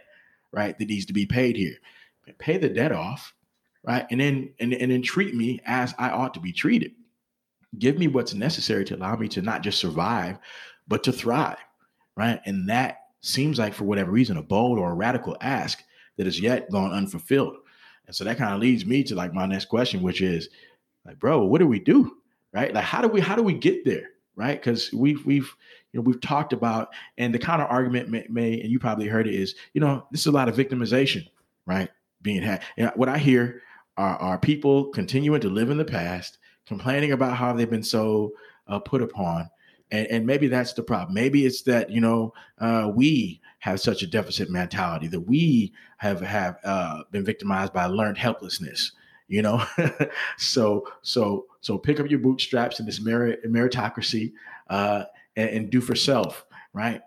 right, 0.51 0.77
that 0.77 0.87
needs 0.87 1.05
to 1.07 1.13
be 1.13 1.25
paid 1.25 1.55
here. 1.55 1.75
Pay 2.37 2.57
the 2.57 2.69
debt 2.69 2.91
off, 2.91 3.33
right, 3.83 4.05
and 4.11 4.19
then 4.19 4.53
and, 4.59 4.73
and 4.73 4.91
then 4.91 5.01
treat 5.01 5.35
me 5.35 5.59
as 5.65 5.95
I 5.97 6.09
ought 6.09 6.35
to 6.35 6.39
be 6.39 6.51
treated. 6.51 6.91
Give 7.77 7.97
me 7.97 8.07
what's 8.07 8.33
necessary 8.33 8.85
to 8.85 8.95
allow 8.95 9.15
me 9.15 9.27
to 9.29 9.41
not 9.41 9.61
just 9.61 9.79
survive, 9.79 10.37
but 10.87 11.03
to 11.03 11.11
thrive 11.11 11.57
right? 12.19 12.41
And 12.45 12.67
that 12.67 12.97
seems 13.21 13.57
like, 13.57 13.73
for 13.73 13.85
whatever 13.85 14.11
reason, 14.11 14.35
a 14.35 14.43
bold 14.43 14.77
or 14.77 14.91
a 14.91 14.93
radical 14.95 15.37
ask 15.39 15.81
that 16.17 16.25
has 16.25 16.39
yet 16.39 16.69
gone 16.69 16.91
unfulfilled. 16.91 17.55
And 18.05 18.15
so 18.15 18.25
that 18.25 18.37
kind 18.37 18.53
of 18.53 18.59
leads 18.59 18.85
me 18.85 19.03
to 19.05 19.15
like 19.15 19.33
my 19.33 19.45
next 19.45 19.65
question, 19.65 20.01
which 20.01 20.21
is 20.21 20.49
like, 21.05 21.17
bro, 21.17 21.45
what 21.45 21.59
do 21.59 21.67
we 21.67 21.79
do? 21.79 22.17
Right? 22.53 22.73
Like, 22.73 22.83
how 22.83 23.01
do 23.01 23.07
we 23.07 23.21
how 23.21 23.35
do 23.35 23.43
we 23.43 23.53
get 23.53 23.85
there? 23.85 24.09
Right? 24.35 24.59
Because 24.59 24.91
we've 24.93 25.25
we've 25.25 25.53
you 25.91 25.99
know 25.99 26.01
we've 26.01 26.21
talked 26.21 26.53
about, 26.53 26.89
and 27.17 27.33
the 27.33 27.39
counter 27.39 27.65
argument 27.65 28.09
may, 28.09 28.25
may, 28.29 28.59
and 28.61 28.71
you 28.71 28.79
probably 28.79 29.07
heard 29.07 29.27
it 29.27 29.35
is, 29.35 29.55
you 29.73 29.81
know, 29.81 30.05
this 30.11 30.21
is 30.21 30.27
a 30.27 30.31
lot 30.31 30.49
of 30.49 30.55
victimization, 30.55 31.27
right? 31.65 31.89
Being 32.21 32.41
had. 32.41 32.61
And 32.77 32.91
what 32.95 33.09
I 33.09 33.17
hear 33.17 33.61
are, 33.97 34.17
are 34.17 34.39
people 34.39 34.85
continuing 34.91 35.41
to 35.41 35.49
live 35.49 35.69
in 35.69 35.77
the 35.77 35.85
past, 35.85 36.37
complaining 36.65 37.11
about 37.11 37.35
how 37.35 37.53
they've 37.53 37.69
been 37.69 37.83
so 37.83 38.31
uh, 38.67 38.79
put 38.79 39.01
upon, 39.01 39.49
and, 39.91 40.07
and 40.07 40.25
maybe 40.25 40.47
that's 40.47 40.73
the 40.73 40.83
problem. 40.83 41.13
Maybe 41.13 41.45
it's 41.45 41.63
that 41.63 41.89
you 41.89 42.01
know 42.01 42.33
uh, 42.59 42.91
we 42.93 43.41
have 43.59 43.81
such 43.81 44.01
a 44.01 44.07
deficit 44.07 44.49
mentality 44.49 45.07
that 45.07 45.21
we 45.21 45.73
have 45.97 46.21
have 46.21 46.57
uh, 46.63 47.03
been 47.11 47.25
victimized 47.25 47.73
by 47.73 47.85
learned 47.85 48.17
helplessness. 48.17 48.93
You 49.29 49.43
know, 49.43 49.63
so 50.37 50.85
so 51.01 51.45
so 51.61 51.77
pick 51.77 51.99
up 51.99 52.09
your 52.09 52.19
bootstraps 52.19 52.79
in 52.79 52.85
this 52.85 52.99
merit, 52.99 53.41
meritocracy 53.45 54.33
uh, 54.69 55.03
and, 55.35 55.49
and 55.49 55.69
do 55.69 55.79
for 55.79 55.95
self, 55.95 56.45
right? 56.73 57.01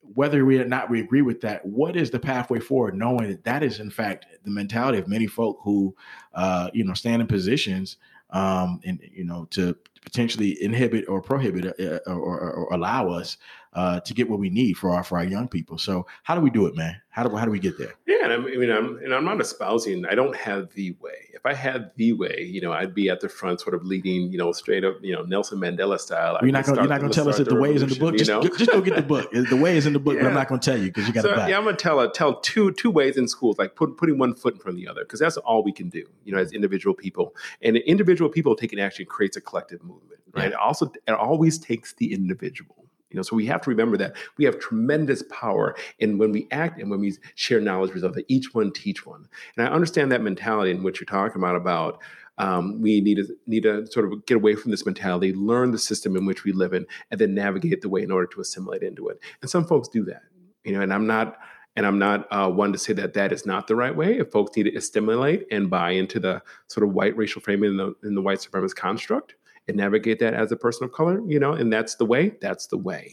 Whether 0.00 0.44
we 0.44 0.60
or 0.60 0.66
not 0.66 0.90
we 0.90 1.00
agree 1.00 1.22
with 1.22 1.40
that, 1.40 1.66
what 1.66 1.96
is 1.96 2.10
the 2.10 2.20
pathway 2.20 2.60
forward? 2.60 2.94
Knowing 2.94 3.30
that 3.30 3.44
that 3.44 3.62
is 3.62 3.80
in 3.80 3.90
fact 3.90 4.26
the 4.44 4.50
mentality 4.50 4.98
of 4.98 5.08
many 5.08 5.26
folk 5.26 5.58
who, 5.62 5.96
uh, 6.34 6.70
you 6.72 6.84
know, 6.84 6.94
stand 6.94 7.22
in 7.22 7.26
positions 7.26 7.96
um, 8.30 8.80
and 8.84 9.00
you 9.12 9.24
know 9.24 9.46
to 9.50 9.76
potentially 10.04 10.62
inhibit 10.62 11.08
or 11.08 11.20
prohibit 11.20 11.66
uh, 11.80 11.98
or, 12.06 12.40
or, 12.40 12.52
or, 12.52 12.74
allow 12.74 13.08
us 13.08 13.38
uh, 13.76 14.00
to 14.00 14.14
get 14.14 14.28
what 14.28 14.38
we 14.38 14.48
need 14.48 14.72
for 14.72 14.90
our 14.90 15.04
for 15.04 15.18
our 15.18 15.24
young 15.24 15.46
people. 15.46 15.76
So 15.76 16.06
how 16.22 16.34
do 16.34 16.40
we 16.40 16.48
do 16.48 16.66
it, 16.66 16.74
man? 16.74 16.98
How 17.10 17.22
do 17.22 17.36
how 17.36 17.44
do 17.44 17.50
we 17.50 17.58
get 17.58 17.76
there? 17.78 17.94
Yeah, 18.06 18.24
and 18.24 18.32
I 18.32 18.38
mean, 18.38 18.70
I'm 18.70 18.96
and 18.98 19.14
I'm 19.14 19.24
not 19.24 19.38
espousing. 19.38 20.06
I 20.06 20.14
don't 20.14 20.34
have 20.34 20.72
the 20.72 20.96
way. 21.00 21.28
If 21.34 21.44
I 21.44 21.52
had 21.52 21.92
the 21.96 22.14
way, 22.14 22.48
you 22.50 22.62
know, 22.62 22.72
I'd 22.72 22.94
be 22.94 23.10
at 23.10 23.20
the 23.20 23.28
front, 23.28 23.60
sort 23.60 23.74
of 23.74 23.84
leading, 23.84 24.32
you 24.32 24.38
know, 24.38 24.50
straight 24.52 24.82
up, 24.82 24.96
you 25.02 25.14
know, 25.14 25.22
Nelson 25.22 25.58
Mandela 25.58 26.00
style. 26.00 26.38
You're 26.40 26.52
not 26.52 26.64
gonna 26.64 26.80
you're 26.80 26.88
not 26.88 27.02
gonna 27.02 27.12
tell 27.12 27.28
us 27.28 27.36
that 27.36 27.48
the 27.50 27.54
way 27.54 27.74
is 27.74 27.82
in 27.82 27.90
the 27.90 27.96
book. 27.98 28.16
Just, 28.16 28.30
you 28.30 28.34
know? 28.34 28.42
just 28.42 28.70
go 28.70 28.80
get 28.80 28.96
the 28.96 29.02
book. 29.02 29.30
The 29.30 29.56
way 29.56 29.76
is 29.76 29.84
in 29.84 29.92
the 29.92 29.98
book, 29.98 30.14
yeah. 30.14 30.22
but 30.22 30.28
I'm 30.28 30.34
not 30.34 30.48
gonna 30.48 30.60
tell 30.60 30.78
you 30.78 30.86
because 30.86 31.06
you 31.06 31.12
got 31.12 31.22
to. 31.22 31.28
So, 31.28 31.46
yeah, 31.46 31.58
I'm 31.58 31.64
gonna 31.64 31.76
tell 31.76 32.10
tell 32.10 32.40
two 32.40 32.72
two 32.72 32.90
ways 32.90 33.18
in 33.18 33.28
schools, 33.28 33.58
like 33.58 33.76
put, 33.76 33.98
putting 33.98 34.16
one 34.16 34.34
foot 34.34 34.54
in 34.54 34.60
front 34.60 34.78
of 34.78 34.82
the 34.82 34.88
other, 34.88 35.02
because 35.02 35.20
that's 35.20 35.36
all 35.36 35.62
we 35.62 35.72
can 35.72 35.90
do, 35.90 36.02
you 36.24 36.32
know, 36.32 36.38
as 36.38 36.52
individual 36.52 36.94
people. 36.94 37.36
And 37.60 37.76
individual 37.76 38.30
people 38.30 38.56
taking 38.56 38.80
action 38.80 39.04
creates 39.04 39.36
a 39.36 39.42
collective 39.42 39.84
movement, 39.84 40.22
right? 40.32 40.44
Yeah. 40.44 40.48
It 40.48 40.54
also 40.54 40.90
it 41.06 41.12
always 41.12 41.58
takes 41.58 41.92
the 41.92 42.14
individual 42.14 42.85
you 43.10 43.16
know, 43.16 43.22
so 43.22 43.36
we 43.36 43.46
have 43.46 43.60
to 43.62 43.70
remember 43.70 43.96
that 43.96 44.16
we 44.36 44.44
have 44.44 44.58
tremendous 44.58 45.22
power 45.30 45.76
in 45.98 46.18
when 46.18 46.32
we 46.32 46.48
act 46.50 46.80
and 46.80 46.90
when 46.90 47.00
we 47.00 47.16
share 47.34 47.60
knowledge 47.60 47.92
results. 47.92 48.16
That 48.16 48.24
each 48.28 48.54
one 48.54 48.72
teach 48.72 49.06
one, 49.06 49.28
and 49.56 49.66
I 49.66 49.70
understand 49.70 50.10
that 50.12 50.22
mentality 50.22 50.70
in 50.70 50.82
which 50.82 51.00
you're 51.00 51.06
talking 51.06 51.40
about. 51.40 51.56
About 51.56 52.02
um, 52.38 52.80
we 52.80 53.00
need 53.00 53.16
to 53.16 53.36
need 53.46 53.62
to 53.62 53.86
sort 53.86 54.12
of 54.12 54.26
get 54.26 54.36
away 54.36 54.54
from 54.54 54.70
this 54.70 54.84
mentality, 54.84 55.32
learn 55.32 55.70
the 55.70 55.78
system 55.78 56.16
in 56.16 56.26
which 56.26 56.44
we 56.44 56.52
live 56.52 56.72
in, 56.72 56.86
and 57.10 57.20
then 57.20 57.34
navigate 57.34 57.80
the 57.80 57.88
way 57.88 58.02
in 58.02 58.10
order 58.10 58.26
to 58.26 58.40
assimilate 58.40 58.82
into 58.82 59.08
it. 59.08 59.20
And 59.40 59.50
some 59.50 59.64
folks 59.64 59.88
do 59.88 60.04
that, 60.04 60.22
you 60.64 60.72
know. 60.72 60.80
And 60.80 60.92
I'm 60.92 61.06
not 61.06 61.38
and 61.76 61.86
I'm 61.86 61.98
not 61.98 62.26
uh, 62.30 62.50
one 62.50 62.72
to 62.72 62.78
say 62.78 62.94
that 62.94 63.14
that 63.14 63.32
is 63.32 63.44
not 63.44 63.66
the 63.66 63.76
right 63.76 63.94
way. 63.94 64.18
If 64.18 64.32
folks 64.32 64.56
need 64.56 64.64
to 64.64 64.74
assimilate 64.74 65.46
and 65.50 65.70
buy 65.70 65.90
into 65.90 66.18
the 66.18 66.42
sort 66.68 66.88
of 66.88 66.94
white 66.94 67.16
racial 67.16 67.42
framing 67.42 67.70
in 67.70 67.76
the, 67.76 67.94
in 68.02 68.14
the 68.14 68.22
white 68.22 68.38
supremacist 68.38 68.76
construct, 68.76 69.34
and 69.68 69.76
navigate 69.76 70.18
that 70.20 70.34
as 70.34 70.52
a 70.52 70.56
person 70.56 70.84
of 70.84 70.92
color, 70.92 71.20
you 71.26 71.38
know, 71.38 71.52
and 71.52 71.72
that's 71.72 71.96
the 71.96 72.04
way, 72.04 72.34
that's 72.40 72.66
the 72.66 72.78
way. 72.78 73.10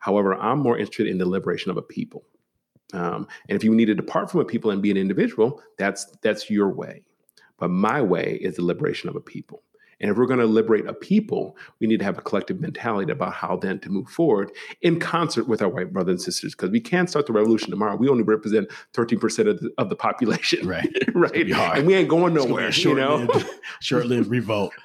However, 0.00 0.34
I'm 0.34 0.58
more 0.58 0.78
interested 0.78 1.06
in 1.06 1.18
the 1.18 1.28
liberation 1.28 1.70
of 1.70 1.76
a 1.76 1.82
people. 1.82 2.24
Um, 2.92 3.26
and 3.48 3.56
if 3.56 3.64
you 3.64 3.74
need 3.74 3.86
to 3.86 3.94
depart 3.94 4.30
from 4.30 4.40
a 4.40 4.44
people 4.44 4.70
and 4.70 4.82
be 4.82 4.90
an 4.90 4.96
individual, 4.96 5.62
that's 5.78 6.06
that's 6.22 6.50
your 6.50 6.68
way. 6.68 7.02
But 7.58 7.70
my 7.70 8.02
way 8.02 8.38
is 8.40 8.56
the 8.56 8.64
liberation 8.64 9.08
of 9.08 9.16
a 9.16 9.20
people. 9.20 9.62
And 10.02 10.10
if 10.10 10.16
we're 10.16 10.26
going 10.26 10.40
to 10.40 10.46
liberate 10.46 10.86
a 10.86 10.92
people, 10.92 11.56
we 11.78 11.86
need 11.86 12.00
to 12.00 12.04
have 12.04 12.18
a 12.18 12.22
collective 12.22 12.60
mentality 12.60 13.12
about 13.12 13.34
how 13.34 13.56
then 13.56 13.78
to 13.80 13.88
move 13.88 14.08
forward 14.08 14.50
in 14.82 14.98
concert 14.98 15.46
with 15.46 15.62
our 15.62 15.68
white 15.68 15.92
brothers 15.92 16.14
and 16.14 16.22
sisters. 16.22 16.56
Because 16.56 16.70
we 16.70 16.80
can't 16.80 17.08
start 17.08 17.26
the 17.26 17.32
revolution 17.32 17.70
tomorrow. 17.70 17.94
We 17.94 18.08
only 18.08 18.24
represent 18.24 18.68
13% 18.94 19.48
of 19.48 19.60
the, 19.60 19.70
of 19.78 19.88
the 19.88 19.96
population. 19.96 20.66
Right. 20.66 20.88
right. 21.14 21.48
And 21.48 21.86
we 21.86 21.94
ain't 21.94 22.08
going 22.08 22.34
nowhere. 22.34 22.72
Short 22.72 22.98
you 22.98 23.04
know? 23.04 23.28
Short 23.80 24.06
lived 24.06 24.26
revolt. 24.30 24.72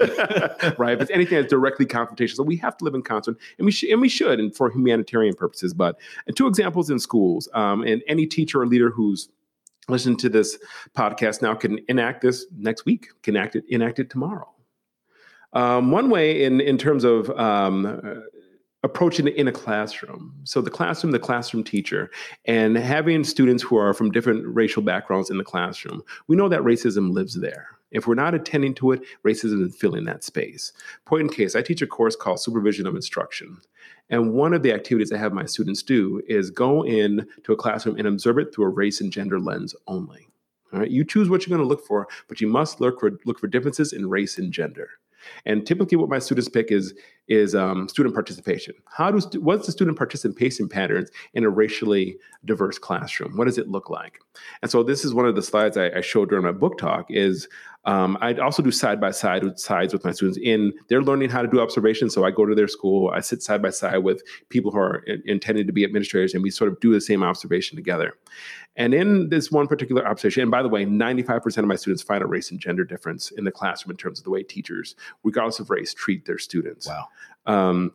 right? 0.78 0.92
If 0.92 1.02
it's 1.02 1.10
anything 1.10 1.38
that's 1.38 1.50
directly 1.50 1.86
confrontational, 1.86 2.36
so 2.36 2.42
we 2.42 2.56
have 2.56 2.76
to 2.78 2.84
live 2.84 2.94
in 2.94 3.02
concert, 3.02 3.36
and 3.58 3.64
we 3.64 3.72
should, 3.72 3.90
and 3.90 4.00
we 4.00 4.08
should, 4.08 4.40
and 4.40 4.54
for 4.54 4.70
humanitarian 4.70 5.34
purposes. 5.34 5.74
But 5.74 5.98
and 6.26 6.36
two 6.36 6.46
examples 6.46 6.90
in 6.90 6.98
schools, 6.98 7.48
um, 7.54 7.82
and 7.82 8.02
any 8.08 8.26
teacher 8.26 8.60
or 8.60 8.66
leader 8.66 8.90
who's 8.90 9.28
listening 9.88 10.16
to 10.18 10.28
this 10.28 10.58
podcast 10.94 11.42
now 11.42 11.54
can 11.54 11.80
enact 11.88 12.20
this 12.20 12.46
next 12.56 12.84
week, 12.84 13.08
can 13.22 13.36
act 13.36 13.56
it, 13.56 13.64
enact 13.68 13.98
it 13.98 14.10
tomorrow. 14.10 14.48
Um, 15.54 15.90
one 15.90 16.10
way, 16.10 16.44
in 16.44 16.60
in 16.60 16.78
terms 16.78 17.04
of 17.04 17.30
um, 17.30 18.22
approaching 18.84 19.26
it 19.26 19.34
in 19.34 19.48
a 19.48 19.52
classroom. 19.52 20.34
So 20.44 20.60
the 20.60 20.70
classroom, 20.70 21.10
the 21.12 21.18
classroom 21.18 21.64
teacher, 21.64 22.10
and 22.44 22.76
having 22.76 23.24
students 23.24 23.62
who 23.62 23.76
are 23.76 23.92
from 23.92 24.10
different 24.10 24.46
racial 24.46 24.82
backgrounds 24.82 25.30
in 25.30 25.38
the 25.38 25.44
classroom, 25.44 26.02
we 26.28 26.36
know 26.36 26.48
that 26.48 26.60
racism 26.60 27.12
lives 27.12 27.40
there. 27.40 27.77
If 27.90 28.06
we're 28.06 28.14
not 28.14 28.34
attending 28.34 28.74
to 28.74 28.92
it, 28.92 29.02
racism 29.24 29.64
is 29.64 29.76
filling 29.76 30.04
that 30.04 30.24
space. 30.24 30.72
Point 31.04 31.22
in 31.22 31.28
case, 31.28 31.56
I 31.56 31.62
teach 31.62 31.82
a 31.82 31.86
course 31.86 32.16
called 32.16 32.40
Supervision 32.40 32.86
of 32.86 32.94
Instruction. 32.94 33.60
And 34.10 34.34
one 34.34 34.54
of 34.54 34.62
the 34.62 34.72
activities 34.72 35.12
I 35.12 35.18
have 35.18 35.32
my 35.32 35.46
students 35.46 35.82
do 35.82 36.22
is 36.26 36.50
go 36.50 36.84
in 36.84 37.26
to 37.44 37.52
a 37.52 37.56
classroom 37.56 37.96
and 37.96 38.06
observe 38.06 38.38
it 38.38 38.54
through 38.54 38.66
a 38.66 38.70
race 38.70 39.00
and 39.00 39.12
gender 39.12 39.38
lens 39.40 39.74
only. 39.86 40.28
All 40.72 40.80
right, 40.80 40.90
you 40.90 41.04
choose 41.04 41.30
what 41.30 41.46
you're 41.46 41.56
going 41.56 41.66
to 41.66 41.68
look 41.68 41.86
for, 41.86 42.08
but 42.28 42.40
you 42.40 42.46
must 42.46 42.80
look 42.80 43.00
for 43.00 43.12
look 43.24 43.38
for 43.38 43.46
differences 43.46 43.92
in 43.92 44.08
race 44.08 44.36
and 44.36 44.52
gender. 44.52 44.90
And 45.46 45.66
typically, 45.66 45.96
what 45.96 46.10
my 46.10 46.18
students 46.18 46.48
pick 46.48 46.70
is 46.70 46.94
is 47.28 47.54
um, 47.54 47.88
student 47.88 48.14
participation. 48.14 48.74
How 48.86 49.10
do 49.10 49.20
stu- 49.20 49.40
what's 49.40 49.66
the 49.66 49.72
student 49.72 49.96
participation 49.96 50.68
patterns 50.68 51.10
in 51.34 51.44
a 51.44 51.50
racially 51.50 52.16
diverse 52.44 52.78
classroom? 52.78 53.36
What 53.36 53.44
does 53.44 53.58
it 53.58 53.68
look 53.68 53.90
like? 53.90 54.20
And 54.62 54.70
so, 54.70 54.82
this 54.82 55.04
is 55.04 55.14
one 55.14 55.26
of 55.26 55.34
the 55.34 55.42
slides 55.42 55.76
I, 55.76 55.90
I 55.90 56.00
showed 56.00 56.30
during 56.30 56.44
my 56.44 56.52
book 56.52 56.78
talk. 56.78 57.06
Is 57.10 57.48
um, 57.84 58.18
I 58.20 58.34
also 58.34 58.62
do 58.62 58.70
side 58.70 59.00
by 59.00 59.12
side 59.12 59.44
with 59.44 59.58
sides 59.58 59.92
with 59.92 60.04
my 60.04 60.12
students 60.12 60.38
in 60.42 60.72
they're 60.88 61.02
learning 61.02 61.30
how 61.30 61.42
to 61.42 61.48
do 61.48 61.60
observation. 61.60 62.10
So 62.10 62.24
I 62.24 62.30
go 62.30 62.44
to 62.44 62.54
their 62.54 62.68
school, 62.68 63.10
I 63.14 63.20
sit 63.20 63.42
side 63.42 63.62
by 63.62 63.70
side 63.70 63.98
with 63.98 64.22
people 64.48 64.70
who 64.70 64.78
are 64.78 64.96
in, 65.06 65.22
intended 65.24 65.66
to 65.68 65.72
be 65.72 65.84
administrators, 65.84 66.34
and 66.34 66.42
we 66.42 66.50
sort 66.50 66.70
of 66.70 66.80
do 66.80 66.92
the 66.92 67.00
same 67.00 67.22
observation 67.22 67.76
together. 67.76 68.14
And 68.76 68.94
in 68.94 69.28
this 69.28 69.50
one 69.50 69.66
particular 69.66 70.06
observation, 70.06 70.42
and 70.42 70.50
by 70.50 70.62
the 70.62 70.68
way, 70.68 70.84
95% 70.84 71.58
of 71.58 71.64
my 71.64 71.74
students 71.74 72.02
find 72.02 72.22
a 72.22 72.26
race 72.26 72.50
and 72.50 72.60
gender 72.60 72.84
difference 72.84 73.32
in 73.32 73.44
the 73.44 73.50
classroom 73.50 73.90
in 73.90 73.96
terms 73.96 74.20
of 74.20 74.24
the 74.24 74.30
way 74.30 74.44
teachers, 74.44 74.94
regardless 75.24 75.58
of 75.58 75.68
race, 75.68 75.92
treat 75.92 76.26
their 76.26 76.38
students. 76.38 76.86
Wow. 76.86 77.08
Um, 77.48 77.92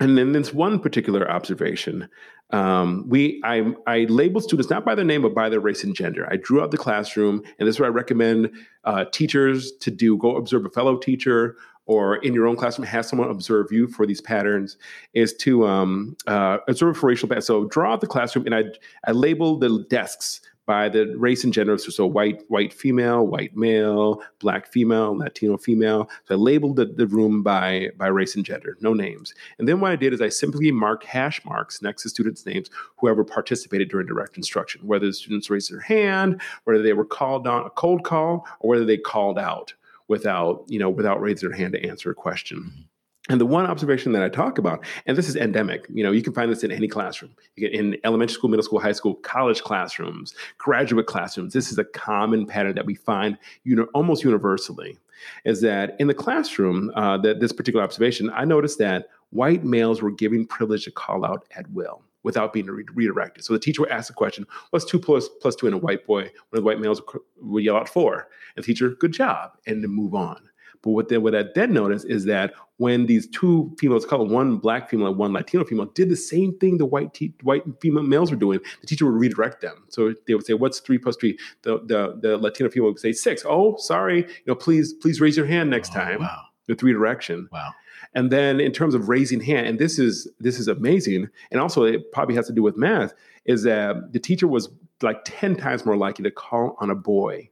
and 0.00 0.16
then 0.16 0.32
this 0.32 0.52
one 0.52 0.78
particular 0.78 1.28
observation, 1.30 2.08
um, 2.50 3.04
we 3.08 3.40
I, 3.44 3.72
I 3.86 4.00
labeled 4.04 4.44
students 4.44 4.70
not 4.70 4.84
by 4.84 4.94
their 4.94 5.04
name 5.04 5.22
but 5.22 5.34
by 5.34 5.48
their 5.48 5.60
race 5.60 5.82
and 5.84 5.94
gender. 5.94 6.26
I 6.30 6.36
drew 6.36 6.62
out 6.62 6.70
the 6.70 6.78
classroom, 6.78 7.42
and 7.58 7.66
this 7.66 7.76
is 7.76 7.80
what 7.80 7.86
I 7.86 7.90
recommend 7.90 8.50
uh, 8.84 9.06
teachers 9.12 9.72
to 9.80 9.90
do: 9.90 10.16
go 10.16 10.36
observe 10.36 10.64
a 10.64 10.70
fellow 10.70 10.96
teacher, 10.96 11.56
or 11.86 12.16
in 12.16 12.32
your 12.32 12.46
own 12.46 12.56
classroom, 12.56 12.86
have 12.86 13.06
someone 13.06 13.28
observe 13.28 13.72
you 13.72 13.88
for 13.88 14.06
these 14.06 14.20
patterns. 14.20 14.76
Is 15.14 15.34
to 15.38 15.66
um, 15.66 16.16
uh, 16.26 16.58
observe 16.68 16.96
for 16.96 17.08
racial 17.08 17.28
patterns. 17.28 17.46
So 17.46 17.64
draw 17.64 17.94
out 17.94 18.00
the 18.00 18.06
classroom, 18.06 18.46
and 18.46 18.54
I 18.54 18.64
I 19.06 19.12
label 19.12 19.58
the 19.58 19.84
desks 19.90 20.40
by 20.68 20.86
the 20.86 21.16
race 21.16 21.44
and 21.44 21.52
gender. 21.54 21.78
So, 21.78 21.88
so 21.88 22.06
white, 22.06 22.42
white 22.48 22.74
female, 22.74 23.26
white 23.26 23.56
male, 23.56 24.22
black 24.38 24.70
female, 24.70 25.16
Latino 25.16 25.56
female. 25.56 26.10
So 26.26 26.34
I 26.34 26.36
labeled 26.36 26.76
the, 26.76 26.84
the 26.84 27.06
room 27.06 27.42
by, 27.42 27.88
by 27.96 28.08
race 28.08 28.36
and 28.36 28.44
gender, 28.44 28.76
no 28.82 28.92
names. 28.92 29.32
And 29.58 29.66
then 29.66 29.80
what 29.80 29.92
I 29.92 29.96
did 29.96 30.12
is 30.12 30.20
I 30.20 30.28
simply 30.28 30.70
marked 30.70 31.06
hash 31.06 31.42
marks 31.46 31.80
next 31.80 32.02
to 32.02 32.10
students' 32.10 32.44
names, 32.44 32.68
whoever 32.98 33.24
participated 33.24 33.88
during 33.88 34.06
direct 34.06 34.36
instruction, 34.36 34.86
whether 34.86 35.06
the 35.06 35.14
students 35.14 35.48
raised 35.48 35.72
their 35.72 35.80
hand, 35.80 36.38
whether 36.64 36.82
they 36.82 36.92
were 36.92 37.06
called 37.06 37.46
on 37.46 37.64
a 37.64 37.70
cold 37.70 38.04
call, 38.04 38.46
or 38.60 38.68
whether 38.68 38.84
they 38.84 38.98
called 38.98 39.38
out 39.38 39.72
without, 40.06 40.64
you 40.66 40.78
know, 40.78 40.90
without 40.90 41.18
raising 41.18 41.48
their 41.48 41.58
hand 41.58 41.72
to 41.72 41.88
answer 41.88 42.10
a 42.10 42.14
question. 42.14 42.58
Mm-hmm. 42.58 42.82
And 43.28 43.40
the 43.40 43.46
one 43.46 43.66
observation 43.66 44.12
that 44.12 44.22
I 44.22 44.30
talk 44.30 44.56
about, 44.56 44.84
and 45.06 45.16
this 45.16 45.28
is 45.28 45.36
endemic, 45.36 45.86
you 45.92 46.02
know, 46.02 46.10
you 46.10 46.22
can 46.22 46.32
find 46.32 46.50
this 46.50 46.64
in 46.64 46.72
any 46.72 46.88
classroom, 46.88 47.32
in 47.56 47.98
elementary 48.04 48.32
school, 48.32 48.48
middle 48.48 48.62
school, 48.62 48.80
high 48.80 48.92
school, 48.92 49.14
college 49.16 49.62
classrooms, 49.62 50.34
graduate 50.56 51.06
classrooms. 51.06 51.52
This 51.52 51.70
is 51.70 51.78
a 51.78 51.84
common 51.84 52.46
pattern 52.46 52.74
that 52.76 52.86
we 52.86 52.94
find 52.94 53.36
uni- 53.64 53.82
almost 53.92 54.24
universally. 54.24 54.96
Is 55.44 55.60
that 55.60 55.96
in 55.98 56.06
the 56.06 56.14
classroom, 56.14 56.90
uh, 56.94 57.18
that 57.18 57.40
this 57.40 57.52
particular 57.52 57.84
observation, 57.84 58.30
I 58.30 58.44
noticed 58.44 58.78
that 58.78 59.08
white 59.30 59.64
males 59.64 60.00
were 60.00 60.12
giving 60.12 60.46
privilege 60.46 60.84
to 60.84 60.90
call 60.90 61.24
out 61.24 61.44
at 61.54 61.70
will 61.72 62.02
without 62.22 62.52
being 62.52 62.66
re- 62.66 62.84
redirected. 62.94 63.44
So 63.44 63.52
the 63.52 63.58
teacher 63.58 63.82
would 63.82 63.90
ask 63.90 64.08
the 64.08 64.14
question, 64.14 64.46
"What's 64.70 64.84
two 64.84 64.98
plus 64.98 65.28
plus 65.40 65.54
two 65.54 65.66
in 65.66 65.74
a 65.74 65.78
white 65.78 66.06
boy?" 66.06 66.22
One 66.22 66.32
of 66.52 66.58
the 66.58 66.62
white 66.62 66.80
males 66.80 67.02
would 67.42 67.64
yell 67.64 67.76
out 67.76 67.88
four, 67.88 68.28
and 68.56 68.64
the 68.64 68.66
teacher, 68.66 68.90
"Good 68.90 69.12
job," 69.12 69.52
and 69.66 69.82
to 69.82 69.88
move 69.88 70.14
on. 70.14 70.47
But 70.82 70.90
what, 70.90 71.08
they, 71.08 71.18
what 71.18 71.34
I 71.34 71.44
did 71.54 71.70
notice 71.70 72.04
is 72.04 72.24
that 72.26 72.54
when 72.76 73.06
these 73.06 73.26
two 73.26 73.74
females 73.78 74.06
color, 74.06 74.24
one 74.24 74.56
black 74.56 74.88
female 74.88 75.08
and 75.08 75.16
one 75.16 75.32
Latino 75.32 75.64
female, 75.64 75.86
did 75.86 76.08
the 76.08 76.16
same 76.16 76.56
thing 76.58 76.78
the 76.78 76.86
white 76.86 77.12
te- 77.14 77.34
white 77.42 77.64
female 77.80 78.04
males 78.04 78.30
were 78.30 78.36
doing, 78.36 78.60
the 78.80 78.86
teacher 78.86 79.04
would 79.06 79.20
redirect 79.20 79.60
them. 79.60 79.84
So 79.88 80.14
they 80.26 80.34
would 80.34 80.46
say, 80.46 80.54
"What's 80.54 80.80
three 80.80 80.98
plus 80.98 81.16
three? 81.16 81.38
The 81.62 81.78
the, 81.78 82.18
the 82.20 82.38
Latino 82.38 82.70
female 82.70 82.90
would 82.90 83.00
say 83.00 83.12
six. 83.12 83.42
Oh, 83.46 83.76
sorry. 83.76 84.18
You 84.18 84.44
know, 84.46 84.54
please 84.54 84.92
please 84.92 85.20
raise 85.20 85.36
your 85.36 85.46
hand 85.46 85.70
next 85.70 85.90
oh, 85.92 86.00
time. 86.00 86.20
Wow. 86.20 86.44
With 86.68 86.82
redirection. 86.82 87.48
Wow. 87.50 87.72
And 88.14 88.30
then 88.30 88.60
in 88.60 88.72
terms 88.72 88.94
of 88.94 89.08
raising 89.08 89.40
hand, 89.40 89.66
and 89.66 89.78
this 89.78 89.98
is 89.98 90.30
this 90.38 90.58
is 90.58 90.68
amazing, 90.68 91.28
and 91.50 91.60
also 91.60 91.84
it 91.84 92.12
probably 92.12 92.34
has 92.36 92.46
to 92.46 92.52
do 92.52 92.62
with 92.62 92.76
math, 92.76 93.14
is 93.44 93.64
that 93.64 94.12
the 94.12 94.20
teacher 94.20 94.46
was 94.46 94.68
like 95.02 95.20
10 95.24 95.56
times 95.56 95.86
more 95.86 95.96
likely 95.96 96.24
to 96.24 96.30
call 96.30 96.76
on 96.80 96.90
a 96.90 96.94
boy 96.94 97.48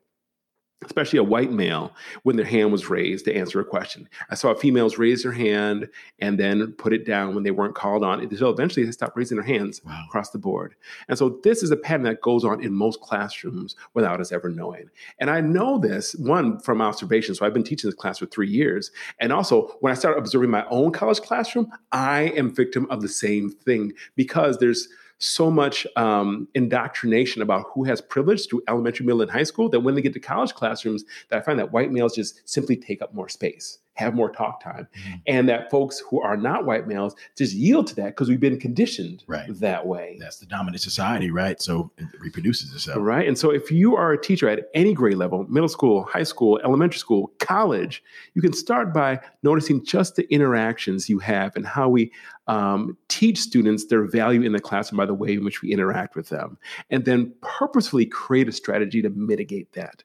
especially 0.84 1.18
a 1.18 1.24
white 1.24 1.50
male, 1.50 1.92
when 2.22 2.36
their 2.36 2.44
hand 2.44 2.70
was 2.70 2.90
raised 2.90 3.24
to 3.24 3.34
answer 3.34 3.58
a 3.60 3.64
question. 3.64 4.08
I 4.30 4.34
saw 4.34 4.54
females 4.54 4.98
raise 4.98 5.22
their 5.22 5.32
hand 5.32 5.88
and 6.18 6.38
then 6.38 6.72
put 6.72 6.92
it 6.92 7.06
down 7.06 7.34
when 7.34 7.44
they 7.44 7.50
weren't 7.50 7.74
called 7.74 8.04
on 8.04 8.20
until 8.20 8.50
eventually 8.50 8.84
they 8.84 8.92
stopped 8.92 9.16
raising 9.16 9.38
their 9.38 9.46
hands 9.46 9.80
wow. 9.84 10.04
across 10.06 10.30
the 10.30 10.38
board. 10.38 10.74
And 11.08 11.16
so 11.16 11.40
this 11.42 11.62
is 11.62 11.70
a 11.70 11.76
pattern 11.76 12.02
that 12.02 12.20
goes 12.20 12.44
on 12.44 12.62
in 12.62 12.74
most 12.74 13.00
classrooms 13.00 13.74
without 13.94 14.20
us 14.20 14.32
ever 14.32 14.50
knowing. 14.50 14.90
And 15.18 15.30
I 15.30 15.40
know 15.40 15.78
this, 15.78 16.14
one, 16.16 16.60
from 16.60 16.82
observation. 16.82 17.34
So 17.34 17.46
I've 17.46 17.54
been 17.54 17.64
teaching 17.64 17.88
this 17.88 17.98
class 17.98 18.18
for 18.18 18.26
three 18.26 18.50
years. 18.50 18.90
And 19.18 19.32
also, 19.32 19.76
when 19.80 19.92
I 19.92 19.96
started 19.96 20.18
observing 20.18 20.50
my 20.50 20.66
own 20.66 20.92
college 20.92 21.20
classroom, 21.20 21.70
I 21.92 22.24
am 22.36 22.54
victim 22.54 22.86
of 22.90 23.00
the 23.00 23.08
same 23.08 23.50
thing 23.50 23.92
because 24.14 24.58
there's 24.58 24.88
so 25.18 25.50
much 25.50 25.86
um, 25.96 26.48
indoctrination 26.54 27.42
about 27.42 27.66
who 27.72 27.84
has 27.84 28.00
privilege 28.00 28.48
through 28.48 28.62
elementary, 28.68 29.06
middle, 29.06 29.22
and 29.22 29.30
high 29.30 29.42
school 29.42 29.68
that 29.70 29.80
when 29.80 29.94
they 29.94 30.02
get 30.02 30.12
to 30.12 30.20
college 30.20 30.54
classrooms, 30.54 31.04
that 31.30 31.38
I 31.38 31.42
find 31.42 31.58
that 31.58 31.72
white 31.72 31.90
males 31.90 32.14
just 32.14 32.48
simply 32.48 32.76
take 32.76 33.02
up 33.02 33.14
more 33.14 33.28
space 33.28 33.78
have 33.96 34.14
more 34.14 34.30
talk 34.30 34.62
time. 34.62 34.86
Mm-hmm. 34.96 35.14
And 35.26 35.48
that 35.48 35.70
folks 35.70 35.98
who 35.98 36.20
are 36.20 36.36
not 36.36 36.64
white 36.64 36.86
males 36.86 37.16
just 37.36 37.54
yield 37.54 37.86
to 37.88 37.96
that 37.96 38.08
because 38.08 38.28
we've 38.28 38.40
been 38.40 38.60
conditioned 38.60 39.24
right. 39.26 39.46
that 39.58 39.86
way. 39.86 40.16
That's 40.20 40.38
the 40.38 40.46
dominant 40.46 40.82
society, 40.82 41.30
right? 41.30 41.60
So 41.60 41.90
it 41.96 42.06
reproduces 42.20 42.74
itself. 42.74 42.98
Right. 43.00 43.26
And 43.26 43.36
so 43.38 43.50
if 43.50 43.70
you 43.70 43.96
are 43.96 44.12
a 44.12 44.20
teacher 44.20 44.48
at 44.48 44.68
any 44.74 44.92
grade 44.92 45.16
level, 45.16 45.44
middle 45.48 45.68
school, 45.68 46.04
high 46.04 46.22
school, 46.22 46.60
elementary 46.62 46.98
school, 46.98 47.32
college, 47.38 48.02
you 48.34 48.42
can 48.42 48.52
start 48.52 48.92
by 48.92 49.18
noticing 49.42 49.84
just 49.84 50.16
the 50.16 50.30
interactions 50.32 51.08
you 51.08 51.18
have 51.18 51.56
and 51.56 51.66
how 51.66 51.88
we 51.88 52.12
um, 52.46 52.96
teach 53.08 53.38
students 53.38 53.86
their 53.86 54.04
value 54.04 54.42
in 54.42 54.52
the 54.52 54.60
classroom 54.60 54.98
by 54.98 55.06
the 55.06 55.14
way 55.14 55.34
in 55.34 55.44
which 55.44 55.62
we 55.62 55.72
interact 55.72 56.14
with 56.14 56.28
them. 56.28 56.58
And 56.90 57.04
then 57.04 57.32
purposefully 57.40 58.06
create 58.06 58.48
a 58.48 58.52
strategy 58.52 59.02
to 59.02 59.10
mitigate 59.10 59.72
that. 59.72 60.04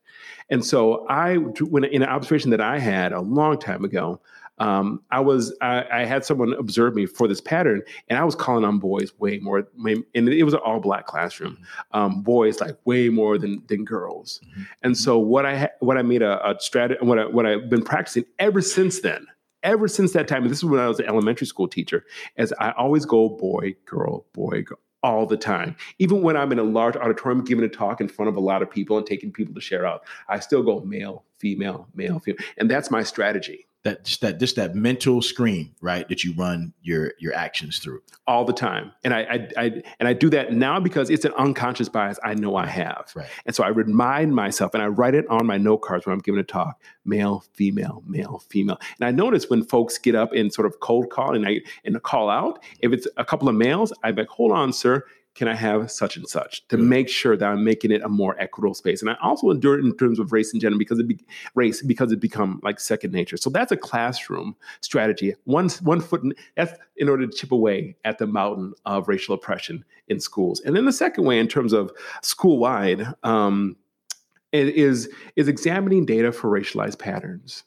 And 0.50 0.66
so 0.66 1.06
I, 1.08 1.36
when 1.36 1.84
in 1.84 2.04
an 2.04 2.10
observation 2.10 2.52
that 2.52 2.62
I 2.62 2.80
had 2.80 3.14
a 3.14 3.22
long 3.22 3.60
time 3.60 3.84
ago, 3.86 4.22
um, 4.62 5.02
I 5.10 5.20
was 5.20 5.56
I, 5.60 5.86
I, 5.92 6.06
had 6.06 6.24
someone 6.24 6.54
observe 6.54 6.94
me 6.94 7.08
for 7.08 7.28
this 7.28 7.42
pattern, 7.42 7.82
and 8.10 8.20
I 8.20 8.24
was 8.24 8.36
calling 8.36 8.64
on 8.64 8.78
boys 8.78 9.12
way 9.18 9.40
more, 9.40 9.68
and 9.84 10.30
it 10.30 10.44
was 10.44 10.54
an 10.54 10.60
all 10.64 10.80
black 10.80 11.08
classroom. 11.08 11.54
Mm-hmm. 11.54 11.98
Um, 11.98 12.22
boys 12.22 12.62
like 12.62 12.78
way 12.86 13.10
more 13.10 13.40
than 13.40 13.64
than 13.68 13.86
girls. 13.86 14.40
Mm-hmm. 14.46 14.62
And 14.84 14.98
so 14.98 15.18
what 15.18 15.48
I 15.48 15.58
ha- 15.58 15.76
what 15.80 15.98
I 15.98 16.04
made 16.04 16.22
a, 16.22 16.48
a 16.48 16.60
strategy, 16.60 17.04
what 17.04 17.18
I, 17.18 17.26
what 17.26 17.48
I've 17.48 17.72
been 17.72 17.82
practicing 17.82 18.26
ever 18.38 18.62
since 18.62 19.00
then, 19.00 19.26
ever 19.64 19.88
since 19.88 20.14
that 20.14 20.28
time. 20.28 20.48
This 20.48 20.60
is 20.60 20.66
when 20.66 20.80
I 20.80 20.88
was 20.88 21.00
an 21.00 21.08
elementary 21.08 21.48
school 21.48 21.68
teacher, 21.68 22.06
as 22.38 22.54
I 22.60 22.72
always 22.72 23.06
go 23.06 23.30
boy, 23.30 23.76
girl, 23.86 24.26
boy, 24.34 24.64
girl 24.64 24.80
all 25.04 25.26
the 25.26 25.38
time. 25.38 25.76
Even 26.00 26.22
when 26.22 26.38
I'm 26.38 26.52
in 26.52 26.60
a 26.60 26.64
large 26.64 26.96
auditorium 26.96 27.44
giving 27.44 27.66
a 27.66 27.70
talk 27.70 28.02
in 28.02 28.08
front 28.08 28.30
of 28.30 28.36
a 28.36 28.40
lot 28.40 28.62
of 28.62 28.70
people 28.70 28.98
and 28.98 29.06
taking 29.06 29.32
people 29.32 29.54
to 29.56 29.62
share 29.62 29.86
out, 29.86 30.04
I 30.30 30.40
still 30.40 30.64
go 30.64 30.82
male, 30.82 31.26
female, 31.40 31.88
male, 31.96 32.20
female. 32.20 32.44
And 32.58 32.70
that's 32.70 32.92
my 32.92 33.04
strategy 33.04 33.68
that 33.84 34.06
just 34.06 34.22
that 34.22 34.40
just 34.40 34.56
that 34.56 34.76
mental 34.76 35.22
screen 35.22 35.74
right 35.82 36.08
that 36.10 36.24
you 36.24 36.34
run 36.34 36.74
your 36.82 37.14
your 37.20 37.34
actions 37.34 37.80
through. 37.80 38.02
All 38.28 38.46
the 38.46 38.54
time. 38.54 38.92
And 39.04 39.14
I, 39.14 39.22
I, 39.22 39.48
I 39.58 39.82
and 40.00 40.08
i 40.08 40.14
do 40.14 40.30
that 40.30 40.54
now 40.54 40.80
because 40.80 41.10
it's 41.10 41.26
an 41.26 41.34
unconscious 41.34 41.90
bias 41.90 42.20
i 42.24 42.34
know 42.34 42.56
i 42.56 42.66
have. 42.66 43.12
Right. 43.16 43.28
and 43.46 43.56
so 43.56 43.64
i 43.64 43.70
remind 43.70 44.36
myself 44.36 44.74
and 44.74 44.84
i 44.84 44.88
write 44.88 45.16
it 45.16 45.26
on 45.30 45.46
my 45.46 45.58
note 45.58 45.80
cards 45.80 46.06
when 46.06 46.14
i'm 46.14 46.20
giving 46.20 46.40
a 46.40 46.44
talk 46.44 46.80
male 47.06 47.44
female 47.54 48.04
male 48.06 48.44
female. 48.50 48.80
And 49.00 49.08
i 49.08 49.12
notice 49.12 49.50
when 49.50 49.64
folks 49.64 49.98
get 49.98 50.16
up 50.16 50.34
and 50.34 50.54
sort 50.54 50.68
of 50.68 50.80
cold 50.80 51.10
call 51.10 51.36
and 51.36 51.48
i 51.48 51.62
and 51.84 52.02
call 52.04 52.30
out 52.30 52.64
if 52.80 52.92
it's 52.92 53.08
a 53.18 53.26
couple 53.26 53.50
of 53.50 53.56
males 53.56 53.92
i'm 54.04 54.16
like 54.16 54.30
hold 54.30 54.52
on 54.52 54.72
sir 54.72 55.04
can 55.34 55.48
I 55.48 55.56
have 55.56 55.90
such 55.90 56.18
and 56.18 56.28
such 56.28 56.68
to 56.68 56.78
make 56.78 57.08
sure 57.08 57.38
that 57.38 57.46
I'm 57.46 57.64
making 57.64 57.92
it 57.92 58.02
a 58.02 58.10
more 58.10 58.36
equitable 58.40 58.74
space? 58.74 59.02
And 59.02 59.10
I 59.10 59.16
also 59.22 59.50
endure 59.50 59.80
it 59.80 59.86
in 59.86 59.96
terms 59.96 60.20
of 60.20 60.34
race 60.34 60.52
and 60.52 60.62
gender 60.62 60.78
because 60.78 61.00
it 61.00 61.08
be, 61.08 61.20
race 61.56 61.82
because 61.82 62.12
it 62.12 62.20
become 62.20 62.60
like 62.64 62.80
second 62.80 63.14
nature. 63.14 63.38
So 63.38 63.50
that's 63.50 63.72
a 63.72 63.78
classroom 63.78 64.56
strategy. 64.82 65.34
One 65.46 65.70
one 65.82 66.02
foot 66.02 66.24
in, 66.24 66.34
that's 66.56 66.74
in 66.98 67.08
order 67.08 67.26
to 67.26 67.32
chip 67.32 67.52
away 67.52 67.96
at 68.04 68.18
the 68.18 68.28
mountain 68.28 68.74
of 68.86 69.08
racial 69.08 69.34
oppression 69.34 69.86
in 70.08 70.20
schools. 70.20 70.60
And 70.62 70.76
then 70.76 70.86
the 70.86 70.92
second 70.92 71.24
way, 71.24 71.40
in 71.40 71.48
terms 71.48 71.72
of 71.72 71.92
school 72.22 72.58
wide, 72.58 73.08
um, 73.24 73.78
is 74.52 75.10
is 75.38 75.48
examining 75.48 76.06
data 76.06 76.34
for 76.34 76.50
racialized 76.50 77.00
patterns 77.00 77.64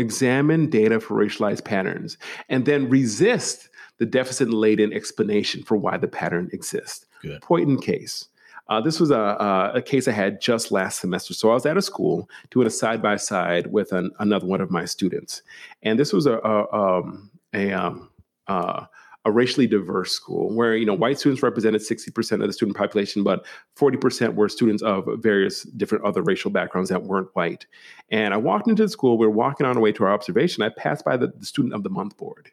examine 0.00 0.68
data 0.68 0.98
for 0.98 1.14
racialized 1.14 1.64
patterns, 1.64 2.16
and 2.48 2.66
then 2.66 2.88
resist 2.88 3.69
the 4.00 4.06
deficit 4.06 4.50
laden 4.50 4.92
explanation 4.92 5.62
for 5.62 5.76
why 5.76 5.96
the 5.98 6.08
pattern 6.08 6.50
exists. 6.52 7.06
Good. 7.22 7.40
Point 7.42 7.68
in 7.68 7.78
case. 7.78 8.26
Uh, 8.68 8.80
this 8.80 8.98
was 8.98 9.10
a, 9.10 9.18
a, 9.18 9.72
a, 9.74 9.82
case 9.82 10.08
I 10.08 10.12
had 10.12 10.40
just 10.40 10.72
last 10.72 11.00
semester. 11.00 11.34
So 11.34 11.50
I 11.50 11.54
was 11.54 11.66
at 11.66 11.76
a 11.76 11.82
school 11.82 12.30
doing 12.50 12.66
a 12.66 12.70
side 12.70 13.02
by 13.02 13.16
side 13.16 13.66
with 13.66 13.92
an, 13.92 14.10
another 14.20 14.46
one 14.46 14.60
of 14.60 14.70
my 14.70 14.84
students, 14.84 15.42
and 15.82 15.98
this 15.98 16.12
was 16.12 16.26
a 16.26 16.38
a, 16.38 16.72
um, 16.72 17.30
a, 17.52 17.72
um, 17.72 18.08
uh, 18.46 18.86
a 19.24 19.30
racially 19.30 19.66
diverse 19.66 20.12
school 20.12 20.54
where 20.54 20.76
you 20.76 20.86
know 20.86 20.94
white 20.94 21.18
students 21.18 21.42
represented 21.42 21.82
60% 21.82 22.32
of 22.32 22.46
the 22.46 22.52
student 22.52 22.76
population 22.76 23.22
but 23.22 23.44
40% 23.76 24.34
were 24.34 24.48
students 24.48 24.82
of 24.82 25.06
various 25.18 25.64
different 25.64 26.04
other 26.04 26.22
racial 26.22 26.50
backgrounds 26.50 26.88
that 26.88 27.02
weren't 27.02 27.28
white 27.34 27.66
and 28.10 28.32
i 28.32 28.38
walked 28.38 28.66
into 28.66 28.82
the 28.82 28.88
school 28.88 29.18
we 29.18 29.26
were 29.26 29.32
walking 29.32 29.66
on 29.66 29.76
our 29.76 29.82
way 29.82 29.92
to 29.92 30.04
our 30.04 30.12
observation 30.12 30.62
i 30.62 30.70
passed 30.70 31.04
by 31.04 31.18
the, 31.18 31.26
the 31.26 31.44
student 31.44 31.74
of 31.74 31.82
the 31.82 31.90
month 31.90 32.16
board 32.16 32.50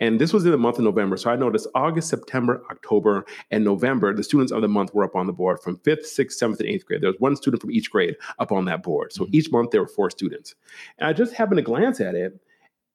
and 0.00 0.20
this 0.20 0.32
was 0.32 0.44
in 0.44 0.52
the 0.52 0.58
month 0.58 0.78
of 0.78 0.84
November. 0.84 1.16
So 1.16 1.30
I 1.30 1.36
noticed 1.36 1.66
August, 1.74 2.08
September, 2.08 2.62
October, 2.70 3.26
and 3.50 3.64
November, 3.64 4.14
the 4.14 4.22
students 4.22 4.52
of 4.52 4.62
the 4.62 4.68
month 4.68 4.94
were 4.94 5.04
up 5.04 5.16
on 5.16 5.26
the 5.26 5.32
board 5.32 5.60
from 5.60 5.78
fifth, 5.78 6.06
sixth, 6.06 6.38
seventh, 6.38 6.60
and 6.60 6.68
eighth 6.68 6.86
grade. 6.86 7.00
There 7.00 7.10
was 7.10 7.20
one 7.20 7.36
student 7.36 7.60
from 7.60 7.70
each 7.70 7.90
grade 7.90 8.16
up 8.38 8.52
on 8.52 8.64
that 8.66 8.82
board. 8.82 9.12
So 9.12 9.24
mm-hmm. 9.24 9.34
each 9.34 9.50
month 9.50 9.70
there 9.70 9.82
were 9.82 9.88
four 9.88 10.10
students. 10.10 10.54
And 10.98 11.08
I 11.08 11.12
just 11.12 11.34
happened 11.34 11.58
to 11.58 11.62
glance 11.62 12.00
at 12.00 12.14
it, 12.14 12.40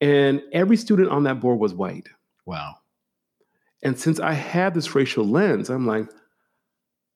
and 0.01 0.41
every 0.51 0.77
student 0.77 1.09
on 1.09 1.23
that 1.23 1.39
board 1.39 1.59
was 1.59 1.73
white. 1.73 2.09
Wow. 2.45 2.75
And 3.83 3.99
since 3.99 4.19
I 4.19 4.33
had 4.33 4.73
this 4.73 4.95
racial 4.95 5.25
lens, 5.25 5.69
I'm 5.69 5.85
like, 5.85 6.07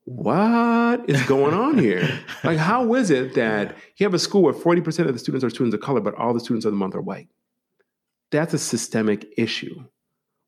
what 0.03 1.09
is 1.09 1.21
going 1.23 1.53
on 1.53 1.77
here? 1.77 2.07
like, 2.43 2.57
how 2.57 2.93
is 2.93 3.09
it 3.09 3.35
that 3.35 3.75
you 3.97 4.05
have 4.05 4.13
a 4.13 4.19
school 4.19 4.41
where 4.41 4.53
40% 4.53 5.07
of 5.07 5.13
the 5.13 5.19
students 5.19 5.43
are 5.43 5.49
students 5.49 5.73
of 5.73 5.81
color, 5.81 5.99
but 5.99 6.15
all 6.15 6.33
the 6.33 6.39
students 6.39 6.65
of 6.65 6.71
the 6.71 6.77
month 6.77 6.95
are 6.95 7.01
white? 7.01 7.27
That's 8.31 8.53
a 8.53 8.59
systemic 8.59 9.27
issue 9.37 9.83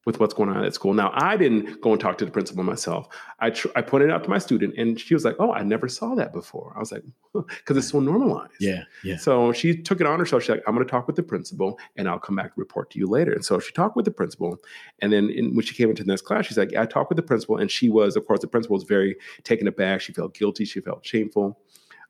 with 0.05 0.19
what's 0.19 0.33
going 0.33 0.49
on 0.49 0.63
at 0.63 0.73
school. 0.73 0.93
Now, 0.93 1.11
I 1.13 1.37
didn't 1.37 1.81
go 1.81 1.91
and 1.91 2.01
talk 2.01 2.17
to 2.17 2.25
the 2.25 2.31
principal 2.31 2.63
myself. 2.63 3.07
I 3.39 3.49
tr- 3.51 3.67
I 3.75 3.81
pointed 3.81 4.09
out 4.09 4.23
to 4.23 4.29
my 4.29 4.39
student, 4.39 4.75
and 4.77 4.99
she 4.99 5.13
was 5.13 5.25
like, 5.25 5.35
"Oh, 5.39 5.51
I 5.51 5.61
never 5.61 5.87
saw 5.87 6.15
that 6.15 6.33
before." 6.33 6.73
I 6.75 6.79
was 6.79 6.91
like, 6.91 7.03
"Because 7.33 7.77
it's 7.77 7.89
so 7.89 7.99
normalized." 7.99 8.53
Yeah, 8.59 8.83
yeah. 9.03 9.17
So 9.17 9.51
she 9.51 9.75
took 9.75 10.01
it 10.01 10.07
on 10.07 10.17
herself. 10.17 10.43
She's 10.43 10.49
like, 10.49 10.63
"I'm 10.65 10.73
going 10.73 10.85
to 10.85 10.89
talk 10.89 11.05
with 11.05 11.15
the 11.15 11.23
principal, 11.23 11.79
and 11.95 12.07
I'll 12.07 12.17
come 12.17 12.35
back 12.35 12.45
and 12.45 12.57
report 12.57 12.89
to 12.91 12.99
you 12.99 13.07
later." 13.07 13.33
And 13.33 13.43
so 13.43 13.59
she 13.59 13.71
talked 13.73 13.95
with 13.95 14.05
the 14.05 14.11
principal, 14.11 14.57
and 14.99 15.11
then 15.11 15.29
in, 15.29 15.53
when 15.55 15.65
she 15.65 15.75
came 15.75 15.89
into 15.89 16.03
the 16.03 16.09
next 16.09 16.23
class, 16.23 16.45
she's 16.45 16.57
like, 16.57 16.73
"I 16.75 16.85
talked 16.85 17.09
with 17.09 17.17
the 17.17 17.23
principal," 17.23 17.57
and 17.57 17.69
she 17.69 17.89
was, 17.89 18.15
of 18.15 18.25
course, 18.25 18.39
the 18.39 18.47
principal 18.47 18.75
was 18.75 18.85
very 18.85 19.15
taken 19.43 19.67
aback. 19.67 20.01
She 20.01 20.13
felt 20.13 20.33
guilty. 20.33 20.65
She 20.65 20.79
felt 20.79 21.05
shameful. 21.05 21.59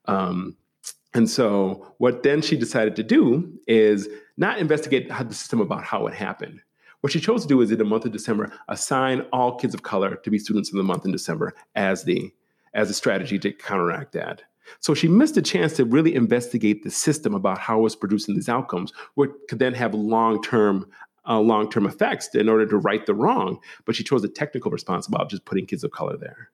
Um, 0.05 0.55
and 1.13 1.29
so 1.29 1.93
what 1.97 2.23
then 2.23 2.41
she 2.41 2.55
decided 2.55 2.95
to 2.97 3.03
do 3.03 3.51
is 3.67 4.07
not 4.39 4.57
investigate 4.57 5.09
the 5.09 5.33
system 5.33 5.61
about 5.61 5.83
how 5.83 6.07
it 6.07 6.13
happened 6.13 6.61
what 7.01 7.13
she 7.13 7.19
chose 7.19 7.43
to 7.43 7.47
do 7.47 7.61
is 7.61 7.71
in 7.71 7.77
the 7.77 7.85
month 7.85 8.05
of 8.05 8.11
December, 8.11 8.51
assign 8.67 9.21
all 9.31 9.55
kids 9.55 9.73
of 9.73 9.83
color 9.83 10.15
to 10.17 10.29
be 10.29 10.37
students 10.37 10.69
of 10.69 10.77
the 10.77 10.83
month 10.83 11.05
in 11.05 11.11
December 11.11 11.53
as 11.75 12.03
the 12.03 12.31
as 12.73 12.89
a 12.89 12.93
strategy 12.93 13.39
to 13.39 13.51
counteract 13.51 14.11
that. 14.13 14.43
So 14.79 14.93
she 14.93 15.07
missed 15.07 15.35
a 15.37 15.41
chance 15.41 15.73
to 15.77 15.85
really 15.85 16.13
investigate 16.13 16.83
the 16.83 16.91
system 16.91 17.33
about 17.33 17.57
how 17.57 17.79
it 17.79 17.83
was 17.83 17.95
producing 17.95 18.35
these 18.35 18.49
outcomes, 18.49 18.93
which 19.15 19.31
could 19.47 19.57
then 19.57 19.73
have 19.73 19.95
long-term 19.95 20.85
uh, 21.27 21.39
long-term 21.39 21.85
effects 21.85 22.33
in 22.35 22.49
order 22.49 22.65
to 22.65 22.77
right 22.77 23.05
the 23.05 23.13
wrong. 23.13 23.59
But 23.85 23.95
she 23.95 24.03
chose 24.03 24.23
a 24.23 24.29
technical 24.29 24.71
response 24.71 25.07
about 25.07 25.29
just 25.29 25.45
putting 25.45 25.65
kids 25.65 25.83
of 25.83 25.91
color 25.91 26.17
there. 26.17 26.51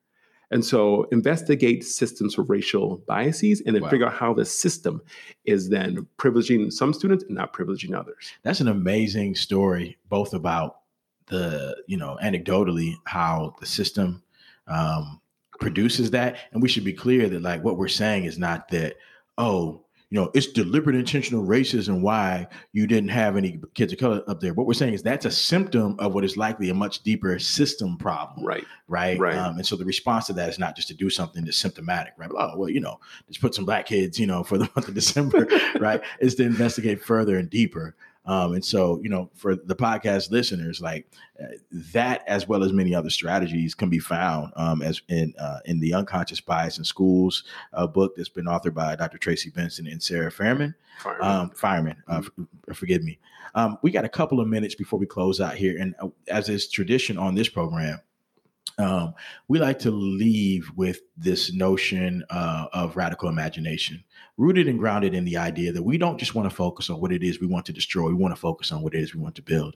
And 0.52 0.64
so 0.64 1.04
investigate 1.12 1.84
systems 1.84 2.36
for 2.36 2.44
racial 2.44 2.98
biases 3.08 3.62
and 3.66 3.76
then 3.76 3.84
wow. 3.84 3.90
figure 3.90 4.08
out 4.08 4.14
how 4.14 4.34
the 4.34 4.46
system 4.46 5.02
is 5.46 5.70
then 5.70 6.08
privileging 6.18 6.72
some 6.72 6.94
students 6.94 7.24
and 7.24 7.36
not 7.36 7.54
privileging 7.54 7.98
others. 7.98 8.32
That's 8.44 8.62
an 8.62 8.68
amazing 8.68 9.36
story, 9.36 9.98
both 10.10 10.34
about 10.34 10.82
the, 11.28 11.76
you 11.88 11.98
know, 11.98 12.18
anecdotally, 12.24 12.96
how 13.06 13.56
the 13.60 13.66
system 13.66 14.22
um, 14.68 15.22
produces 15.60 16.12
that. 16.12 16.38
And 16.52 16.62
we 16.62 16.70
should 16.70 16.84
be 16.84 16.94
clear 16.94 17.30
that, 17.30 17.42
like, 17.42 17.64
what 17.64 17.78
we're 17.78 17.88
saying 17.88 18.26
is 18.26 18.38
not 18.38 18.68
that, 18.70 18.98
oh, 19.38 19.85
you 20.16 20.22
know, 20.22 20.32
it's 20.34 20.48
deliberate 20.48 20.96
intentional 20.96 21.44
racism 21.44 22.00
why 22.00 22.48
you 22.72 22.88
didn't 22.88 23.10
have 23.10 23.36
any 23.36 23.60
kids 23.74 23.92
of 23.92 24.00
color 24.00 24.24
up 24.30 24.40
there. 24.40 24.54
What 24.54 24.66
we're 24.66 24.74
saying 24.74 24.94
is 24.94 25.04
that's 25.04 25.26
a 25.26 25.30
symptom 25.30 25.98
of 26.00 26.14
what 26.14 26.24
is 26.24 26.38
likely 26.38 26.70
a 26.70 26.74
much 26.74 27.04
deeper 27.04 27.38
system 27.38 27.98
problem. 27.98 28.48
Right. 28.48 28.64
Right. 28.88 29.20
Right. 29.20 29.36
Um, 29.36 29.58
and 29.58 29.68
so 29.68 29.76
the 29.76 29.84
response 29.84 30.28
to 30.28 30.34
that 30.34 30.48
is 30.48 30.58
not 30.58 30.74
just 30.74 30.88
to 30.88 30.94
do 30.94 31.10
something 31.10 31.44
that's 31.44 31.58
symptomatic, 31.58 32.14
right? 32.16 32.30
Oh, 32.32 32.58
well, 32.58 32.70
you 32.70 32.80
know, 32.80 32.98
just 33.28 33.42
put 33.42 33.54
some 33.54 33.66
black 33.66 33.88
kids, 33.88 34.18
you 34.18 34.26
know, 34.26 34.42
for 34.42 34.58
the 34.58 34.70
month 34.78 34.88
of 34.88 34.94
December, 34.94 35.50
right? 35.82 36.02
Is 36.22 36.36
to 36.36 36.44
investigate 36.44 37.04
further 37.04 37.38
and 37.38 37.50
deeper. 37.50 37.94
Um, 38.26 38.54
and 38.54 38.66
so, 38.66 39.00
you 39.04 39.10
know, 39.10 39.30
for 39.36 39.56
the 39.56 39.76
podcast 39.76 40.32
listeners, 40.32 40.82
like 40.82 41.08
uh, 41.40 41.58
that, 41.72 42.24
as 42.28 42.48
well 42.48 42.64
as 42.64 42.74
many 42.74 42.96
other 42.96 43.10
strategies, 43.10 43.76
can 43.76 43.90
be 43.90 44.00
found 44.00 44.52
um, 44.56 44.82
as 44.82 45.02
in 45.10 45.34
uh, 45.40 45.60
in 45.66 45.80
the 45.80 45.94
Unconscious 45.94 46.42
Bias 46.42 46.78
in 46.78 46.84
Schools 46.84 47.44
uh, 47.74 47.86
book 47.86 48.16
that's 48.16 48.30
been 48.30 48.46
authored 48.46 48.74
by 48.74 48.96
Dr. 48.96 49.18
Tracy 49.18 49.52
Benson 49.52 49.88
and 49.88 50.02
Sarah 50.02 50.32
Fiarman. 50.32 50.74
Fireman, 51.00 51.28
um, 51.28 51.50
Fireman 51.52 52.04
uh, 52.08 52.22
mm-hmm. 52.22 52.44
f- 52.70 52.78
forgive 52.78 53.04
me. 53.04 53.20
Um, 53.54 53.78
we 53.82 53.92
got 53.92 54.06
a 54.06 54.10
couple 54.10 54.40
of 54.40 54.48
minutes 54.48 54.76
before 54.76 55.00
we 55.00 55.06
close 55.06 55.40
out 55.40 55.56
here, 55.56 55.78
and 55.80 55.94
uh, 56.02 56.08
as 56.28 56.50
is 56.50 56.68
tradition 56.68 57.18
on 57.18 57.36
this 57.36 57.50
program, 57.50 58.00
um, 58.78 59.14
we 59.48 59.60
like 59.60 59.80
to 59.80 59.92
leave 59.92 60.70
with 60.76 61.02
this 61.18 61.54
notion 61.54 62.24
uh, 62.30 62.68
of 62.74 62.96
radical 62.96 63.30
imagination, 63.30 64.04
rooted 64.38 64.68
and 64.68 64.80
grounded 64.80 65.14
in 65.14 65.26
the 65.26 65.38
idea 65.38 65.72
that 65.72 65.84
we 65.84 65.98
don't 65.98 66.18
just 66.18 66.36
want 66.36 66.50
to 66.50 66.56
focus 66.56 66.90
on 66.90 67.00
what 67.00 67.12
it 67.12 67.24
is 67.24 67.40
we 67.40 67.48
want 67.48 67.66
to 67.66 67.74
destroy, 67.74 68.08
we 68.08 68.14
want 68.14 68.34
to 68.34 68.40
focus 68.40 68.72
on 68.72 68.82
what 68.82 68.94
it 68.94 69.00
is 69.00 69.16
we 69.16 69.22
want 69.22 69.36
to 69.36 69.42
build. 69.42 69.76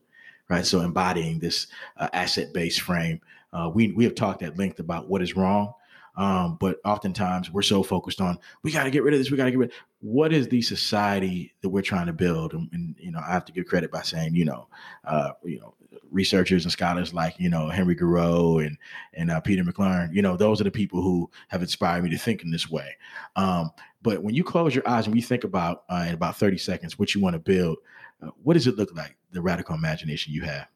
Right. 0.49 0.65
So 0.65 0.81
embodying 0.81 1.39
this 1.39 1.67
uh, 1.97 2.09
asset 2.11 2.53
based 2.53 2.81
frame, 2.81 3.21
uh, 3.53 3.69
we, 3.73 3.91
we 3.91 4.03
have 4.03 4.15
talked 4.15 4.41
at 4.41 4.57
length 4.57 4.79
about 4.79 5.07
what 5.07 5.21
is 5.21 5.35
wrong. 5.35 5.73
Um, 6.19 6.57
but 6.59 6.81
oftentimes 6.83 7.49
we're 7.49 7.61
so 7.61 7.81
focused 7.81 8.19
on 8.19 8.37
we 8.61 8.73
got 8.73 8.83
to 8.83 8.91
get 8.91 9.03
rid 9.03 9.13
of 9.13 9.21
this. 9.21 9.31
We 9.31 9.37
got 9.37 9.45
to 9.45 9.51
get 9.51 9.59
rid. 9.59 9.71
What 10.01 10.33
is 10.33 10.49
the 10.49 10.61
society 10.61 11.53
that 11.61 11.69
we're 11.69 11.81
trying 11.81 12.07
to 12.07 12.13
build? 12.13 12.53
And, 12.53 12.69
and, 12.73 12.95
you 12.99 13.09
know, 13.09 13.19
I 13.19 13.31
have 13.31 13.45
to 13.45 13.53
give 13.53 13.67
credit 13.67 13.89
by 13.89 14.01
saying, 14.01 14.35
you 14.35 14.43
know, 14.43 14.67
uh, 15.05 15.31
you 15.45 15.61
know, 15.61 15.75
researchers 16.11 16.65
and 16.65 16.71
scholars 16.71 17.13
like 17.13 17.39
you 17.39 17.49
know 17.49 17.69
Henry 17.69 17.95
Giroux 17.95 18.59
and 18.59 18.77
and 19.13 19.31
uh, 19.31 19.39
Peter 19.39 19.63
McLaren. 19.63 20.13
You 20.13 20.21
know, 20.21 20.35
those 20.35 20.59
are 20.59 20.65
the 20.65 20.71
people 20.71 21.01
who 21.01 21.29
have 21.47 21.61
inspired 21.61 22.03
me 22.03 22.09
to 22.09 22.17
think 22.17 22.43
in 22.43 22.51
this 22.51 22.69
way. 22.69 22.97
Um, 23.37 23.71
but 24.01 24.21
when 24.21 24.35
you 24.35 24.43
close 24.43 24.75
your 24.75 24.87
eyes 24.87 25.07
and 25.07 25.15
you 25.15 25.21
think 25.21 25.45
about 25.45 25.83
uh, 25.89 26.05
in 26.07 26.13
about 26.13 26.35
thirty 26.35 26.57
seconds 26.57 26.99
what 26.99 27.15
you 27.15 27.21
want 27.21 27.35
to 27.35 27.39
build, 27.39 27.77
uh, 28.21 28.31
what 28.43 28.55
does 28.55 28.67
it 28.67 28.75
look 28.75 28.93
like? 28.93 29.15
The 29.31 29.41
radical 29.41 29.75
imagination 29.75 30.33
you 30.33 30.41
have. 30.41 30.67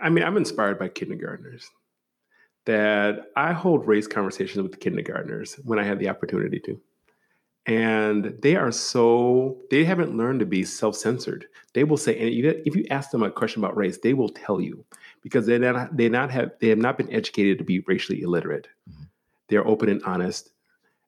I 0.00 0.08
mean, 0.08 0.22
I'm 0.22 0.36
inspired 0.36 0.78
by 0.78 0.88
kindergartners. 0.88 1.68
That 2.68 3.30
I 3.34 3.54
hold 3.54 3.88
race 3.88 4.06
conversations 4.06 4.62
with 4.62 4.72
the 4.72 4.78
kindergartners 4.78 5.58
when 5.64 5.78
I 5.78 5.84
have 5.84 5.98
the 5.98 6.10
opportunity 6.10 6.60
to. 6.66 6.78
And 7.64 8.34
they 8.42 8.56
are 8.56 8.72
so 8.72 9.58
they 9.70 9.84
haven't 9.84 10.16
learned 10.16 10.40
to 10.40 10.46
be 10.46 10.64
self-censored. 10.64 11.46
They 11.72 11.84
will 11.84 11.96
say 11.96 12.12
and 12.18 12.28
if 12.66 12.76
you 12.76 12.84
ask 12.90 13.10
them 13.10 13.22
a 13.22 13.30
question 13.30 13.64
about 13.64 13.76
race 13.76 13.98
they 14.02 14.14
will 14.14 14.28
tell 14.28 14.60
you 14.60 14.84
because 15.22 15.46
they 15.46 15.58
not 15.58 15.96
they 15.96 16.08
not 16.08 16.30
have 16.30 16.52
they 16.60 16.68
have 16.68 16.78
not 16.78 16.98
been 16.98 17.12
educated 17.12 17.58
to 17.58 17.64
be 17.64 17.80
racially 17.80 18.20
illiterate. 18.20 18.68
Mm-hmm. 18.88 19.04
they're 19.48 19.66
open 19.66 19.88
and 19.88 20.02
honest. 20.04 20.50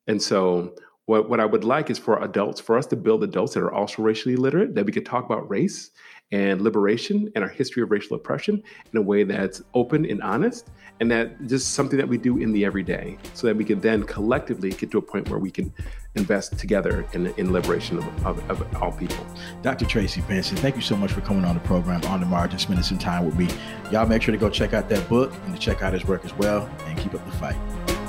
And 0.07 0.21
so 0.21 0.75
what, 1.07 1.29
what 1.29 1.41
I 1.41 1.47
would 1.47 1.65
like 1.65 1.91
is 1.91 1.99
for 1.99 2.23
adults, 2.23 2.61
for 2.61 2.79
us 2.79 2.87
to 2.87 2.97
build 2.97 3.25
adults 3.25 3.55
that 3.55 3.63
are 3.63 3.73
also 3.73 4.03
racially 4.03 4.37
literate, 4.37 4.75
that 4.75 4.87
we 4.87 4.93
could 4.93 5.07
talk 5.07 5.25
about 5.25 5.51
race 5.51 5.91
and 6.33 6.63
liberation 6.63 7.31
and 7.35 7.43
our 7.43 7.51
history 7.51 7.83
of 7.83 7.91
racial 7.91 8.17
oppression 8.17 8.63
in 8.93 8.99
a 8.99 9.03
way 9.03 9.25
that's 9.25 9.63
open 9.75 10.05
and 10.05 10.23
honest, 10.23 10.71
and 11.01 11.11
that 11.11 11.47
just 11.47 11.75
something 11.75 11.99
that 11.99 12.09
we 12.09 12.19
do 12.19 12.39
in 12.39 12.53
the 12.53 12.65
everyday, 12.65 13.19
so 13.35 13.47
that 13.47 13.57
we 13.57 13.65
can 13.65 13.81
then 13.81 14.05
collectively 14.05 14.71
get 14.71 14.91
to 14.91 14.99
a 14.99 15.03
point 15.03 15.29
where 15.29 15.39
we 15.39 15.51
can 15.51 15.73
invest 16.15 16.59
together 16.59 17.07
in, 17.13 17.27
in 17.37 17.53
liberation 17.53 17.99
of, 17.99 18.27
of, 18.27 18.51
of 18.51 18.83
all 18.83 18.93
people. 18.93 19.25
Dr. 19.63 19.87
Tracy 19.87 20.21
Benson, 20.23 20.57
thank 20.57 20.77
you 20.77 20.83
so 20.83 20.97
much 20.97 21.13
for 21.13 21.21
coming 21.21 21.45
on 21.45 21.55
the 21.55 21.61
program 21.61 22.03
on 22.05 22.21
the 22.21 22.27
margin, 22.27 22.59
spending 22.59 22.85
some 22.85 22.99
time 22.99 23.25
with 23.27 23.37
me. 23.37 23.49
Y'all 23.91 24.07
make 24.07 24.23
sure 24.23 24.33
to 24.33 24.39
go 24.39 24.51
check 24.51 24.73
out 24.73 24.89
that 24.89 25.09
book 25.09 25.33
and 25.45 25.55
to 25.55 25.61
check 25.61 25.83
out 25.83 25.93
his 25.93 26.05
work 26.05 26.25
as 26.25 26.35
well, 26.35 26.69
and 26.87 26.99
keep 26.99 27.15
up 27.15 27.25
the 27.25 27.33
fight. 27.33 28.00